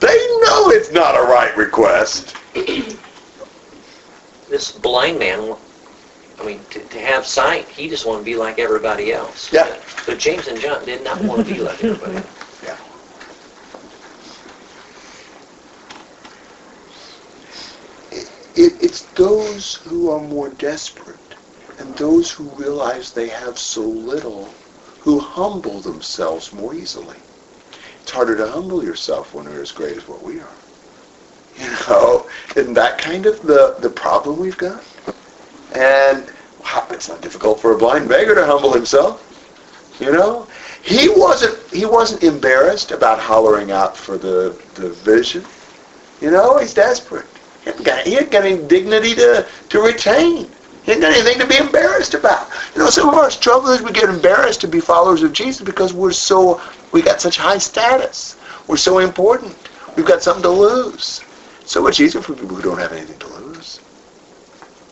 They 0.00 0.16
know 0.42 0.70
it's 0.70 0.92
not 0.92 1.14
a 1.14 1.22
right 1.22 1.56
request. 1.56 2.36
This 4.48 4.72
blind 4.72 5.18
man, 5.18 5.56
I 6.40 6.44
mean, 6.44 6.64
to, 6.70 6.80
to 6.84 6.98
have 7.00 7.26
sight, 7.26 7.68
he 7.68 7.88
just 7.88 8.06
wanted 8.06 8.20
to 8.20 8.24
be 8.24 8.36
like 8.36 8.58
everybody 8.58 9.12
else. 9.12 9.52
Yeah. 9.52 9.78
But 10.06 10.18
James 10.18 10.48
and 10.48 10.58
John 10.58 10.84
did 10.84 11.04
not 11.04 11.22
want 11.22 11.46
to 11.46 11.54
be 11.54 11.60
like 11.60 11.84
everybody 11.84 12.16
else. 12.16 12.26
It, 18.56 18.72
it's 18.82 19.02
those 19.14 19.74
who 19.74 20.10
are 20.10 20.20
more 20.20 20.50
desperate 20.50 21.36
and 21.78 21.96
those 21.96 22.32
who 22.32 22.50
realize 22.56 23.12
they 23.12 23.28
have 23.28 23.58
so 23.58 23.82
little 23.82 24.52
who 24.98 25.20
humble 25.20 25.80
themselves 25.80 26.52
more 26.52 26.74
easily. 26.74 27.16
It's 28.02 28.10
harder 28.10 28.36
to 28.36 28.48
humble 28.48 28.84
yourself 28.84 29.34
when 29.34 29.44
you're 29.46 29.62
as 29.62 29.72
great 29.72 29.96
as 29.96 30.08
what 30.08 30.24
we 30.24 30.40
are. 30.40 30.56
You 31.54 31.70
know, 31.88 32.28
isn't 32.56 32.74
that 32.74 32.98
kind 32.98 33.24
of 33.26 33.40
the, 33.42 33.76
the 33.78 33.90
problem 33.90 34.38
we've 34.40 34.58
got? 34.58 34.84
And 35.74 36.32
wow, 36.62 36.86
it's 36.90 37.08
not 37.08 37.20
difficult 37.20 37.60
for 37.60 37.72
a 37.72 37.78
blind 37.78 38.08
beggar 38.08 38.34
to 38.34 38.46
humble 38.46 38.72
himself. 38.72 39.26
You 40.00 40.12
know, 40.12 40.46
he 40.82 41.08
wasn't 41.08 41.58
he 41.72 41.84
wasn't 41.84 42.22
embarrassed 42.22 42.90
about 42.90 43.18
hollering 43.18 43.70
out 43.70 43.96
for 43.96 44.16
the 44.16 44.60
the 44.74 44.90
vision. 44.90 45.44
You 46.20 46.30
know, 46.30 46.58
he's 46.58 46.74
desperate. 46.74 47.26
He 47.64 47.70
hadn't 47.70 47.84
got, 47.84 48.06
he 48.06 48.14
hadn't 48.14 48.30
got 48.32 48.44
any 48.44 48.62
dignity 48.66 49.14
to 49.16 49.46
to 49.68 49.80
retain. 49.80 50.50
He 50.84 50.92
hadn't 50.92 51.02
got 51.02 51.12
anything 51.12 51.38
to 51.38 51.46
be 51.46 51.58
embarrassed 51.58 52.14
about. 52.14 52.48
You 52.74 52.82
know, 52.82 52.90
some 52.90 53.08
of 53.08 53.14
our 53.14 53.30
struggle 53.30 53.70
is 53.70 53.82
we 53.82 53.92
get 53.92 54.08
embarrassed 54.08 54.62
to 54.62 54.68
be 54.68 54.80
followers 54.80 55.22
of 55.22 55.32
Jesus 55.32 55.60
because 55.60 55.92
we're 55.92 56.12
so 56.12 56.60
we 56.92 57.02
got 57.02 57.20
such 57.20 57.36
high 57.36 57.58
status. 57.58 58.36
We're 58.66 58.78
so 58.78 58.98
important. 58.98 59.56
We've 59.96 60.06
got 60.06 60.22
something 60.22 60.42
to 60.42 60.48
lose. 60.50 61.20
So 61.64 61.82
much 61.82 62.00
easier 62.00 62.22
for 62.22 62.34
people 62.34 62.56
who 62.56 62.62
don't 62.62 62.78
have 62.78 62.92
anything 62.92 63.18
to 63.18 63.28
lose. 63.28 63.80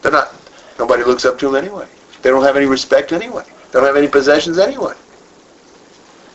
They're 0.03 0.13
not. 0.13 0.35
Nobody 0.79 1.03
looks 1.05 1.25
up 1.25 1.39
to 1.41 1.47
them 1.47 1.57
anyway. 1.57 1.87
They 2.23 2.31
don't 2.31 2.43
have 2.43 2.57
any 2.57 2.67
respect 2.67 3.13
anyway. 3.13 3.45
They 3.73 3.79
don't 3.79 3.87
have 3.87 3.97
any 3.97 4.09
possessions 4.09 4.59
anyway. 4.59 4.95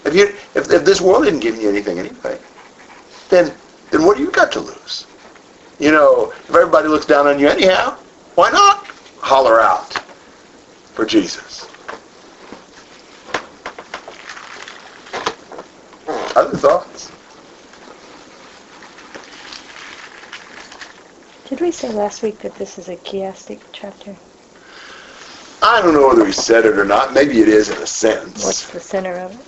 If 0.06 0.16
you 0.16 0.26
if, 0.56 0.72
if 0.72 0.86
this 0.86 1.02
world 1.02 1.26
isn't 1.26 1.40
giving 1.40 1.62
you 1.62 1.70
anything 1.70 2.00
anyway, 2.00 2.40
then 3.30 3.54
then 3.92 4.06
what 4.06 4.18
do 4.18 4.24
you 4.24 4.32
got 4.32 4.52
to 4.54 4.60
lose? 4.60 5.06
You 5.80 5.92
know, 5.92 6.32
if 6.32 6.50
everybody 6.50 6.88
looks 6.88 7.06
down 7.06 7.28
on 7.28 7.40
you 7.40 7.48
anyhow, 7.48 7.98
why 8.36 8.52
not 8.52 8.86
holler 9.20 9.62
out 9.62 9.94
for 10.94 11.06
Jesus? 11.06 11.68
Other 16.36 16.58
thoughts? 16.58 17.12
Did 21.48 21.62
we 21.62 21.72
say 21.72 21.90
last 21.92 22.24
week 22.24 22.40
that 22.40 22.56
this 22.56 22.78
is 22.78 22.90
a 22.90 22.96
chiastic 22.98 23.62
chapter? 23.72 24.18
I 25.64 25.82
don't 25.82 25.94
know 25.94 26.08
whether 26.10 26.26
he 26.26 26.34
said 26.34 26.66
it 26.66 26.78
or 26.78 26.86
not. 26.86 27.14
Maybe 27.14 27.40
it 27.40 27.48
is 27.48 27.70
in 27.70 27.78
a 27.82 27.88
sense. 27.88 28.46
What's 28.46 28.70
the 28.72 28.80
center 28.82 29.18
of 29.18 29.40
it? 29.40 29.46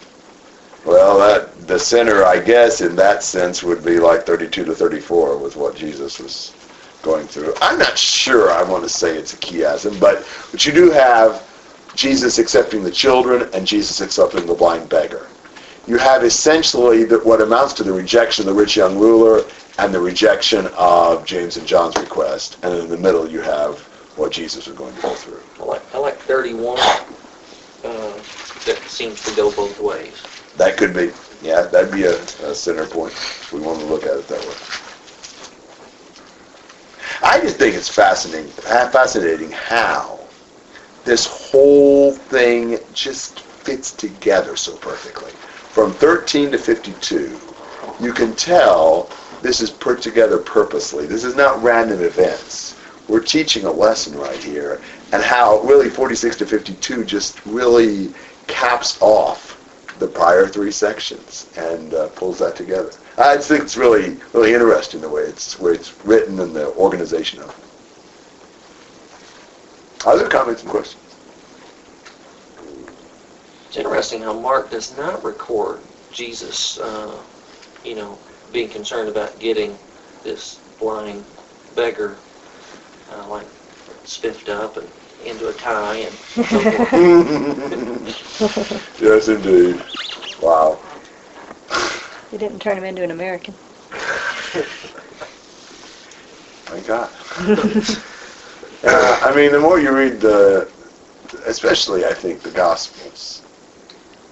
Well, 0.85 1.17
that 1.19 1.67
the 1.67 1.79
center, 1.79 2.23
I 2.23 2.39
guess, 2.39 2.81
in 2.81 2.95
that 2.95 3.23
sense, 3.23 3.63
would 3.63 3.83
be 3.83 3.99
like 3.99 4.25
32 4.25 4.65
to 4.65 4.75
34 4.75 5.37
with 5.39 5.55
what 5.55 5.75
Jesus 5.75 6.19
was 6.19 6.53
going 7.01 7.27
through. 7.27 7.53
I'm 7.61 7.79
not 7.79 7.97
sure. 7.97 8.51
I 8.51 8.63
want 8.63 8.83
to 8.83 8.89
say 8.89 9.17
it's 9.17 9.33
a 9.33 9.37
chiasm, 9.37 9.99
but 9.99 10.25
but 10.51 10.65
you 10.65 10.71
do 10.71 10.91
have 10.91 11.47
Jesus 11.95 12.39
accepting 12.39 12.83
the 12.83 12.91
children 12.91 13.49
and 13.53 13.67
Jesus 13.67 13.99
accepting 14.01 14.45
the 14.45 14.53
blind 14.53 14.89
beggar. 14.89 15.29
You 15.87 15.97
have 15.97 16.23
essentially 16.23 17.03
the, 17.03 17.19
what 17.19 17.41
amounts 17.41 17.73
to 17.73 17.83
the 17.83 17.93
rejection 17.93 18.47
of 18.47 18.55
the 18.55 18.59
rich 18.61 18.75
young 18.77 18.97
ruler 18.97 19.43
and 19.79 19.93
the 19.93 20.01
rejection 20.01 20.67
of 20.77 21.25
James 21.25 21.57
and 21.57 21.67
John's 21.67 21.95
request, 21.97 22.57
and 22.63 22.73
in 22.73 22.89
the 22.89 22.97
middle 22.97 23.29
you 23.29 23.41
have 23.41 23.85
what 24.15 24.31
Jesus 24.31 24.67
was 24.67 24.75
going 24.75 24.95
to 24.95 25.01
go 25.01 25.13
through. 25.13 25.41
I 25.59 25.63
like, 25.63 25.95
I 25.95 25.97
like 25.97 26.17
31. 26.19 26.79
Uh, 26.79 28.13
that 28.65 28.81
seems 28.87 29.23
to 29.25 29.35
go 29.35 29.51
both 29.51 29.79
ways. 29.79 30.23
That 30.57 30.77
could 30.77 30.93
be, 30.93 31.11
yeah, 31.41 31.63
that'd 31.63 31.91
be 31.91 32.03
a, 32.03 32.15
a 32.15 32.55
center 32.55 32.85
point 32.85 33.13
if 33.13 33.51
we 33.53 33.59
want 33.59 33.79
to 33.79 33.85
look 33.85 34.03
at 34.03 34.17
it 34.17 34.27
that 34.27 34.41
way. 34.41 34.55
I 37.21 37.39
just 37.41 37.57
think 37.57 37.75
it's 37.75 37.89
fascinating, 37.89 38.49
fascinating 38.51 39.51
how 39.51 40.19
this 41.03 41.25
whole 41.25 42.13
thing 42.13 42.79
just 42.93 43.39
fits 43.39 43.91
together 43.91 44.55
so 44.55 44.75
perfectly. 44.77 45.31
From 45.31 45.93
13 45.93 46.51
to 46.51 46.57
52, 46.57 47.39
you 47.99 48.13
can 48.13 48.35
tell 48.35 49.09
this 49.41 49.61
is 49.61 49.69
put 49.69 50.01
together 50.01 50.37
purposely. 50.37 51.05
This 51.05 51.23
is 51.23 51.35
not 51.35 51.61
random 51.61 52.01
events. 52.01 52.74
We're 53.07 53.23
teaching 53.23 53.65
a 53.65 53.71
lesson 53.71 54.17
right 54.17 54.41
here, 54.41 54.81
and 55.11 55.21
how 55.23 55.61
really 55.61 55.89
46 55.89 56.37
to 56.37 56.45
52 56.45 57.05
just 57.05 57.45
really 57.45 58.13
caps 58.47 58.99
off 59.01 59.55
the 59.99 60.07
prior 60.07 60.47
three 60.47 60.71
sections 60.71 61.49
and 61.57 61.93
uh, 61.93 62.07
pulls 62.09 62.39
that 62.39 62.55
together. 62.55 62.91
I 63.17 63.37
think 63.37 63.63
it's 63.63 63.77
really, 63.77 64.17
really 64.33 64.53
interesting 64.53 65.01
the 65.01 65.09
way 65.09 65.21
it's 65.21 65.59
where 65.59 65.73
it's 65.73 65.93
written 66.03 66.39
and 66.39 66.55
the 66.55 66.73
organization 66.73 67.41
of 67.41 67.49
it. 67.49 67.55
Other 70.07 70.27
comments 70.27 70.61
and 70.61 70.69
questions? 70.69 71.01
It's 73.67 73.77
interesting 73.77 74.21
how 74.21 74.33
Mark 74.33 74.69
does 74.69 74.95
not 74.97 75.23
record 75.23 75.79
Jesus, 76.11 76.77
uh, 76.79 77.17
you 77.83 77.95
know, 77.95 78.17
being 78.51 78.69
concerned 78.69 79.09
about 79.09 79.37
getting 79.39 79.77
this 80.23 80.59
blind 80.79 81.25
beggar, 81.75 82.17
uh, 83.11 83.27
like, 83.27 83.47
spiffed 84.03 84.49
up 84.49 84.77
and 84.77 84.87
into 85.25 85.47
a 85.47 85.53
tie 85.53 85.97
and 85.97 86.13
so 86.49 86.63
forth. 86.65 86.93
yes, 89.01 89.27
indeed. 89.27 89.81
Wow. 90.41 90.79
You 92.31 92.37
didn't 92.37 92.59
turn 92.59 92.77
him 92.77 92.83
into 92.83 93.03
an 93.03 93.11
American. 93.11 93.55
My 96.69 96.79
God. 96.81 97.09
uh, 98.83 99.19
I 99.23 99.33
mean, 99.35 99.51
the 99.51 99.59
more 99.59 99.79
you 99.79 99.91
read 99.91 100.19
the, 100.19 100.69
especially 101.45 102.05
I 102.05 102.13
think 102.13 102.41
the 102.41 102.51
Gospels, 102.51 103.41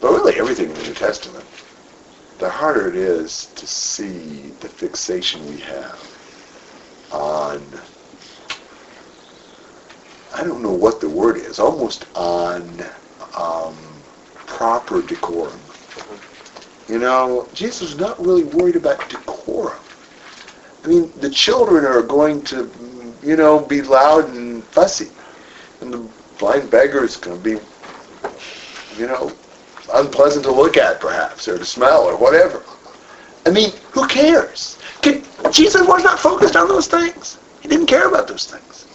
but 0.01 0.11
really 0.11 0.35
everything 0.35 0.69
in 0.69 0.75
the 0.75 0.83
New 0.83 0.93
Testament, 0.93 1.45
the 2.39 2.49
harder 2.49 2.89
it 2.89 2.95
is 2.95 3.47
to 3.55 3.65
see 3.65 4.49
the 4.59 4.67
fixation 4.67 5.45
we 5.47 5.59
have 5.61 5.99
on, 7.11 7.61
I 10.35 10.43
don't 10.43 10.63
know 10.63 10.73
what 10.73 10.99
the 10.99 11.09
word 11.09 11.37
is, 11.37 11.59
almost 11.59 12.05
on 12.15 12.63
um, 13.37 13.77
proper 14.35 15.01
decorum. 15.01 15.59
You 16.87 16.99
know, 16.99 17.47
Jesus 17.53 17.81
was 17.81 17.99
not 17.99 18.19
really 18.19 18.43
worried 18.43 18.75
about 18.75 19.07
decorum. 19.09 19.79
I 20.83 20.87
mean, 20.87 21.11
the 21.17 21.29
children 21.29 21.85
are 21.85 22.01
going 22.01 22.41
to, 22.45 22.69
you 23.23 23.35
know, 23.35 23.59
be 23.59 23.81
loud 23.81 24.33
and 24.33 24.63
fussy. 24.65 25.09
And 25.81 25.93
the 25.93 26.09
blind 26.39 26.69
beggar 26.69 27.03
is 27.03 27.15
going 27.15 27.37
to 27.37 27.43
be, 27.43 27.63
you 28.97 29.07
know, 29.07 29.31
unpleasant 29.93 30.45
to 30.45 30.51
look 30.51 30.77
at, 30.77 30.99
perhaps, 30.99 31.47
or 31.47 31.57
to 31.57 31.65
smell, 31.65 32.03
or 32.03 32.17
whatever. 32.17 32.63
I 33.45 33.51
mean, 33.51 33.71
who 33.91 34.07
cares? 34.07 34.77
Can, 35.01 35.23
Jesus 35.51 35.87
was 35.87 36.03
not 36.03 36.19
focused 36.19 36.55
on 36.55 36.67
those 36.67 36.87
things. 36.87 37.37
He 37.61 37.67
didn't 37.67 37.87
care 37.87 38.07
about 38.07 38.27
those 38.27 38.45
things. 38.45 38.87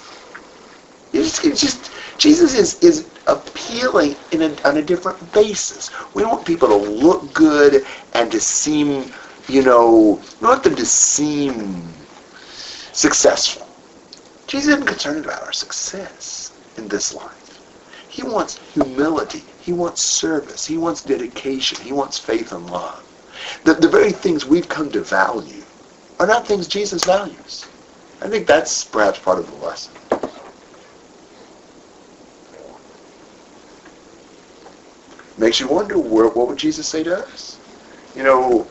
Just, 1.42 1.60
just 1.60 1.90
Jesus 2.18 2.54
is, 2.54 2.82
is 2.82 3.08
appealing 3.26 4.16
in 4.32 4.42
a, 4.42 4.62
on 4.62 4.78
a 4.78 4.82
different 4.82 5.32
basis. 5.32 5.90
We 6.14 6.24
want 6.24 6.44
people 6.44 6.68
to 6.68 6.76
look 6.76 7.32
good 7.32 7.86
and 8.14 8.30
to 8.32 8.40
seem, 8.40 9.12
you 9.48 9.62
know, 9.62 10.20
we 10.40 10.46
want 10.46 10.64
them 10.64 10.74
to 10.76 10.86
seem 10.86 11.88
successful. 12.92 13.68
Jesus 14.46 14.74
isn't 14.74 14.86
concerned 14.86 15.24
about 15.24 15.42
our 15.42 15.52
success 15.52 16.52
in 16.76 16.88
this 16.88 17.14
life. 17.14 17.60
He 18.08 18.22
wants 18.22 18.58
humility. 18.72 19.44
He 19.60 19.72
wants 19.72 20.02
service. 20.02 20.66
He 20.66 20.78
wants 20.78 21.02
dedication. 21.02 21.78
He 21.82 21.92
wants 21.92 22.18
faith 22.18 22.52
and 22.52 22.68
love. 22.70 23.04
The, 23.64 23.74
the 23.74 23.88
very 23.88 24.10
things 24.10 24.46
we've 24.46 24.68
come 24.68 24.90
to 24.90 25.02
value 25.02 25.62
are 26.18 26.26
not 26.26 26.46
things 26.46 26.66
Jesus 26.66 27.04
values. 27.04 27.66
I 28.20 28.28
think 28.28 28.46
that's 28.46 28.84
perhaps 28.84 29.20
part 29.20 29.38
of 29.38 29.48
the 29.50 29.56
lesson. 29.58 29.92
Makes 35.38 35.60
you 35.60 35.68
wonder, 35.68 35.96
where, 35.96 36.26
what 36.28 36.48
would 36.48 36.58
Jesus 36.58 36.88
say 36.88 37.04
to 37.04 37.18
us? 37.18 37.58
You 38.16 38.24
know, 38.24 38.66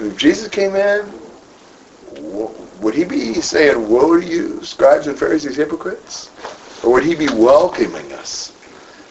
if 0.00 0.16
Jesus 0.18 0.48
came 0.48 0.74
in, 0.74 1.12
would 2.80 2.94
he 2.94 3.04
be 3.04 3.34
saying, 3.34 3.88
woe 3.88 4.20
to 4.20 4.26
you, 4.26 4.62
scribes 4.64 5.06
and 5.06 5.16
Pharisees, 5.16 5.56
hypocrites? 5.56 6.30
Or 6.82 6.92
would 6.92 7.04
he 7.04 7.14
be 7.14 7.28
welcoming 7.28 8.12
us? 8.14 8.52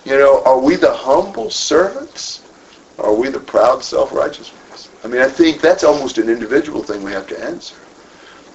You 0.03 0.18
know, 0.18 0.43
are 0.43 0.60
we 0.60 0.76
the 0.76 0.93
humble 0.93 1.49
servants? 1.49 2.43
Or 2.97 3.05
are 3.08 3.14
we 3.14 3.30
the 3.30 3.39
proud 3.39 3.84
self-righteous 3.84 4.51
ones? 4.70 4.89
I 5.03 5.08
mean, 5.08 5.22
I 5.22 5.30
think 5.30 5.62
that's 5.62 5.84
almost 5.84 6.18
an 6.18 6.30
individual 6.30 6.84
thing 6.84 7.03
we 7.03 7.12
have 7.12 7.28
to 7.28 7.41
answer. 7.41 7.76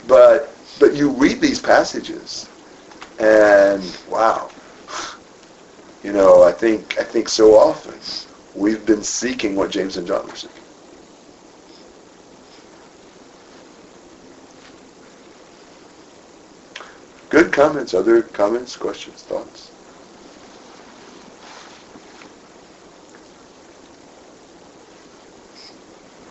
But 0.07 0.55
but 0.81 0.95
you 0.95 1.11
read 1.11 1.41
these 1.41 1.61
passages, 1.61 2.49
and 3.19 3.85
wow, 4.11 4.51
you 6.03 6.13
know, 6.13 6.43
I 6.43 6.51
think 6.51 6.99
I 6.99 7.05
think 7.05 7.29
so 7.29 7.55
often 7.55 7.95
we've 8.55 8.85
been 8.85 9.03
seeking 9.03 9.57
what 9.57 9.71
James 9.71 9.97
and 9.97 10.07
John 10.07 10.27
were 10.27 10.35
seeking. 10.35 10.63
Good 17.29 17.53
comments. 17.53 17.95
Other 17.95 18.23
comments, 18.23 18.77
questions, 18.77 19.23
thoughts? 19.23 19.71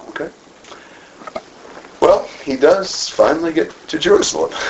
Okay. 0.09 0.29
Well, 2.01 2.27
he 2.45 2.55
does 2.55 3.09
finally 3.09 3.51
get 3.51 3.73
to 3.87 3.97
Jerusalem. 3.97 4.53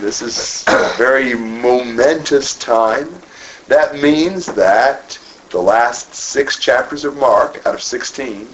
This 0.00 0.22
is 0.22 0.64
a 0.66 0.92
very 0.98 1.34
momentous 1.34 2.58
time. 2.58 3.22
That 3.68 3.94
means 4.00 4.46
that 4.46 5.16
The 5.54 5.62
last 5.62 6.12
six 6.12 6.58
chapters 6.58 7.04
of 7.04 7.16
Mark 7.16 7.64
out 7.64 7.76
of 7.76 7.80
16 7.80 8.48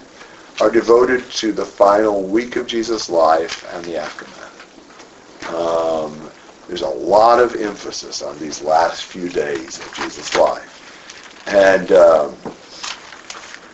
are 0.60 0.70
devoted 0.70 1.24
to 1.30 1.50
the 1.50 1.64
final 1.64 2.24
week 2.24 2.56
of 2.56 2.66
Jesus' 2.66 3.08
life 3.08 3.64
and 3.72 3.82
the 3.86 3.96
aftermath. 3.96 5.54
Um, 5.54 6.30
there's 6.68 6.82
a 6.82 6.86
lot 6.86 7.40
of 7.40 7.54
emphasis 7.54 8.20
on 8.20 8.38
these 8.38 8.60
last 8.60 9.04
few 9.04 9.30
days 9.30 9.78
of 9.78 9.94
Jesus' 9.94 10.36
life. 10.36 11.46
And 11.46 11.90
um, 11.92 12.36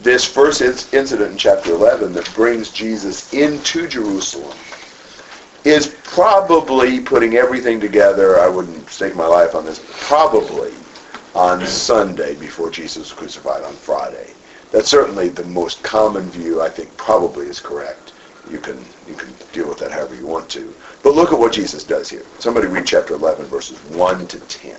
this 0.02 0.24
first 0.24 0.62
incident 0.62 1.32
in 1.32 1.36
chapter 1.36 1.72
11 1.72 2.12
that 2.12 2.32
brings 2.32 2.70
Jesus 2.70 3.34
into 3.34 3.88
Jerusalem 3.88 4.56
is 5.64 5.96
probably 6.04 7.00
putting 7.00 7.34
everything 7.34 7.80
together. 7.80 8.38
I 8.38 8.46
wouldn't 8.46 8.88
stake 8.88 9.16
my 9.16 9.26
life 9.26 9.56
on 9.56 9.64
this. 9.64 9.84
Probably 10.06 10.72
on 11.36 11.66
Sunday 11.66 12.34
before 12.34 12.70
Jesus 12.70 12.96
was 12.96 13.12
crucified 13.12 13.62
on 13.62 13.74
Friday. 13.74 14.32
That's 14.70 14.88
certainly 14.88 15.28
the 15.28 15.44
most 15.44 15.82
common 15.82 16.30
view. 16.30 16.62
I 16.62 16.70
think 16.70 16.96
probably 16.96 17.46
is 17.46 17.60
correct. 17.60 18.14
You 18.50 18.58
can 18.58 18.82
you 19.06 19.14
can 19.14 19.34
deal 19.52 19.68
with 19.68 19.78
that 19.78 19.92
however 19.92 20.14
you 20.14 20.26
want 20.26 20.48
to. 20.50 20.74
But 21.02 21.14
look 21.14 21.34
at 21.34 21.38
what 21.38 21.52
Jesus 21.52 21.84
does 21.84 22.08
here. 22.08 22.24
Somebody 22.38 22.68
read 22.68 22.86
chapter 22.86 23.14
11 23.14 23.44
verses 23.46 23.78
1 23.84 24.26
to 24.28 24.40
10. 24.40 24.78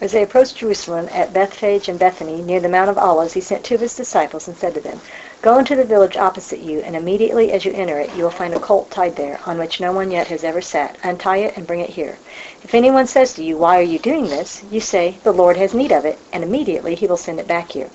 As 0.00 0.12
they 0.12 0.22
approached 0.22 0.56
Jerusalem 0.56 1.08
at 1.12 1.32
Bethphage 1.32 1.88
and 1.88 1.98
Bethany, 1.98 2.42
near 2.42 2.60
the 2.60 2.68
Mount 2.68 2.90
of 2.90 2.98
Olives, 2.98 3.34
he 3.34 3.40
sent 3.40 3.64
two 3.64 3.74
of 3.74 3.80
his 3.80 3.96
disciples 3.96 4.48
and 4.48 4.56
said 4.56 4.74
to 4.74 4.80
them, 4.80 5.00
Go 5.40 5.56
into 5.56 5.76
the 5.76 5.84
village 5.84 6.16
opposite 6.16 6.58
you, 6.58 6.80
and 6.80 6.96
immediately 6.96 7.52
as 7.52 7.64
you 7.64 7.72
enter 7.72 8.00
it, 8.00 8.12
you 8.16 8.24
will 8.24 8.30
find 8.30 8.52
a 8.54 8.58
colt 8.58 8.90
tied 8.90 9.14
there, 9.14 9.38
on 9.46 9.56
which 9.56 9.80
no 9.80 9.92
one 9.92 10.10
yet 10.10 10.26
has 10.26 10.42
ever 10.42 10.60
sat. 10.60 10.98
Untie 11.04 11.36
it 11.36 11.56
and 11.56 11.64
bring 11.64 11.78
it 11.78 11.90
here. 11.90 12.18
If 12.64 12.74
anyone 12.74 13.06
says 13.06 13.34
to 13.34 13.44
you, 13.44 13.56
Why 13.56 13.78
are 13.78 13.82
you 13.82 14.00
doing 14.00 14.24
this? 14.24 14.64
you 14.68 14.80
say, 14.80 15.20
The 15.22 15.32
Lord 15.32 15.56
has 15.56 15.74
need 15.74 15.92
of 15.92 16.04
it, 16.04 16.18
and 16.32 16.42
immediately 16.42 16.96
he 16.96 17.06
will 17.06 17.16
send 17.16 17.38
it 17.38 17.46
back 17.46 17.70
here. 17.70 17.88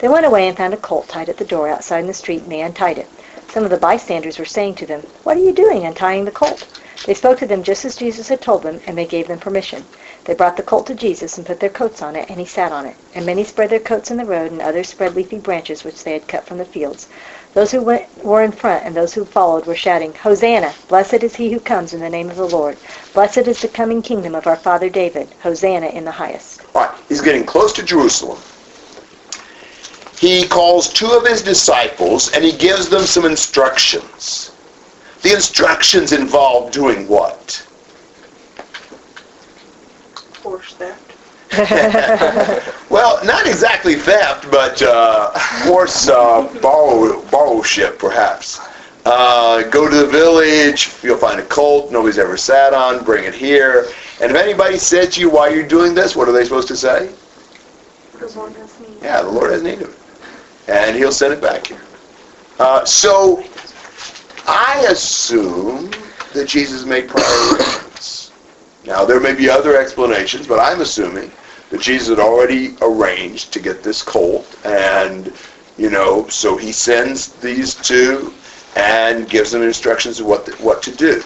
They 0.00 0.08
went 0.08 0.26
away 0.26 0.46
and 0.46 0.54
found 0.54 0.74
a 0.74 0.76
colt 0.76 1.08
tied 1.08 1.30
at 1.30 1.38
the 1.38 1.46
door 1.46 1.66
outside 1.70 2.00
in 2.00 2.06
the 2.06 2.12
street, 2.12 2.42
and 2.42 2.52
they 2.52 2.60
untied 2.60 2.98
it. 2.98 3.08
Some 3.48 3.64
of 3.64 3.70
the 3.70 3.78
bystanders 3.78 4.38
were 4.38 4.44
saying 4.44 4.74
to 4.74 4.86
them, 4.86 5.02
What 5.22 5.38
are 5.38 5.40
you 5.40 5.54
doing 5.54 5.86
untying 5.86 6.26
the 6.26 6.30
colt? 6.30 6.68
They 7.06 7.14
spoke 7.14 7.38
to 7.38 7.46
them 7.46 7.62
just 7.62 7.86
as 7.86 7.96
Jesus 7.96 8.28
had 8.28 8.42
told 8.42 8.62
them, 8.62 8.82
and 8.86 8.98
they 8.98 9.06
gave 9.06 9.28
them 9.28 9.38
permission. 9.38 9.82
They 10.24 10.34
brought 10.34 10.56
the 10.56 10.62
colt 10.62 10.86
to 10.86 10.94
Jesus 10.94 11.36
and 11.36 11.46
put 11.46 11.58
their 11.58 11.68
coats 11.68 12.00
on 12.00 12.14
it, 12.14 12.30
and 12.30 12.38
he 12.38 12.46
sat 12.46 12.70
on 12.70 12.86
it. 12.86 12.94
And 13.14 13.26
many 13.26 13.42
spread 13.42 13.70
their 13.70 13.80
coats 13.80 14.10
in 14.10 14.16
the 14.16 14.24
road, 14.24 14.52
and 14.52 14.62
others 14.62 14.88
spread 14.88 15.16
leafy 15.16 15.38
branches 15.38 15.82
which 15.82 16.04
they 16.04 16.12
had 16.12 16.28
cut 16.28 16.46
from 16.46 16.58
the 16.58 16.64
fields. 16.64 17.08
Those 17.54 17.72
who 17.72 17.82
went, 17.82 18.24
were 18.24 18.42
in 18.42 18.52
front 18.52 18.84
and 18.84 18.94
those 18.94 19.12
who 19.12 19.24
followed 19.24 19.66
were 19.66 19.74
shouting, 19.74 20.14
Hosanna! 20.14 20.72
Blessed 20.88 21.24
is 21.24 21.34
he 21.34 21.52
who 21.52 21.58
comes 21.58 21.92
in 21.92 22.00
the 22.00 22.08
name 22.08 22.30
of 22.30 22.36
the 22.36 22.48
Lord. 22.48 22.78
Blessed 23.14 23.48
is 23.48 23.60
the 23.60 23.68
coming 23.68 24.00
kingdom 24.00 24.34
of 24.36 24.46
our 24.46 24.56
father 24.56 24.88
David. 24.88 25.28
Hosanna 25.42 25.88
in 25.88 26.04
the 26.04 26.12
highest. 26.12 26.62
All 26.74 26.86
right, 26.86 26.98
he's 27.08 27.20
getting 27.20 27.44
close 27.44 27.72
to 27.74 27.82
Jerusalem. 27.82 28.38
He 30.18 30.46
calls 30.46 30.92
two 30.92 31.10
of 31.10 31.26
his 31.26 31.42
disciples 31.42 32.30
and 32.30 32.44
he 32.44 32.52
gives 32.52 32.88
them 32.88 33.02
some 33.02 33.24
instructions. 33.24 34.52
The 35.22 35.34
instructions 35.34 36.12
involve 36.12 36.70
doing 36.70 37.08
what? 37.08 37.66
Horse 40.42 40.74
theft. 40.74 41.16
well, 42.90 43.22
not 43.24 43.46
exactly 43.46 43.94
theft, 43.94 44.50
but 44.50 44.80
uh, 44.82 45.30
horse 45.36 46.08
uh, 46.08 46.48
borrow, 46.62 47.22
borrowship, 47.30 47.98
perhaps. 47.98 48.60
Uh, 49.04 49.62
go 49.68 49.88
to 49.88 49.96
the 49.96 50.06
village, 50.06 50.90
you'll 51.02 51.18
find 51.18 51.40
a 51.40 51.44
colt 51.46 51.90
nobody's 51.92 52.18
ever 52.18 52.36
sat 52.36 52.72
on, 52.72 53.04
bring 53.04 53.24
it 53.24 53.34
here. 53.34 53.88
And 54.20 54.30
if 54.30 54.36
anybody 54.36 54.78
says 54.78 55.14
to 55.14 55.20
you 55.20 55.28
why 55.28 55.48
you're 55.48 55.66
doing 55.66 55.94
this, 55.94 56.16
what 56.16 56.28
are 56.28 56.32
they 56.32 56.44
supposed 56.44 56.68
to 56.68 56.76
say? 56.76 57.12
The 58.18 58.28
Lord 58.38 58.52
has 58.52 58.80
need. 58.80 59.02
Yeah, 59.02 59.22
the 59.22 59.30
Lord 59.30 59.50
has 59.50 59.62
need 59.62 59.82
of 59.82 59.90
it. 59.90 60.70
And 60.70 60.96
he'll 60.96 61.12
send 61.12 61.34
it 61.34 61.40
back 61.40 61.66
here. 61.66 61.82
Uh, 62.58 62.84
so 62.84 63.44
I 64.46 64.86
assume 64.88 65.90
that 66.32 66.46
Jesus 66.46 66.84
made 66.84 67.08
prior. 67.08 67.91
Now, 68.84 69.04
there 69.04 69.20
may 69.20 69.34
be 69.34 69.48
other 69.48 69.76
explanations, 69.76 70.46
but 70.46 70.58
I'm 70.58 70.80
assuming 70.80 71.30
that 71.70 71.80
Jesus 71.80 72.08
had 72.08 72.18
already 72.18 72.76
arranged 72.82 73.52
to 73.52 73.60
get 73.60 73.82
this 73.82 74.02
colt, 74.02 74.58
and, 74.64 75.32
you 75.78 75.88
know, 75.88 76.26
so 76.28 76.56
he 76.56 76.72
sends 76.72 77.28
these 77.34 77.74
two 77.74 78.34
and 78.76 79.28
gives 79.28 79.52
them 79.52 79.62
instructions 79.62 80.20
of 80.20 80.26
what, 80.26 80.46
the, 80.46 80.52
what 80.56 80.82
to 80.82 80.94
do. 80.94 81.22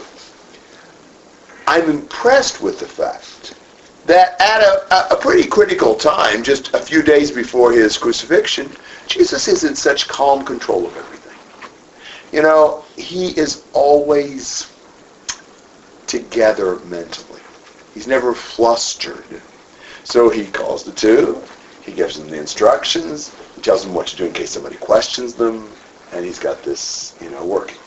I'm 1.66 1.88
impressed 1.90 2.60
with 2.60 2.78
the 2.78 2.86
fact 2.86 3.54
that 4.06 4.40
at 4.40 4.62
a, 4.62 5.14
a 5.14 5.16
pretty 5.20 5.48
critical 5.48 5.94
time, 5.94 6.44
just 6.44 6.72
a 6.74 6.78
few 6.78 7.02
days 7.02 7.30
before 7.30 7.72
his 7.72 7.98
crucifixion, 7.98 8.70
Jesus 9.08 9.48
is 9.48 9.64
in 9.64 9.74
such 9.74 10.06
calm 10.06 10.44
control 10.44 10.86
of 10.86 10.96
everything. 10.96 11.36
You 12.32 12.42
know, 12.42 12.84
he 12.96 13.28
is 13.38 13.64
always 13.72 14.72
together 16.06 16.78
mentally. 16.80 17.25
He's 17.96 18.06
never 18.06 18.34
flustered. 18.34 19.24
So 20.04 20.28
he 20.28 20.44
calls 20.48 20.84
the 20.84 20.92
two, 20.92 21.42
he 21.82 21.92
gives 21.92 22.18
them 22.18 22.28
the 22.28 22.38
instructions, 22.38 23.34
he 23.54 23.62
tells 23.62 23.82
them 23.82 23.94
what 23.94 24.06
to 24.08 24.16
do 24.16 24.26
in 24.26 24.34
case 24.34 24.50
somebody 24.50 24.76
questions 24.76 25.32
them, 25.32 25.66
and 26.12 26.22
he's 26.22 26.38
got 26.38 26.62
this, 26.62 27.16
you 27.22 27.30
know, 27.30 27.42
working. 27.42 27.78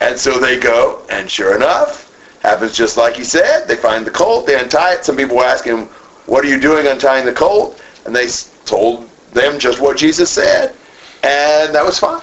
And 0.00 0.16
so 0.16 0.38
they 0.38 0.56
go, 0.56 1.04
and 1.10 1.28
sure 1.28 1.56
enough, 1.56 2.12
happens 2.42 2.76
just 2.76 2.96
like 2.96 3.16
he 3.16 3.24
said. 3.24 3.66
They 3.66 3.74
find 3.74 4.06
the 4.06 4.10
colt, 4.12 4.46
they 4.46 4.56
untie 4.56 4.94
it. 4.94 5.04
Some 5.04 5.16
people 5.16 5.42
ask 5.42 5.64
him, 5.64 5.86
what 6.26 6.44
are 6.44 6.48
you 6.48 6.60
doing 6.60 6.86
untying 6.86 7.26
the 7.26 7.32
colt? 7.32 7.82
And 8.06 8.14
they 8.14 8.28
told 8.66 9.08
them 9.32 9.58
just 9.58 9.80
what 9.80 9.96
Jesus 9.96 10.30
said. 10.30 10.76
And 11.24 11.74
that 11.74 11.84
was 11.84 11.98
fine. 11.98 12.22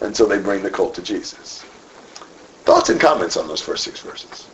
And 0.00 0.16
so 0.16 0.24
they 0.24 0.38
bring 0.38 0.62
the 0.62 0.70
colt 0.70 0.94
to 0.94 1.02
Jesus. 1.02 1.60
Thoughts 2.64 2.88
and 2.88 2.98
comments 2.98 3.36
on 3.36 3.46
those 3.46 3.60
first 3.60 3.84
six 3.84 4.00
verses? 4.00 4.48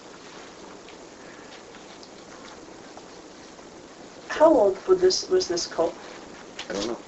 How 4.35 4.53
old 4.53 4.77
was 4.89 5.01
this 5.01 5.29
was 5.29 5.47
this 5.47 5.65
colt? 5.65 5.95
I 6.69 6.73
don't 6.73 6.89
know. 6.89 6.99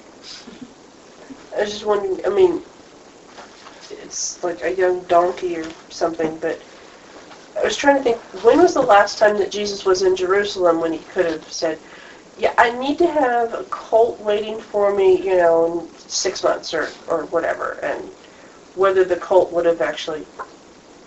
I 1.57 1.59
was 1.59 1.71
just 1.71 1.85
wondering. 1.85 2.25
I 2.25 2.29
mean, 2.29 2.63
it's 3.91 4.41
like 4.43 4.63
a 4.63 4.73
young 4.73 5.03
donkey 5.07 5.57
or 5.57 5.65
something, 5.89 6.37
but 6.37 6.61
I 7.59 7.63
was 7.65 7.75
trying 7.75 7.97
to 7.97 8.03
think. 8.03 8.21
When 8.45 8.61
was 8.61 8.73
the 8.73 8.81
last 8.81 9.17
time 9.19 9.37
that 9.39 9.51
Jesus 9.51 9.85
was 9.85 10.03
in 10.03 10.15
Jerusalem 10.15 10.79
when 10.79 10.93
he 10.93 10.99
could 10.99 11.25
have 11.25 11.51
said, 11.51 11.79
"Yeah, 12.37 12.53
I 12.57 12.71
need 12.71 12.97
to 12.99 13.07
have 13.07 13.53
a 13.53 13.65
colt 13.65 14.21
waiting 14.21 14.61
for 14.61 14.93
me," 14.95 15.21
you 15.21 15.35
know, 15.35 15.65
in 15.65 15.89
six 15.97 16.43
months 16.43 16.73
or 16.73 16.87
or 17.09 17.25
whatever, 17.25 17.73
and 17.83 18.09
whether 18.75 19.03
the 19.03 19.17
colt 19.17 19.51
would 19.51 19.65
have 19.65 19.81
actually 19.81 20.25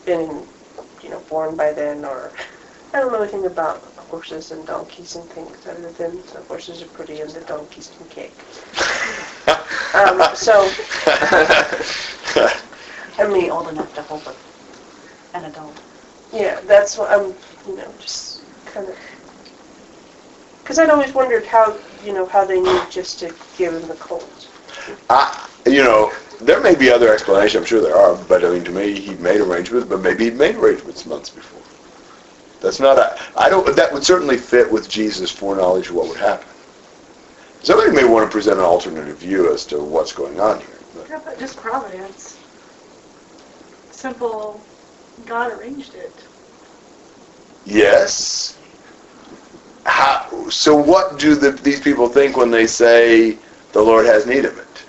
been, 0.05 0.47
you 1.03 1.09
know, 1.09 1.21
born 1.31 1.57
by 1.57 1.73
then, 1.73 2.05
or 2.05 2.35
I 2.93 3.01
don't 3.01 3.11
know 3.11 3.23
anything 3.23 3.47
about 3.47 4.00
horses 4.11 4.51
and 4.51 4.67
donkeys 4.67 5.15
and 5.17 5.29
things 5.31 5.67
other 5.67 5.91
than 5.93 6.17
the 6.33 6.43
horses 6.49 6.83
are 6.83 6.87
pretty 6.89 7.21
and 7.21 7.31
the 7.31 7.41
donkeys 7.43 7.93
can 7.97 8.07
kick. 8.09 8.33
um, 9.95 10.21
so, 10.35 10.69
I 13.19 13.29
mean, 13.29 13.51
old 13.51 13.69
enough 13.69 13.95
to 13.95 14.03
hold 14.03 14.27
a, 14.27 14.35
an 15.37 15.45
adult. 15.45 15.81
yeah, 16.33 16.61
that's 16.67 16.99
what 16.99 17.11
I'm, 17.11 17.35
you 17.67 17.77
know, 17.77 17.93
just 17.99 18.43
kind 18.67 18.89
of, 18.89 18.97
because 20.63 20.79
I'd 20.79 20.91
always 20.91 21.13
wondered 21.15 21.47
how, 21.47 21.77
you 22.05 22.13
know, 22.13 22.27
how 22.27 22.45
they 22.45 22.61
knew 22.61 22.83
just 22.91 23.19
to 23.21 23.35
give 23.57 23.75
him 23.75 23.87
the 23.89 23.95
colt. 23.95 24.49
I, 25.09 25.49
you 25.67 25.83
know, 25.85 26.13
there 26.41 26.61
may 26.61 26.75
be 26.75 26.91
other 26.91 27.13
explanations. 27.13 27.63
I'm 27.63 27.67
sure 27.67 27.81
there 27.81 27.97
are, 27.97 28.17
but 28.25 28.45
I 28.45 28.51
mean, 28.51 28.65
to 28.65 28.71
me, 28.71 28.99
he 28.99 29.15
made 29.17 29.41
arrangements, 29.41 29.89
but 29.89 30.01
maybe 30.01 30.25
he'd 30.25 30.37
made 30.37 30.57
arrangements 30.57 31.07
months 31.07 31.31
before. 31.31 31.60
That's 32.61 32.81
not 32.81 32.99
a. 32.99 33.17
I 33.37 33.49
don't. 33.49 33.75
That 33.77 33.93
would 33.93 34.05
certainly 34.05 34.39
fit 34.39 34.71
with 34.71 34.89
Jesus' 34.89 35.31
foreknowledge 35.31 35.89
of 35.89 35.95
what 35.95 36.09
would 36.09 36.19
happen. 36.19 36.49
Somebody 37.63 37.93
may 37.93 38.05
want 38.05 38.29
to 38.29 38.33
present 38.33 38.59
an 38.59 38.65
alternative 38.65 39.19
view 39.19 39.53
as 39.53 39.67
to 39.67 39.83
what's 39.83 40.13
going 40.13 40.41
on 40.41 40.61
here. 40.61 40.81
But 40.95 41.09
Yeah, 41.09 41.21
but 41.25 41.39
just 41.39 41.57
providence. 41.59 42.39
Simple, 43.91 44.67
God 45.25 45.53
arranged 45.53 45.95
it. 45.95 46.29
yes. 47.65 48.59
How, 49.87 50.49
so 50.51 50.77
what 50.77 51.19
do 51.19 51.35
the, 51.35 51.53
these 51.53 51.81
people 51.81 52.09
think 52.09 52.37
when 52.37 52.51
they 52.51 52.67
say 52.67 53.39
the 53.73 53.83
Lord 53.83 54.07
has 54.07 54.27
need 54.27 54.45
of 54.45 54.59
it? 54.59 54.85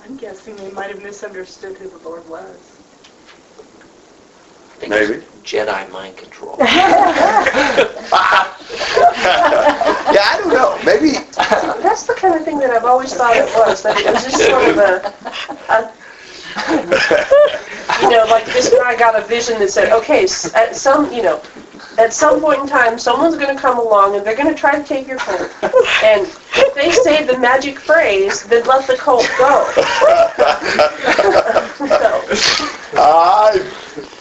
I'm 0.00 0.16
guessing 0.16 0.56
they 0.56 0.70
might 0.70 0.90
have 0.90 1.02
misunderstood 1.02 1.78
who 1.78 1.88
the 1.90 1.98
Lord 1.98 2.26
was. 2.28 2.80
I 4.70 4.76
think 4.80 4.96
it's 4.96 5.10
Maybe. 5.10 5.24
Jedi 5.44 5.90
mind 5.90 6.16
control. 6.16 6.56
yeah, 10.12 10.26
I 10.26 10.36
don't 10.38 10.52
know. 10.52 10.78
Maybe 10.84 11.12
That's 11.82 12.04
the 12.06 12.14
kind 12.14 12.34
of 12.34 12.44
thing 12.44 12.58
that 12.58 12.70
I've 12.70 12.84
always 12.84 13.12
thought 13.14 13.36
it 13.36 13.46
was, 13.56 13.82
that 13.82 13.98
it 13.98 14.12
was 14.12 14.24
just 14.24 14.38
sort 14.38 14.68
of 14.68 14.78
a, 14.78 15.14
a 15.68 15.92
you 18.02 18.10
know, 18.10 18.24
like 18.28 18.44
this 18.46 18.70
guy 18.70 18.96
got 18.96 19.18
a 19.18 19.24
vision 19.26 19.58
that 19.60 19.70
said, 19.70 19.92
okay, 19.92 20.24
at 20.54 20.76
some, 20.76 21.12
you 21.12 21.22
know, 21.22 21.42
at 22.00 22.12
some 22.12 22.40
point 22.40 22.60
in 22.60 22.66
time, 22.66 22.98
someone's 22.98 23.36
going 23.36 23.54
to 23.54 23.60
come 23.60 23.78
along 23.78 24.16
and 24.16 24.24
they're 24.24 24.36
going 24.36 24.52
to 24.52 24.58
try 24.58 24.76
to 24.76 24.82
take 24.82 25.06
your 25.06 25.18
colt. 25.18 25.50
And 26.02 26.26
if 26.56 26.74
they 26.74 26.90
say 26.90 27.24
the 27.24 27.38
magic 27.38 27.78
phrase, 27.78 28.42
then 28.44 28.64
let 28.66 28.86
the 28.86 28.96
colt 28.96 29.28
go. 29.38 29.70
I 32.96 33.58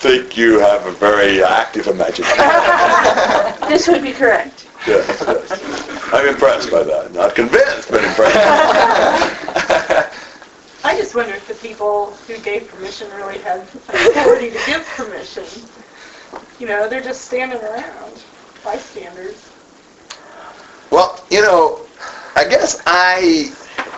think 0.02 0.38
you 0.38 0.60
have 0.60 0.86
a 0.86 0.92
very 0.92 1.44
active 1.44 1.88
imagination. 1.88 2.38
This 3.70 3.88
would 3.88 4.02
be 4.02 4.14
correct. 4.14 4.68
Yes, 4.88 5.24
yes. 5.28 6.14
I'm 6.14 6.28
impressed 6.28 6.72
by 6.72 6.84
that. 6.84 7.14
Not 7.14 7.36
convinced, 7.36 7.92
but 7.92 8.04
impressed. 8.04 8.36
I 10.84 10.98
just 10.98 11.14
wonder 11.14 11.34
if 11.36 11.48
the 11.48 11.54
people 11.56 12.14
who 12.28 12.38
gave 12.40 12.68
permission 12.68 13.10
really 13.12 13.38
had 13.40 13.60
authority 13.62 14.50
to 14.50 14.60
give 14.66 14.84
permission. 14.96 15.44
You 16.60 16.68
know, 16.68 16.90
they're 16.90 17.02
just 17.02 17.26
standing 17.26 17.60
around, 17.60 18.24
bystanders. 18.64 19.50
Well, 20.92 21.24
you 21.30 21.42
know, 21.42 21.86
I 22.36 22.46
guess 22.46 22.82
I 22.86 23.54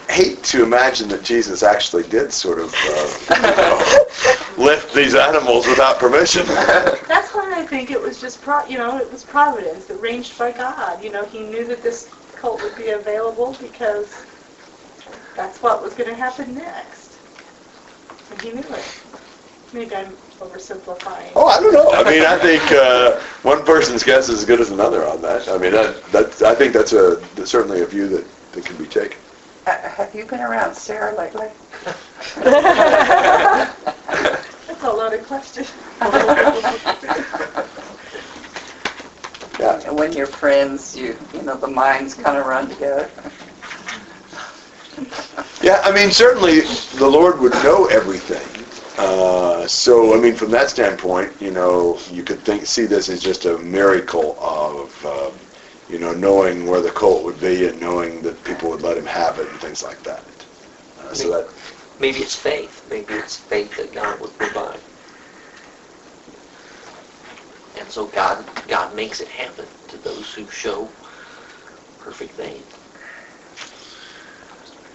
hate 0.10 0.44
to 0.44 0.64
imagine 0.64 1.08
that 1.10 1.24
Jesus 1.24 1.64
actually 1.64 2.04
did 2.04 2.34
sort 2.34 2.60
of 2.60 2.74
uh, 2.74 3.36
you 3.36 3.42
know, 4.58 4.64
lift 4.66 4.94
these 4.94 5.16
animals 5.16 5.68
without 5.68 6.00
permission. 6.00 6.46
That's 6.48 7.34
why 7.34 7.54
I 7.56 7.66
think 7.66 7.92
it 7.92 8.02
was 8.02 8.20
just, 8.20 8.42
pro- 8.42 8.66
you 8.66 8.78
know, 8.78 8.98
it 8.98 9.10
was 9.12 9.24
providence, 9.24 9.90
arranged 9.90 10.38
by 10.38 10.52
God. 10.52 11.04
You 11.04 11.12
know, 11.12 11.26
He 11.26 11.40
knew 11.40 11.66
that 11.68 11.82
this 11.82 12.10
cult 12.36 12.62
would 12.62 12.76
be 12.76 12.90
available 12.90 13.56
because 13.62 14.26
that's 15.36 15.62
what 15.62 15.82
was 15.82 15.94
going 15.94 16.10
to 16.10 16.16
happen 16.16 16.54
next. 16.56 17.18
And 18.32 18.42
He 18.42 18.52
knew 18.52 18.62
it. 18.62 19.02
Maybe 19.74 19.96
I'm 19.96 20.18
oversimplifying. 20.42 21.32
Oh, 21.36 21.46
I 21.46 21.60
don't 21.60 21.74
know. 21.74 21.92
I 21.92 22.04
mean, 22.04 22.26
I 22.26 22.38
think 22.38 22.64
uh, 22.72 23.20
one 23.44 23.64
person's 23.64 24.04
guess 24.04 24.30
is 24.30 24.40
as 24.40 24.46
good 24.46 24.60
as 24.60 24.72
another 24.72 25.08
on 25.08 25.22
that. 25.22 25.48
I 25.48 25.58
mean, 25.58 25.72
that, 25.72 26.04
that, 26.12 26.42
I 26.42 26.56
think 26.56 26.74
that's 26.74 26.94
a 26.94 27.22
certainly 27.46 27.82
a 27.82 27.86
view 27.86 28.08
that, 28.10 28.26
that 28.54 28.66
can 28.66 28.76
be 28.78 28.86
taken. 28.86 29.18
Uh, 29.68 29.78
Have 29.90 30.14
you 30.16 30.26
been 30.26 30.42
around 30.42 30.76
Sarah 30.76 31.16
lately? 31.16 31.48
That's 32.36 33.76
a 34.84 34.92
loaded 34.92 35.24
question. 35.26 35.66
Yeah. 36.02 37.68
And 39.62 40.00
when 40.00 40.12
you're 40.14 40.26
friends, 40.26 40.98
you, 40.98 41.16
you 41.36 41.44
know, 41.44 41.56
the 41.56 41.68
minds 41.68 42.16
kind 42.16 42.36
of 42.38 42.48
run 42.48 42.68
together. 42.68 43.10
Yeah, 45.62 45.82
I 45.84 45.92
mean, 45.92 46.12
certainly 46.12 46.62
the 46.98 47.08
Lord 47.08 47.40
would 47.40 47.54
know 47.64 47.86
everything. 47.86 48.61
Uh, 48.98 49.68
so, 49.68 50.16
I 50.16 50.20
mean, 50.20 50.36
from 50.36 50.52
that 50.52 50.70
standpoint, 50.70 51.42
you 51.42 51.52
know, 51.52 52.00
you 52.12 52.24
could 52.24 52.40
think 52.44 52.66
see 52.66 52.86
this 52.86 53.10
as 53.10 53.22
just 53.22 53.46
a 53.46 53.58
miracle 53.58 54.38
of, 54.40 55.06
um, 55.06 55.40
you 55.90 55.98
know, 55.98 56.14
knowing 56.14 56.66
where 56.66 56.82
the 56.82 56.92
colt 56.92 57.24
would 57.24 57.40
be 57.40 57.68
and 57.68 57.80
knowing 57.80 58.22
that 58.22 58.44
people 58.44 58.70
would 58.70 58.82
let 58.82 58.98
him 58.98 59.06
have 59.06 59.40
it 59.40 59.48
and 59.48 59.60
things 59.60 59.82
like 59.84 60.04
that. 60.04 60.24
Uh, 61.00 61.14
so 61.14 61.30
that, 61.32 61.48
Maybe 62.00 62.20
it's 62.20 62.36
faith. 62.36 62.84
Maybe 62.90 63.14
it's 63.14 63.38
faith 63.38 63.78
that 63.78 63.94
God 63.94 64.20
would 64.22 64.36
provide. 64.38 64.80
And 67.78 67.90
so 67.90 68.08
God, 68.08 68.46
God 68.68 68.96
makes 68.96 69.22
it 69.22 69.28
happen 69.28 69.68
to 69.88 69.98
those 69.98 70.34
who 70.34 70.48
show 70.48 70.90
perfect 72.00 72.34
faith. 72.34 72.78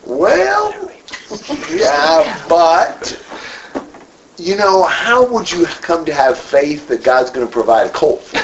well, 0.05 0.91
yeah, 1.71 2.45
but 2.49 3.21
you 4.39 4.57
know, 4.57 4.85
how 4.85 5.25
would 5.27 5.51
you 5.51 5.67
come 5.67 6.05
to 6.05 6.15
have 6.15 6.39
faith 6.39 6.89
that 6.89 7.03
God's 7.05 7.31
going 7.31 7.47
to 7.47 7.53
provide 7.53 7.87
a 7.87 7.91
colt? 7.91 8.29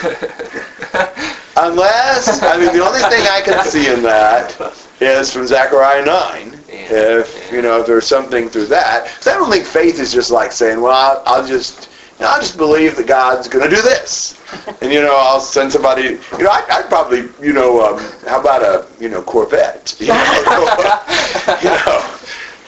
Unless, 1.56 2.42
I 2.42 2.56
mean, 2.58 2.72
the 2.72 2.84
only 2.84 3.00
thing 3.00 3.26
I 3.30 3.42
can 3.44 3.62
see 3.64 3.92
in 3.92 4.02
that 4.02 4.56
is 5.00 5.32
from 5.32 5.46
Zechariah 5.46 6.04
9. 6.04 6.58
If, 6.68 7.50
you 7.52 7.62
know, 7.62 7.80
if 7.80 7.86
there's 7.86 8.06
something 8.06 8.48
through 8.48 8.66
that. 8.66 9.06
'Cause 9.06 9.28
I 9.28 9.34
don't 9.34 9.50
think 9.50 9.64
faith 9.66 9.98
is 10.00 10.12
just 10.12 10.30
like 10.30 10.52
saying, 10.52 10.80
well, 10.80 10.92
I'll, 10.92 11.22
I'll 11.26 11.46
just, 11.46 11.88
you 12.18 12.24
know, 12.24 12.30
I'll 12.32 12.40
just 12.40 12.56
believe 12.56 12.96
that 12.96 13.06
God's 13.06 13.48
going 13.48 13.68
to 13.68 13.74
do 13.74 13.80
this. 13.82 14.38
And, 14.80 14.92
you 14.92 15.00
know, 15.02 15.14
I'll 15.16 15.40
send 15.40 15.72
somebody, 15.72 16.02
you 16.38 16.44
know, 16.44 16.50
I, 16.50 16.64
I'd 16.70 16.86
probably, 16.88 17.28
you 17.40 17.52
know, 17.52 17.84
um, 17.84 17.98
how 18.26 18.40
about 18.40 18.62
a, 18.62 18.86
you 19.00 19.08
know, 19.08 19.22
Corvette? 19.22 19.94
You 20.00 20.08
know, 20.08 20.14
you 21.62 21.68
know 21.70 22.18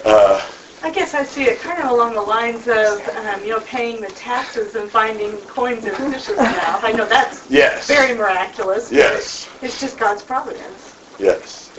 uh, 0.04 0.40
I 0.84 0.90
guess 0.90 1.14
I 1.14 1.22
see 1.22 1.44
it 1.44 1.60
kind 1.60 1.82
of 1.82 1.90
along 1.90 2.12
the 2.12 2.20
lines 2.20 2.68
of, 2.68 3.00
um, 3.16 3.42
you 3.42 3.48
know, 3.48 3.60
paying 3.60 4.02
the 4.02 4.08
taxes 4.08 4.74
and 4.74 4.90
finding 4.90 5.38
coins 5.38 5.86
in 5.86 5.94
fish's 5.94 6.36
mouth. 6.36 6.84
I 6.84 6.92
know 6.92 7.06
that's 7.06 7.50
yes. 7.50 7.88
very 7.88 8.14
miraculous. 8.14 8.90
but 8.90 8.96
Yes. 8.96 9.48
It's 9.62 9.80
just 9.80 9.98
God's 9.98 10.22
providence. 10.22 10.94
Yes. 11.18 11.72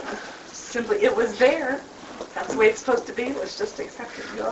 Simply, 0.47 1.03
it 1.03 1.15
was 1.15 1.37
there. 1.37 1.81
That's 2.33 2.53
the 2.53 2.57
way 2.57 2.65
it's 2.69 2.79
supposed 2.79 3.05
to 3.05 3.13
be. 3.13 3.31
Let's 3.33 3.59
just 3.59 3.79
accept 3.79 4.17
it. 4.17 4.25
Go. 4.35 4.51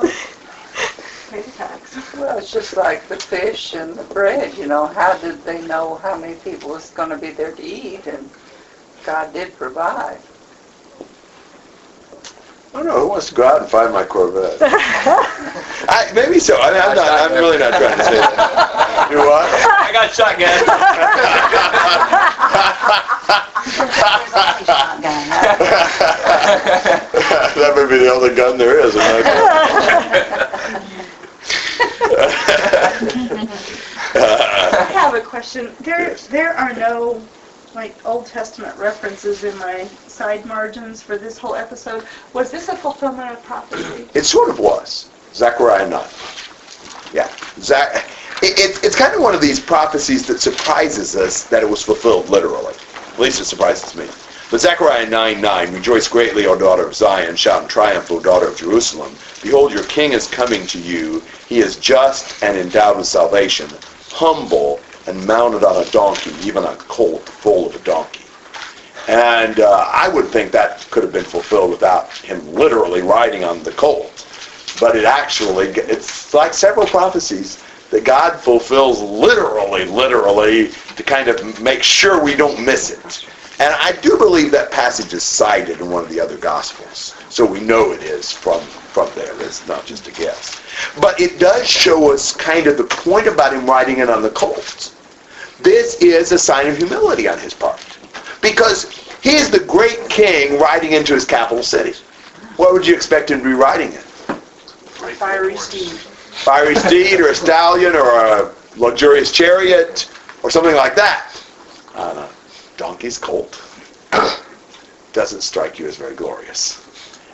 Pay 1.32 1.42
the 1.42 1.52
tax. 1.54 2.14
Well, 2.14 2.38
it's 2.38 2.52
just 2.52 2.78
like 2.78 3.08
the 3.08 3.16
fish 3.16 3.74
and 3.74 3.96
the 3.96 4.04
bread, 4.04 4.56
you 4.56 4.68
know, 4.68 4.86
how 4.86 5.18
did 5.18 5.44
they 5.44 5.66
know 5.66 5.96
how 5.96 6.16
many 6.16 6.36
people 6.36 6.70
was 6.70 6.92
going 6.92 7.10
to 7.10 7.18
be 7.18 7.32
there 7.32 7.54
to 7.54 7.64
eat? 7.64 8.06
And 8.06 8.30
God 9.04 9.34
did 9.34 9.56
provide. 9.56 10.20
I 12.74 12.78
don't 12.78 12.88
know. 12.88 13.00
Who 13.02 13.08
wants 13.10 13.30
to 13.30 13.36
go 13.36 13.44
out 13.44 13.62
and 13.62 13.70
find 13.70 13.94
my 13.94 14.04
Corvette? 14.04 14.58
I, 14.62 16.10
maybe 16.16 16.40
so. 16.40 16.56
I, 16.60 16.70
I'm 16.70 16.96
not. 16.96 17.08
I'm 17.08 17.34
really 17.34 17.60
not 17.60 17.74
trying 17.78 17.98
to 17.98 18.04
say 18.04 18.20
that. 18.20 18.80
You 19.12 19.18
know 19.18 19.28
what? 19.28 19.46
I 19.46 19.92
got 19.92 20.14
shotgun. 20.16 20.48
that 27.56 27.74
may 27.76 27.86
be 27.90 27.98
the 28.04 28.12
only 28.12 28.34
gun 28.34 28.58
there 28.58 28.80
is. 28.80 28.96
In 28.96 29.02
my. 29.02 29.22
I 34.16 34.90
have 34.94 35.14
a 35.16 35.22
question. 35.22 35.72
There, 35.82 36.10
Yes. 36.10 36.28
there 36.28 36.56
are 36.58 36.74
no 36.74 37.22
like 37.76 37.96
Old 38.06 38.26
Testament 38.28 38.78
references 38.78 39.44
in 39.44 39.58
my 39.58 39.88
side 40.14 40.46
margins 40.46 41.02
for 41.02 41.18
this 41.18 41.38
whole 41.38 41.56
episode. 41.56 42.06
Was 42.34 42.52
this 42.52 42.70
a 42.70 42.76
fulfillment 42.76 43.32
of 43.32 43.44
prophecy? 43.44 44.08
it 44.14 44.24
sort 44.24 44.50
of 44.50 44.60
was. 44.60 45.10
Zechariah 45.34 45.90
9. 45.90 46.06
Yeah. 47.14 47.30
Zach, 47.60 48.06
it, 48.42 48.60
it, 48.60 48.84
it's 48.84 48.96
kind 48.96 49.14
of 49.16 49.22
one 49.22 49.34
of 49.34 49.42
these 49.42 49.60
prophecies 49.60 50.26
that 50.28 50.40
surprises 50.40 51.16
us 51.16 51.46
that 51.46 51.64
it 51.64 51.70
was 51.70 51.82
fulfilled 51.82 52.30
literally. 52.30 52.76
At 53.14 53.20
least 53.20 53.42
it 53.42 53.46
surprises 53.46 53.96
me. 53.96 54.08
But 54.52 54.62
Zechariah 54.62 55.10
9, 55.10 55.42
9, 55.42 55.74
Rejoice 55.74 56.08
greatly, 56.08 56.46
O 56.46 56.56
daughter 56.56 56.86
of 56.86 56.94
Zion. 56.94 57.36
Shout 57.36 57.64
in 57.64 57.68
triumph, 57.68 58.12
O 58.12 58.20
daughter 58.20 58.48
of 58.50 58.58
Jerusalem. 58.58 59.16
Behold, 59.42 59.74
your 59.74 59.84
king 59.86 60.14
is 60.14 60.28
coming 60.28 60.68
to 60.68 60.80
you. 60.80 61.24
He 61.48 61.58
is 61.60 61.78
just 61.78 62.44
and 62.44 62.56
endowed 62.56 62.98
with 62.98 63.08
salvation, 63.08 63.68
humble 64.12 64.80
and 65.08 65.26
mounted 65.26 65.64
on 65.64 65.86
a 65.86 65.90
donkey, 65.90 66.32
even 66.44 66.64
a 66.64 66.76
colt 66.76 67.28
full 67.28 67.68
of 67.68 67.76
a 67.76 67.80
donkey. 67.80 68.23
And 69.08 69.60
uh, 69.60 69.90
I 69.92 70.08
would 70.08 70.28
think 70.28 70.52
that 70.52 70.88
could 70.90 71.04
have 71.04 71.12
been 71.12 71.26
fulfilled 71.26 71.72
without 71.72 72.12
him 72.18 72.46
literally 72.54 73.02
riding 73.02 73.44
on 73.44 73.62
the 73.64 73.72
colt. 73.72 74.26
But 74.80 74.96
it 74.96 75.06
actually, 75.06 75.68
it's 75.68 76.34
like 76.34 76.54
several 76.54 76.88
prophecies 76.88 77.64
that 77.92 78.06
God 78.06 78.40
fulfills 78.40 79.02
literally, 79.02 79.86
literally 79.86 80.70
to 80.96 81.04
kind 81.04 81.28
of 81.28 81.62
make 81.62 81.84
sure 81.84 82.24
we 82.24 82.36
don't 82.36 82.64
miss 82.66 82.92
it. 82.92 83.28
And 83.60 83.74
I 83.76 83.92
do 84.02 84.18
believe 84.18 84.52
that 84.52 84.72
passage 84.72 85.14
is 85.14 85.24
cited 85.24 85.80
in 85.80 85.92
one 85.92 86.04
of 86.04 86.10
the 86.10 86.20
other 86.20 86.38
Gospels. 86.38 87.14
So 87.30 87.46
we 87.46 87.60
know 87.60 87.92
it 87.92 88.02
is 88.02 88.32
from, 88.32 88.62
from 88.62 89.10
there. 89.16 89.40
It's 89.42 89.68
not 89.68 89.86
just 89.86 90.08
a 90.08 90.12
guess. 90.12 90.60
But 91.00 91.20
it 91.22 91.40
does 91.40 91.70
show 91.70 92.12
us 92.12 92.36
kind 92.36 92.66
of 92.66 92.78
the 92.78 92.86
point 92.86 93.28
about 93.28 93.54
him 93.54 93.68
riding 93.68 94.00
in 94.00 94.10
on 94.10 94.24
the 94.24 94.32
colt. 94.32 94.96
This 95.62 96.02
is 96.02 96.32
a 96.32 96.40
sign 96.40 96.68
of 96.68 96.78
humility 96.78 97.28
on 97.28 97.38
his 97.38 97.54
part. 97.54 97.98
Because 98.44 98.92
he 99.24 99.32
is 99.32 99.50
the 99.50 99.60
great 99.60 100.08
king 100.10 100.60
riding 100.60 100.92
into 100.92 101.16
his 101.16 101.26
capital 101.26 101.64
city. 101.64 101.98
What 102.58 102.74
would 102.74 102.86
you 102.86 102.94
expect 102.94 103.32
him 103.32 103.40
to 103.40 103.46
be 103.46 103.54
riding 103.54 103.94
in? 103.94 104.02
Fiery 105.16 105.58
steed. 105.58 105.90
Fiery 105.90 106.76
steed 106.76 107.20
or 107.20 107.30
a 107.30 107.36
stallion 107.36 107.96
or 107.96 108.10
a 108.10 108.54
luxurious 108.76 109.32
chariot 109.32 110.12
or 110.44 110.52
something 110.52 110.76
like 110.76 110.96
that. 110.96 111.32
On 111.96 112.18
a 112.18 112.30
donkey's 112.78 113.18
colt. 113.18 113.62
Doesn't 115.14 115.42
strike 115.42 115.80
you 115.80 115.88
as 115.88 115.96
very 115.96 116.16
glorious. 116.16 116.80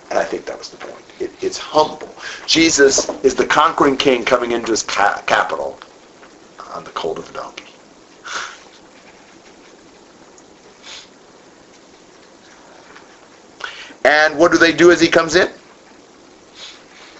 And 0.10 0.20
I 0.20 0.24
think 0.24 0.46
that 0.46 0.58
was 0.58 0.70
the 0.70 0.78
point. 0.78 1.04
It, 1.20 1.32
it's 1.44 1.58
humble. 1.58 2.16
Jesus 2.46 3.10
is 3.24 3.36
the 3.36 3.46
conquering 3.46 3.98
king 3.98 4.24
coming 4.26 4.52
into 4.52 4.72
his 4.72 4.84
ca- 4.84 5.22
capital 5.26 5.80
on 6.74 6.84
the 6.84 6.92
colt 6.92 7.18
of 7.18 7.30
a 7.30 7.34
donkey. 7.34 7.69
And 14.06 14.38
what 14.38 14.52
do 14.52 14.58
they 14.58 14.74
do 14.74 14.92
as 14.92 15.02
he 15.02 15.08
comes 15.08 15.36
in? 15.36 15.52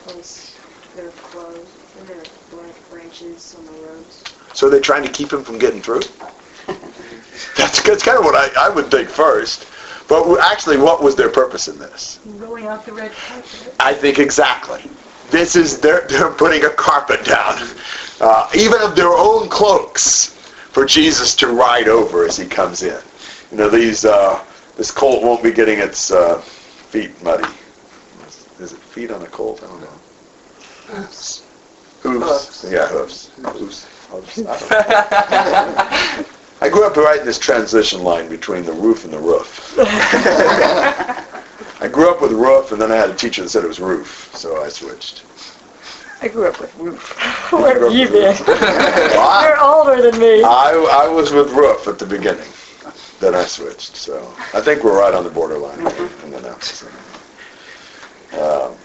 Place 0.04 0.58
their 0.96 1.10
clothes 1.10 1.68
and 2.00 2.08
their 2.08 2.24
blanket. 2.52 2.90
watches 3.20 3.56
on 3.58 3.66
the 3.66 3.72
roads. 3.88 4.24
So 4.54 4.72
are 4.72 4.80
trying 4.80 5.04
to 5.04 5.12
keep 5.12 5.32
him 5.32 5.44
from 5.44 5.58
getting 5.60 5.82
through? 5.82 6.02
That's, 7.58 7.82
that's 7.82 8.04
kind 8.04 8.18
of 8.18 8.26
what 8.26 8.36
I, 8.36 8.68
I 8.68 8.70
would 8.70 8.92
think 8.92 9.10
first. 9.10 9.66
But 10.08 10.40
actually, 10.40 10.78
what 10.78 11.02
was 11.02 11.16
their 11.16 11.30
purpose 11.30 11.68
in 11.68 11.78
this? 11.80 12.20
Rolling 12.26 12.68
out 12.68 12.86
the 12.86 12.92
red 12.92 13.12
carpet. 13.12 13.76
I 13.80 13.94
think 13.94 14.20
exactly. 14.20 14.84
This 15.30 15.56
is 15.56 15.80
they're 15.80 16.06
they're 16.10 16.32
putting 16.32 16.66
a 16.66 16.70
carpet 16.70 17.24
down, 17.24 17.70
uh, 18.20 18.50
even 18.56 18.82
of 18.82 18.96
their 18.96 19.12
own 19.12 19.48
cloaks, 19.48 20.34
for 20.72 20.86
Jesus 20.86 21.34
to 21.36 21.48
ride 21.48 21.88
over 21.88 22.26
as 22.26 22.38
he 22.38 22.46
comes 22.46 22.84
in. 22.84 23.02
You 23.52 23.58
know, 23.58 23.70
these 23.70 24.04
uh, 24.04 24.44
this 24.76 24.92
colt 24.92 25.24
won't 25.24 25.44
be 25.44 25.52
getting 25.52 25.80
its 25.80 26.12
uh, 26.12 26.44
feet 26.90 27.22
muddy. 27.24 27.48
Is 28.60 28.74
it 28.74 28.80
feet 28.80 29.12
on 29.12 29.22
a 29.22 29.28
colt? 29.28 29.64
I 29.64 29.68
don't 29.68 29.82
know. 29.82 30.00
Hooves. 30.88 31.44
Yeah, 32.70 32.88
hooves. 32.88 33.30
Hooves. 33.38 33.86
Hooves. 34.10 34.44
I. 34.48 36.26
I 36.62 36.68
grew 36.68 36.86
up 36.86 36.98
right 36.98 37.20
in 37.20 37.26
this 37.26 37.40
transition 37.40 38.04
line 38.04 38.28
between 38.28 38.66
the 38.66 38.74
roof 38.74 39.06
and 39.06 39.14
the 39.14 39.20
roof. 39.20 39.76
I 41.82 41.88
grew 41.88 42.10
up 42.10 42.22
with 42.22 42.34
roof, 42.34 42.74
and 42.74 42.82
then 42.82 42.92
I 42.92 42.96
had 42.96 43.10
a 43.10 43.16
teacher 43.16 43.42
that 43.44 43.50
said 43.50 43.64
it 43.64 43.68
was 43.68 43.80
roof, 43.80 44.30
so 44.34 44.62
I 44.62 44.68
switched. 44.68 45.24
I 46.22 46.28
grew 46.28 46.48
up 46.48 46.60
with 46.60 46.76
roof. 46.76 47.52
Where 47.54 47.82
have 47.82 47.94
you 47.94 48.10
been? 48.10 48.36
You're 48.46 49.60
older 49.62 50.02
than 50.02 50.20
me. 50.20 50.44
I, 50.44 51.06
I 51.06 51.08
was 51.08 51.32
with 51.32 51.50
roof 51.52 51.88
at 51.88 51.98
the 51.98 52.06
beginning, 52.06 52.50
then 53.20 53.36
I 53.36 53.46
switched. 53.46 53.96
So 53.96 54.34
I 54.54 54.62
think 54.62 54.84
we're 54.84 54.98
right 54.98 55.14
on 55.14 55.24
the 55.24 55.30
borderline 55.30 55.80
in 55.80 56.32
the 56.32 56.42
now. 56.42 56.58
Um, 58.32 58.76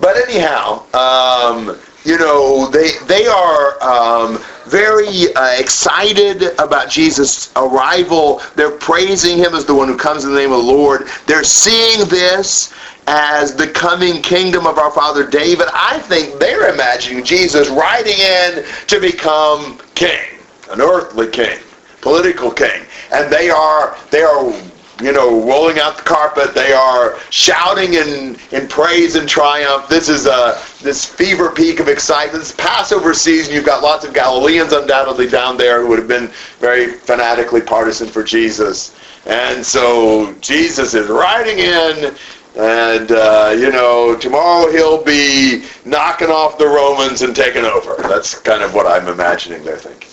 but 0.00 0.16
anyhow, 0.16 0.86
um, 0.94 1.78
you 2.04 2.18
know, 2.18 2.68
they 2.68 2.92
they 3.06 3.26
are 3.26 3.82
um, 3.82 4.42
very 4.66 5.34
uh, 5.34 5.54
excited 5.58 6.58
about 6.58 6.88
Jesus' 6.88 7.52
arrival. 7.56 8.40
They're 8.56 8.70
praising 8.70 9.36
him 9.36 9.54
as 9.54 9.66
the 9.66 9.74
one 9.74 9.88
who 9.88 9.96
comes 9.96 10.24
in 10.24 10.32
the 10.32 10.38
name 10.38 10.52
of 10.52 10.64
the 10.64 10.72
Lord. 10.72 11.08
They're 11.26 11.44
seeing 11.44 12.08
this 12.08 12.72
as 13.06 13.54
the 13.54 13.66
coming 13.66 14.22
kingdom 14.22 14.66
of 14.66 14.78
our 14.78 14.90
father 14.90 15.28
David. 15.28 15.66
I 15.74 15.98
think 15.98 16.38
they're 16.38 16.72
imagining 16.72 17.24
Jesus 17.24 17.68
riding 17.68 18.18
in 18.18 18.64
to 18.86 19.00
become 19.00 19.78
king, 19.94 20.38
an 20.70 20.80
earthly 20.80 21.28
king, 21.28 21.58
political 22.00 22.50
king, 22.50 22.84
and 23.12 23.32
they 23.32 23.50
are 23.50 23.96
they 24.10 24.22
are 24.22 24.52
you 25.00 25.12
know, 25.12 25.46
rolling 25.46 25.78
out 25.78 25.96
the 25.96 26.02
carpet. 26.02 26.54
They 26.54 26.72
are 26.72 27.18
shouting 27.30 27.94
in, 27.94 28.36
in 28.52 28.68
praise 28.68 29.16
and 29.16 29.28
triumph. 29.28 29.88
This 29.88 30.08
is 30.08 30.26
a 30.26 30.60
this 30.82 31.04
fever 31.04 31.50
peak 31.50 31.80
of 31.80 31.88
excitement. 31.88 32.42
It's 32.42 32.52
Passover 32.52 33.14
season. 33.14 33.54
You've 33.54 33.66
got 33.66 33.82
lots 33.82 34.04
of 34.04 34.14
Galileans 34.14 34.72
undoubtedly 34.72 35.28
down 35.28 35.56
there 35.56 35.80
who 35.80 35.88
would 35.88 35.98
have 35.98 36.08
been 36.08 36.28
very 36.58 36.92
fanatically 36.92 37.60
partisan 37.60 38.08
for 38.08 38.22
Jesus. 38.22 38.94
And 39.26 39.64
so 39.64 40.34
Jesus 40.40 40.94
is 40.94 41.08
riding 41.08 41.58
in, 41.58 42.14
and 42.56 43.12
uh, 43.12 43.54
you 43.56 43.70
know, 43.70 44.16
tomorrow 44.16 44.70
he'll 44.70 45.02
be 45.02 45.64
knocking 45.84 46.28
off 46.28 46.58
the 46.58 46.66
Romans 46.66 47.22
and 47.22 47.34
taking 47.34 47.64
over. 47.64 47.96
That's 48.02 48.38
kind 48.38 48.62
of 48.62 48.74
what 48.74 48.86
I'm 48.86 49.08
imagining 49.08 49.62
they're 49.62 49.76
thinking. 49.76 50.09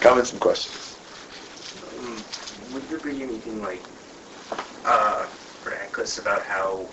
Comments 0.00 0.32
and 0.32 0.40
questions? 0.40 0.96
Um, 1.98 2.16
would 2.72 2.82
there 2.88 2.98
be 2.98 3.22
anything 3.22 3.60
like 3.62 3.82
uh, 4.86 5.26
miraculous 5.64 6.18
about 6.18 6.42
how 6.42 6.86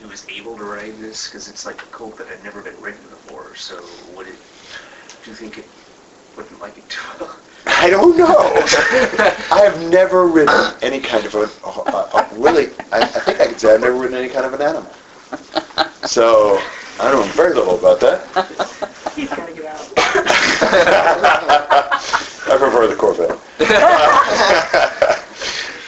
he 0.00 0.06
was 0.06 0.26
able 0.30 0.56
to 0.56 0.64
write 0.64 0.98
this? 0.98 1.26
Because 1.28 1.48
it's 1.48 1.66
like 1.66 1.82
a 1.82 1.86
cult 1.86 2.16
that 2.16 2.28
had 2.28 2.42
never 2.42 2.62
been 2.62 2.80
written 2.80 3.02
before. 3.10 3.54
So 3.56 3.84
would 4.16 4.26
it? 4.28 4.38
Do 5.24 5.30
you 5.30 5.36
think 5.36 5.58
it 5.58 5.66
wouldn't 6.34 6.58
like 6.60 6.78
it 6.78 6.88
too? 6.88 7.26
I 7.66 7.90
don't 7.90 8.16
know. 8.16 8.26
I 9.50 9.60
have 9.62 9.78
never 9.90 10.26
written 10.26 10.72
any 10.80 11.00
kind 11.00 11.26
of 11.26 11.34
a, 11.34 11.50
a, 11.66 11.70
a 11.70 12.28
really. 12.32 12.68
I, 12.90 13.00
I 13.00 13.06
think 13.06 13.40
I 13.40 13.48
could 13.48 13.60
say 13.60 13.74
I've 13.74 13.82
never 13.82 13.96
written 13.96 14.16
any 14.16 14.28
kind 14.30 14.46
of 14.46 14.54
an 14.54 14.62
animal. 14.62 14.90
So 16.06 16.58
I 17.00 17.10
don't 17.10 17.26
know 17.26 17.32
very 17.32 17.54
little 17.54 17.78
about 17.78 18.00
that. 18.00 19.12
He's 19.14 19.28
got 19.28 19.46
to 19.46 19.52
get 19.52 19.66
out. 19.66 19.92
I 22.48 22.56
prefer 22.58 22.86
the 22.86 22.94
Corvette. 22.94 23.38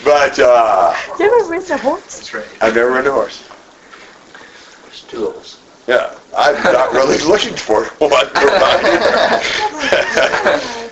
but 0.05 0.39
uh, 0.39 0.95
You 1.19 1.27
ever 1.27 1.51
ridden 1.51 1.73
a 1.73 1.79
horse? 1.79 2.17
That's 2.17 2.35
right. 2.35 2.47
I've 2.61 2.75
never 2.75 2.91
ridden 2.91 3.07
a 3.13 3.15
horse. 3.15 3.49
There's 4.83 5.03
two 5.03 5.27
of 5.29 5.37
us. 5.37 5.61
Yeah, 5.87 6.19
I'm 6.37 6.61
not 6.65 6.93
really 6.93 7.19
looking 7.25 7.55
for 7.57 7.85
one. 7.99 8.27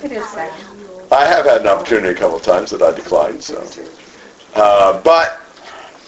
It 0.04 0.12
is. 0.12 0.36
I 1.10 1.24
have 1.24 1.46
had 1.46 1.62
an 1.62 1.66
opportunity 1.66 2.08
a 2.10 2.14
couple 2.14 2.36
of 2.36 2.42
times 2.42 2.70
that 2.70 2.82
I 2.82 2.92
declined. 2.92 3.42
So, 3.42 3.66
uh, 4.54 5.00
but 5.02 5.40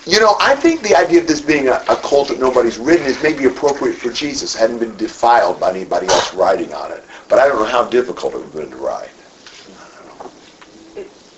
you 0.07 0.21
know, 0.21 0.37
I 0.41 0.55
think 0.55 0.83
the 0.83 0.95
idea 0.97 1.21
of 1.21 1.27
this 1.27 1.41
being 1.41 1.69
a, 1.69 1.83
a 1.89 1.97
cult 1.97 2.29
that 2.29 2.39
nobody's 2.39 2.79
ridden 2.79 3.07
is 3.07 3.21
maybe 3.23 3.45
appropriate 3.47 3.97
for 3.97 4.11
Jesus. 4.11 4.55
It 4.55 4.59
hadn't 4.59 4.79
been 4.79 4.97
defiled 4.97 5.61
by 5.61 5.71
anybody 5.71 6.07
else 6.07 6.33
riding 6.35 6.73
on 6.73 6.93
it. 6.93 7.05
But 7.29 7.39
I 7.41 7.49
don't 7.49 7.59
know 7.59 7.67
how 7.67 7.85
difficult 7.89 8.35
it 8.35 8.39
would 8.39 8.45
have 8.47 8.55
been 8.55 8.71
to 8.71 8.77
ride. 8.77 9.11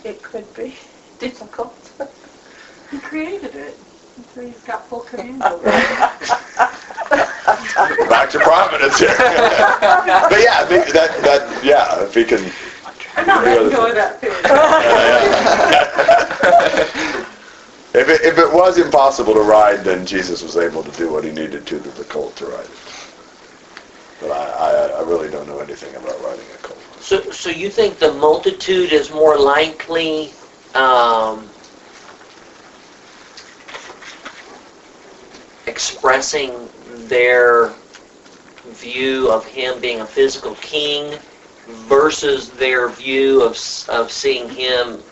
It, 0.05 0.09
it 0.09 0.22
could 0.22 0.53
be 0.55 0.76
difficult. 1.18 1.92
He 2.90 2.98
created 2.98 3.55
it. 3.55 3.78
So 4.34 4.40
he's 4.42 4.61
got 4.62 4.88
full 4.88 5.01
command 5.01 5.42
over 5.42 5.62
it. 5.66 5.72
Back 8.09 8.30
to 8.30 8.38
Providence 8.40 8.98
here. 8.98 9.09
but 9.18 10.40
yeah, 10.40 10.59
I 10.59 10.64
think 10.66 10.86
that 10.88 11.22
that 11.22 11.64
yeah, 11.64 12.03
if 12.05 12.14
he 12.14 12.24
can. 12.24 12.51
I'm 13.16 13.26
not 13.26 13.44
do 13.44 13.51
letting 13.51 13.70
go 13.70 13.86
of 13.86 13.92
things. 13.92 13.94
that 13.94 14.20
pig. 14.20 14.30
if 17.94 18.09
it, 18.09 18.20
if 18.22 18.38
it 18.38 18.53
was 18.53 18.78
impossible 18.78 19.34
to 19.34 19.40
ride, 19.40 19.84
then 19.84 20.07
Jesus 20.07 20.42
was 20.42 20.57
able 20.57 20.82
to 20.84 20.90
do 20.92 21.11
what 21.12 21.24
he 21.24 21.30
needed 21.30 21.66
to 21.66 21.80
to 21.80 21.90
the 21.90 22.05
colt 22.05 22.36
to 22.36 22.46
ride 22.46 22.64
it. 22.66 22.70
But 24.20 24.30
I, 24.32 24.51
I, 24.51 24.70
I 24.98 25.03
really 25.03 25.30
don't 25.30 25.46
know 25.48 25.59
anything 25.61 25.94
about 25.96 26.20
riding 26.22 26.46
a 26.55 26.59
colt. 26.59 26.80
So, 27.01 27.30
so 27.30 27.51
you 27.51 27.70
think 27.70 27.98
the 27.98 28.12
multitude 28.12 28.92
is 28.92 29.11
more 29.11 29.36
likely 29.36 30.30
um, 30.74 31.48
expressing 35.66 36.68
their 37.09 37.72
view 38.66 39.30
of 39.30 39.44
him 39.46 39.80
being 39.80 40.01
a 40.01 40.07
physical 40.07 40.55
king 40.57 41.18
versus 41.66 42.51
their 42.51 42.88
view 42.88 43.42
of, 43.42 43.53
of 43.88 44.11
seeing 44.12 44.48
him 44.48 45.03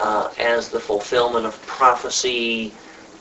uh, 0.00 0.30
as 0.38 0.68
the 0.68 0.78
fulfillment 0.78 1.46
of 1.46 1.60
prophecy 1.66 2.72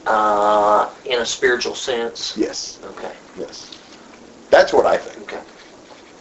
uh, 0.06 0.90
in 1.06 1.20
a 1.22 1.26
spiritual 1.26 1.74
sense? 1.74 2.36
Yes, 2.38 2.80
Okay. 2.84 3.14
yes. 3.40 3.78
That's 4.50 4.74
what 4.74 4.86
I 4.86 4.98
think. 4.98 5.34
Okay. 5.34 5.44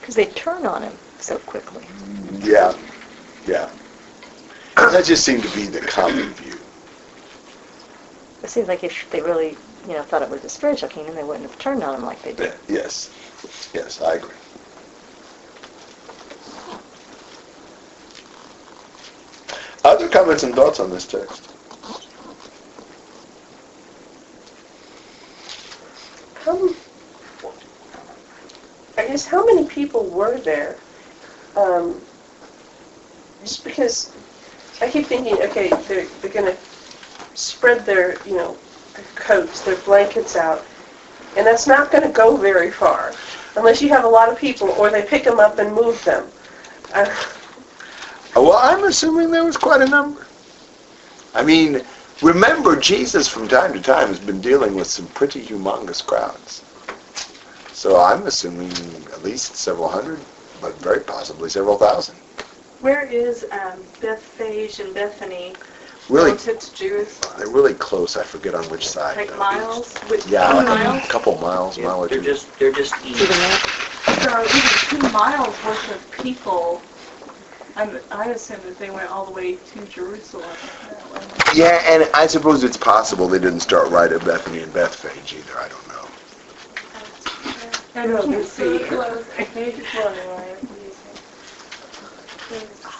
Because 0.00 0.14
they 0.14 0.26
turn 0.26 0.64
on 0.64 0.82
him 0.82 0.92
so 1.26 1.38
quickly. 1.38 1.90
Yeah, 2.40 2.72
yeah. 3.46 3.70
That 4.76 5.04
just 5.04 5.24
seemed 5.24 5.42
to 5.42 5.54
be 5.56 5.66
the 5.66 5.80
common 5.80 6.32
view. 6.34 6.60
It 8.44 8.50
seems 8.50 8.68
like 8.68 8.84
if 8.84 9.10
they 9.10 9.20
really, 9.20 9.58
you 9.88 9.94
know, 9.94 10.04
thought 10.04 10.22
it 10.22 10.30
was 10.30 10.44
a 10.44 10.48
spiritual 10.48 10.88
kingdom, 10.88 11.16
they 11.16 11.24
wouldn't 11.24 11.50
have 11.50 11.58
turned 11.58 11.82
on 11.82 11.96
him 11.96 12.04
like 12.04 12.22
they 12.22 12.32
did. 12.32 12.54
Yes, 12.68 13.10
yes, 13.74 14.00
I 14.00 14.14
agree. 14.14 14.36
Other 19.82 20.08
comments 20.08 20.44
and 20.44 20.54
thoughts 20.54 20.78
on 20.78 20.90
this 20.90 21.06
text? 21.06 21.42
How, 26.34 26.74
I 28.96 29.08
guess 29.08 29.26
how 29.26 29.44
many 29.44 29.66
people 29.66 30.08
were 30.08 30.38
there? 30.38 30.85
Um, 31.56 32.00
just 33.42 33.64
because 33.64 34.14
I 34.80 34.90
keep 34.90 35.06
thinking, 35.06 35.34
okay, 35.42 35.68
they're, 35.88 36.04
they're 36.06 36.30
going 36.32 36.54
to 36.54 36.56
spread 37.34 37.86
their, 37.86 38.18
you 38.26 38.36
know, 38.36 38.56
their 38.94 39.04
coats, 39.14 39.62
their 39.62 39.76
blankets 39.76 40.36
out, 40.36 40.64
and 41.36 41.46
that's 41.46 41.66
not 41.66 41.90
going 41.90 42.02
to 42.02 42.10
go 42.10 42.36
very 42.36 42.70
far 42.70 43.12
unless 43.56 43.80
you 43.80 43.88
have 43.88 44.04
a 44.04 44.08
lot 44.08 44.30
of 44.30 44.38
people 44.38 44.68
or 44.72 44.90
they 44.90 45.02
pick 45.02 45.24
them 45.24 45.40
up 45.40 45.58
and 45.58 45.72
move 45.74 46.02
them. 46.04 46.28
Uh, 46.94 47.14
Well, 48.34 48.58
I'm 48.58 48.84
assuming 48.84 49.30
there 49.30 49.44
was 49.44 49.56
quite 49.56 49.80
a 49.80 49.86
number. 49.88 50.26
I 51.34 51.42
mean, 51.42 51.82
remember, 52.22 52.76
Jesus 52.78 53.28
from 53.28 53.48
time 53.48 53.72
to 53.72 53.80
time 53.80 54.08
has 54.08 54.18
been 54.20 54.40
dealing 54.40 54.74
with 54.74 54.86
some 54.86 55.06
pretty 55.08 55.42
humongous 55.42 56.04
crowds. 56.04 56.62
So 57.72 57.98
I'm 58.00 58.26
assuming 58.26 58.72
at 59.12 59.22
least 59.22 59.56
several 59.56 59.88
hundred, 59.88 60.20
but 60.60 60.74
very 60.76 61.00
possibly 61.00 61.48
several 61.48 61.76
thousand. 61.78 62.16
Where 62.80 63.06
is 63.06 63.46
um, 63.52 63.82
Bethphage 64.00 64.80
and 64.80 64.92
Bethany 64.94 65.54
really, 66.08 66.30
relative 66.30 66.58
to 66.60 66.74
Jerusalem? 66.74 67.34
they're 67.38 67.48
really 67.48 67.74
close. 67.74 68.16
I 68.16 68.22
forget 68.24 68.54
on 68.54 68.64
which 68.64 68.86
side. 68.88 69.16
Like 69.16 69.30
though. 69.30 69.38
miles? 69.38 69.96
Which, 70.08 70.26
Yeah, 70.26 70.52
like 70.52 70.66
miles? 70.66 71.04
a 71.04 71.08
couple 71.08 71.38
miles, 71.40 71.78
mile 71.78 72.04
or 72.04 72.08
They're 72.08 72.18
two. 72.18 72.24
just, 72.24 72.58
they're 72.58 72.72
just 72.72 72.94
See 73.00 73.10
easy. 73.10 73.26
the? 73.26 73.32
So 74.22 74.42
even 74.42 75.00
two 75.00 75.12
miles 75.12 75.54
worth 75.64 75.94
of 75.94 76.22
people, 76.22 76.82
I'm, 77.76 77.98
I 78.10 78.26
assume 78.30 78.60
that 78.64 78.78
they 78.78 78.90
went 78.90 79.10
all 79.10 79.24
the 79.24 79.32
way 79.32 79.56
to 79.56 79.84
Jerusalem. 79.86 80.50
Yeah, 81.54 81.80
and 81.86 82.08
I 82.14 82.26
suppose 82.26 82.64
it's 82.64 82.76
possible 82.76 83.28
they 83.28 83.38
didn't 83.38 83.60
start 83.60 83.90
right 83.90 84.12
at 84.12 84.24
Bethany 84.24 84.60
and 84.62 84.72
Bethphage 84.72 85.34
either. 85.34 85.58
I 85.58 85.68
don't 85.68 85.85
know. 85.85 85.85
I 87.96 88.06
know, 88.06 88.20
let's 88.26 88.50
see. 88.50 88.78
Page 88.78 88.90
one, 88.92 89.24
right? 90.28 90.58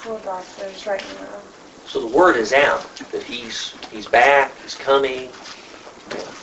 Full 0.03 0.19
doctors 0.19 0.87
right 0.87 1.05
now. 1.21 1.41
So 1.85 2.01
the 2.01 2.17
word 2.17 2.37
is 2.37 2.53
out 2.53 2.85
that 3.13 3.23
he's, 3.23 3.75
he's 3.93 4.07
back, 4.07 4.53
he's 4.63 4.75
coming. 4.75 5.31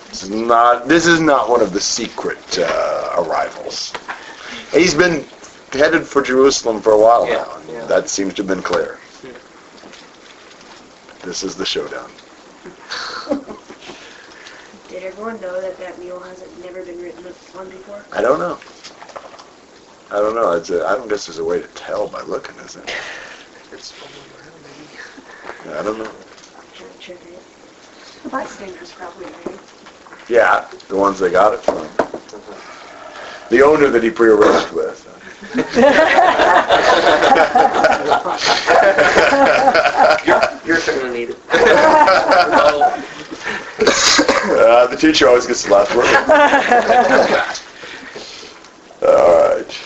This 0.10 0.24
is 0.24 0.30
not. 0.30 0.88
This 0.88 1.08
is 1.08 1.20
not 1.20 1.50
one 1.50 1.62
of 1.62 1.74
the 1.74 1.82
secret 1.82 2.38
uh, 2.60 3.16
arrivals. 3.18 3.92
He's 4.72 4.94
been 4.94 5.26
headed 5.72 6.06
for 6.06 6.22
Jerusalem 6.22 6.82
for 6.82 6.92
a 6.92 7.00
while 7.00 7.28
Yeah, 7.28 7.38
now. 7.38 7.58
and 7.58 7.70
yeah. 7.70 7.86
That 7.86 8.08
seems 8.10 8.36
to 8.36 8.44
have 8.44 8.48
been 8.48 8.62
clear. 8.62 9.00
This 11.24 11.44
is 11.44 11.56
the 11.56 11.66
showdown. 11.66 12.12
Did 14.94 15.04
everyone 15.06 15.42
know 15.42 15.60
that 15.60 15.80
that 15.80 15.98
mule 15.98 16.20
hasn't 16.20 16.64
never 16.64 16.84
been 16.84 17.02
written 17.02 17.26
on 17.56 17.68
before? 17.68 18.06
I 18.12 18.22
don't 18.22 18.38
know. 18.38 18.60
I 20.12 20.20
don't 20.20 20.36
know. 20.36 20.52
It's 20.52 20.70
a, 20.70 20.86
I 20.86 20.96
don't 20.96 21.08
guess 21.08 21.26
there's 21.26 21.40
a 21.40 21.44
way 21.44 21.60
to 21.60 21.68
tell 21.70 22.08
by 22.08 22.22
looking, 22.22 22.56
is 22.60 22.76
it? 22.76 22.94
It's 23.72 23.90
from 23.90 24.08
around 24.38 24.54
here. 25.66 25.80
I 25.80 25.82
don't 25.82 25.98
know. 25.98 26.04
Not 26.04 26.14
sure 27.00 27.16
The 28.22 28.30
bystanders 28.30 28.92
probably 28.92 29.26
knew. 29.26 29.60
Yeah, 30.30 30.70
the 30.90 30.96
ones 30.96 31.18
they 31.18 31.32
got 31.32 31.56
it 31.56 31.64
from. 31.64 31.90
The 33.50 33.64
owner 33.64 33.90
that 33.90 34.04
he 34.04 34.12
prearranged 34.12 34.74
with. 34.74 35.10
You're, 40.28 40.78
you're 40.78 40.86
gonna 40.86 41.12
need 41.12 41.32
it. 41.32 43.14
Uh, 43.46 44.88
the 44.88 44.98
teacher 44.98 45.28
always 45.28 45.48
gets 45.48 45.64
the 45.64 45.72
last 45.72 45.96
word. 45.96 46.06
All 49.08 49.56
right. 49.56 49.82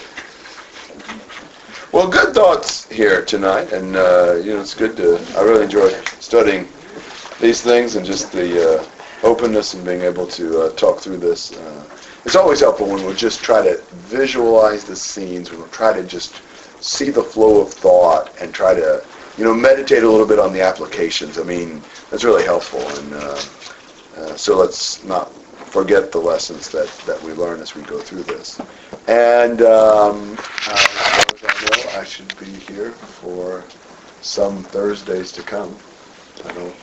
Well, 1.92 2.08
good 2.10 2.34
thoughts 2.34 2.90
here 2.90 3.24
tonight, 3.24 3.72
and 3.72 3.96
uh, 3.96 4.36
you 4.44 4.54
know 4.54 4.62
it's 4.62 4.74
good 4.74 4.98
to. 4.98 5.18
I 5.38 5.42
really 5.42 5.64
enjoy 5.64 5.90
studying 6.20 6.68
these 7.40 7.62
things 7.62 7.96
and 7.96 8.06
just 8.06 8.32
the 8.32 8.80
uh, 8.80 8.86
openness 9.24 9.74
and 9.74 9.86
being 9.86 10.02
able 10.02 10.28
to 10.28 10.62
uh, 10.62 10.70
talk 10.72 11.00
through 11.00 11.18
this. 11.18 11.58
Uh, 11.58 11.86
it's 12.26 12.36
always 12.36 12.60
helpful 12.60 12.88
when 12.88 13.06
we 13.06 13.14
just 13.14 13.42
try 13.42 13.62
to 13.62 13.82
visualize 13.94 14.84
the 14.84 14.96
scenes, 14.96 15.52
when 15.52 15.62
we 15.62 15.68
try 15.70 15.94
to 15.94 16.04
just 16.04 16.42
see 16.82 17.10
the 17.10 17.24
flow 17.24 17.62
of 17.62 17.74
thought 17.74 18.34
and 18.42 18.54
try 18.54 18.74
to, 18.74 19.04
you 19.38 19.44
know, 19.44 19.54
meditate 19.54 20.04
a 20.04 20.10
little 20.10 20.26
bit 20.28 20.40
on 20.40 20.52
the 20.54 20.62
applications. 20.62 21.38
I 21.38 21.44
mean, 21.44 21.82
that's 22.10 22.24
really 22.24 22.44
helpful, 22.44 22.82
and 22.82 23.14
uh, 23.14 23.42
uh, 24.18 24.36
so 24.36 24.58
let's 24.58 25.04
not 25.04 25.32
forget 25.32 26.12
the 26.12 26.20
lessons 26.20 26.70
that, 26.72 26.88
that 27.06 27.22
we 27.22 27.34
learn 27.34 27.62
as 27.62 27.76
we 27.76 27.84
go 27.84 28.00
through 28.00 28.24
this. 28.24 28.60
And 29.08 29.62
um, 29.62 30.38
uh, 30.68 31.28
as 31.34 31.44
I 31.44 31.66
know, 31.66 32.00
I 32.00 32.04
should 32.04 32.38
be 32.40 32.46
here 32.52 32.92
for 32.92 33.64
some 34.22 34.64
Thursdays 34.64 35.32
to 35.34 35.44
come. 35.44 35.78
I 36.46 36.54
don't 36.54 36.76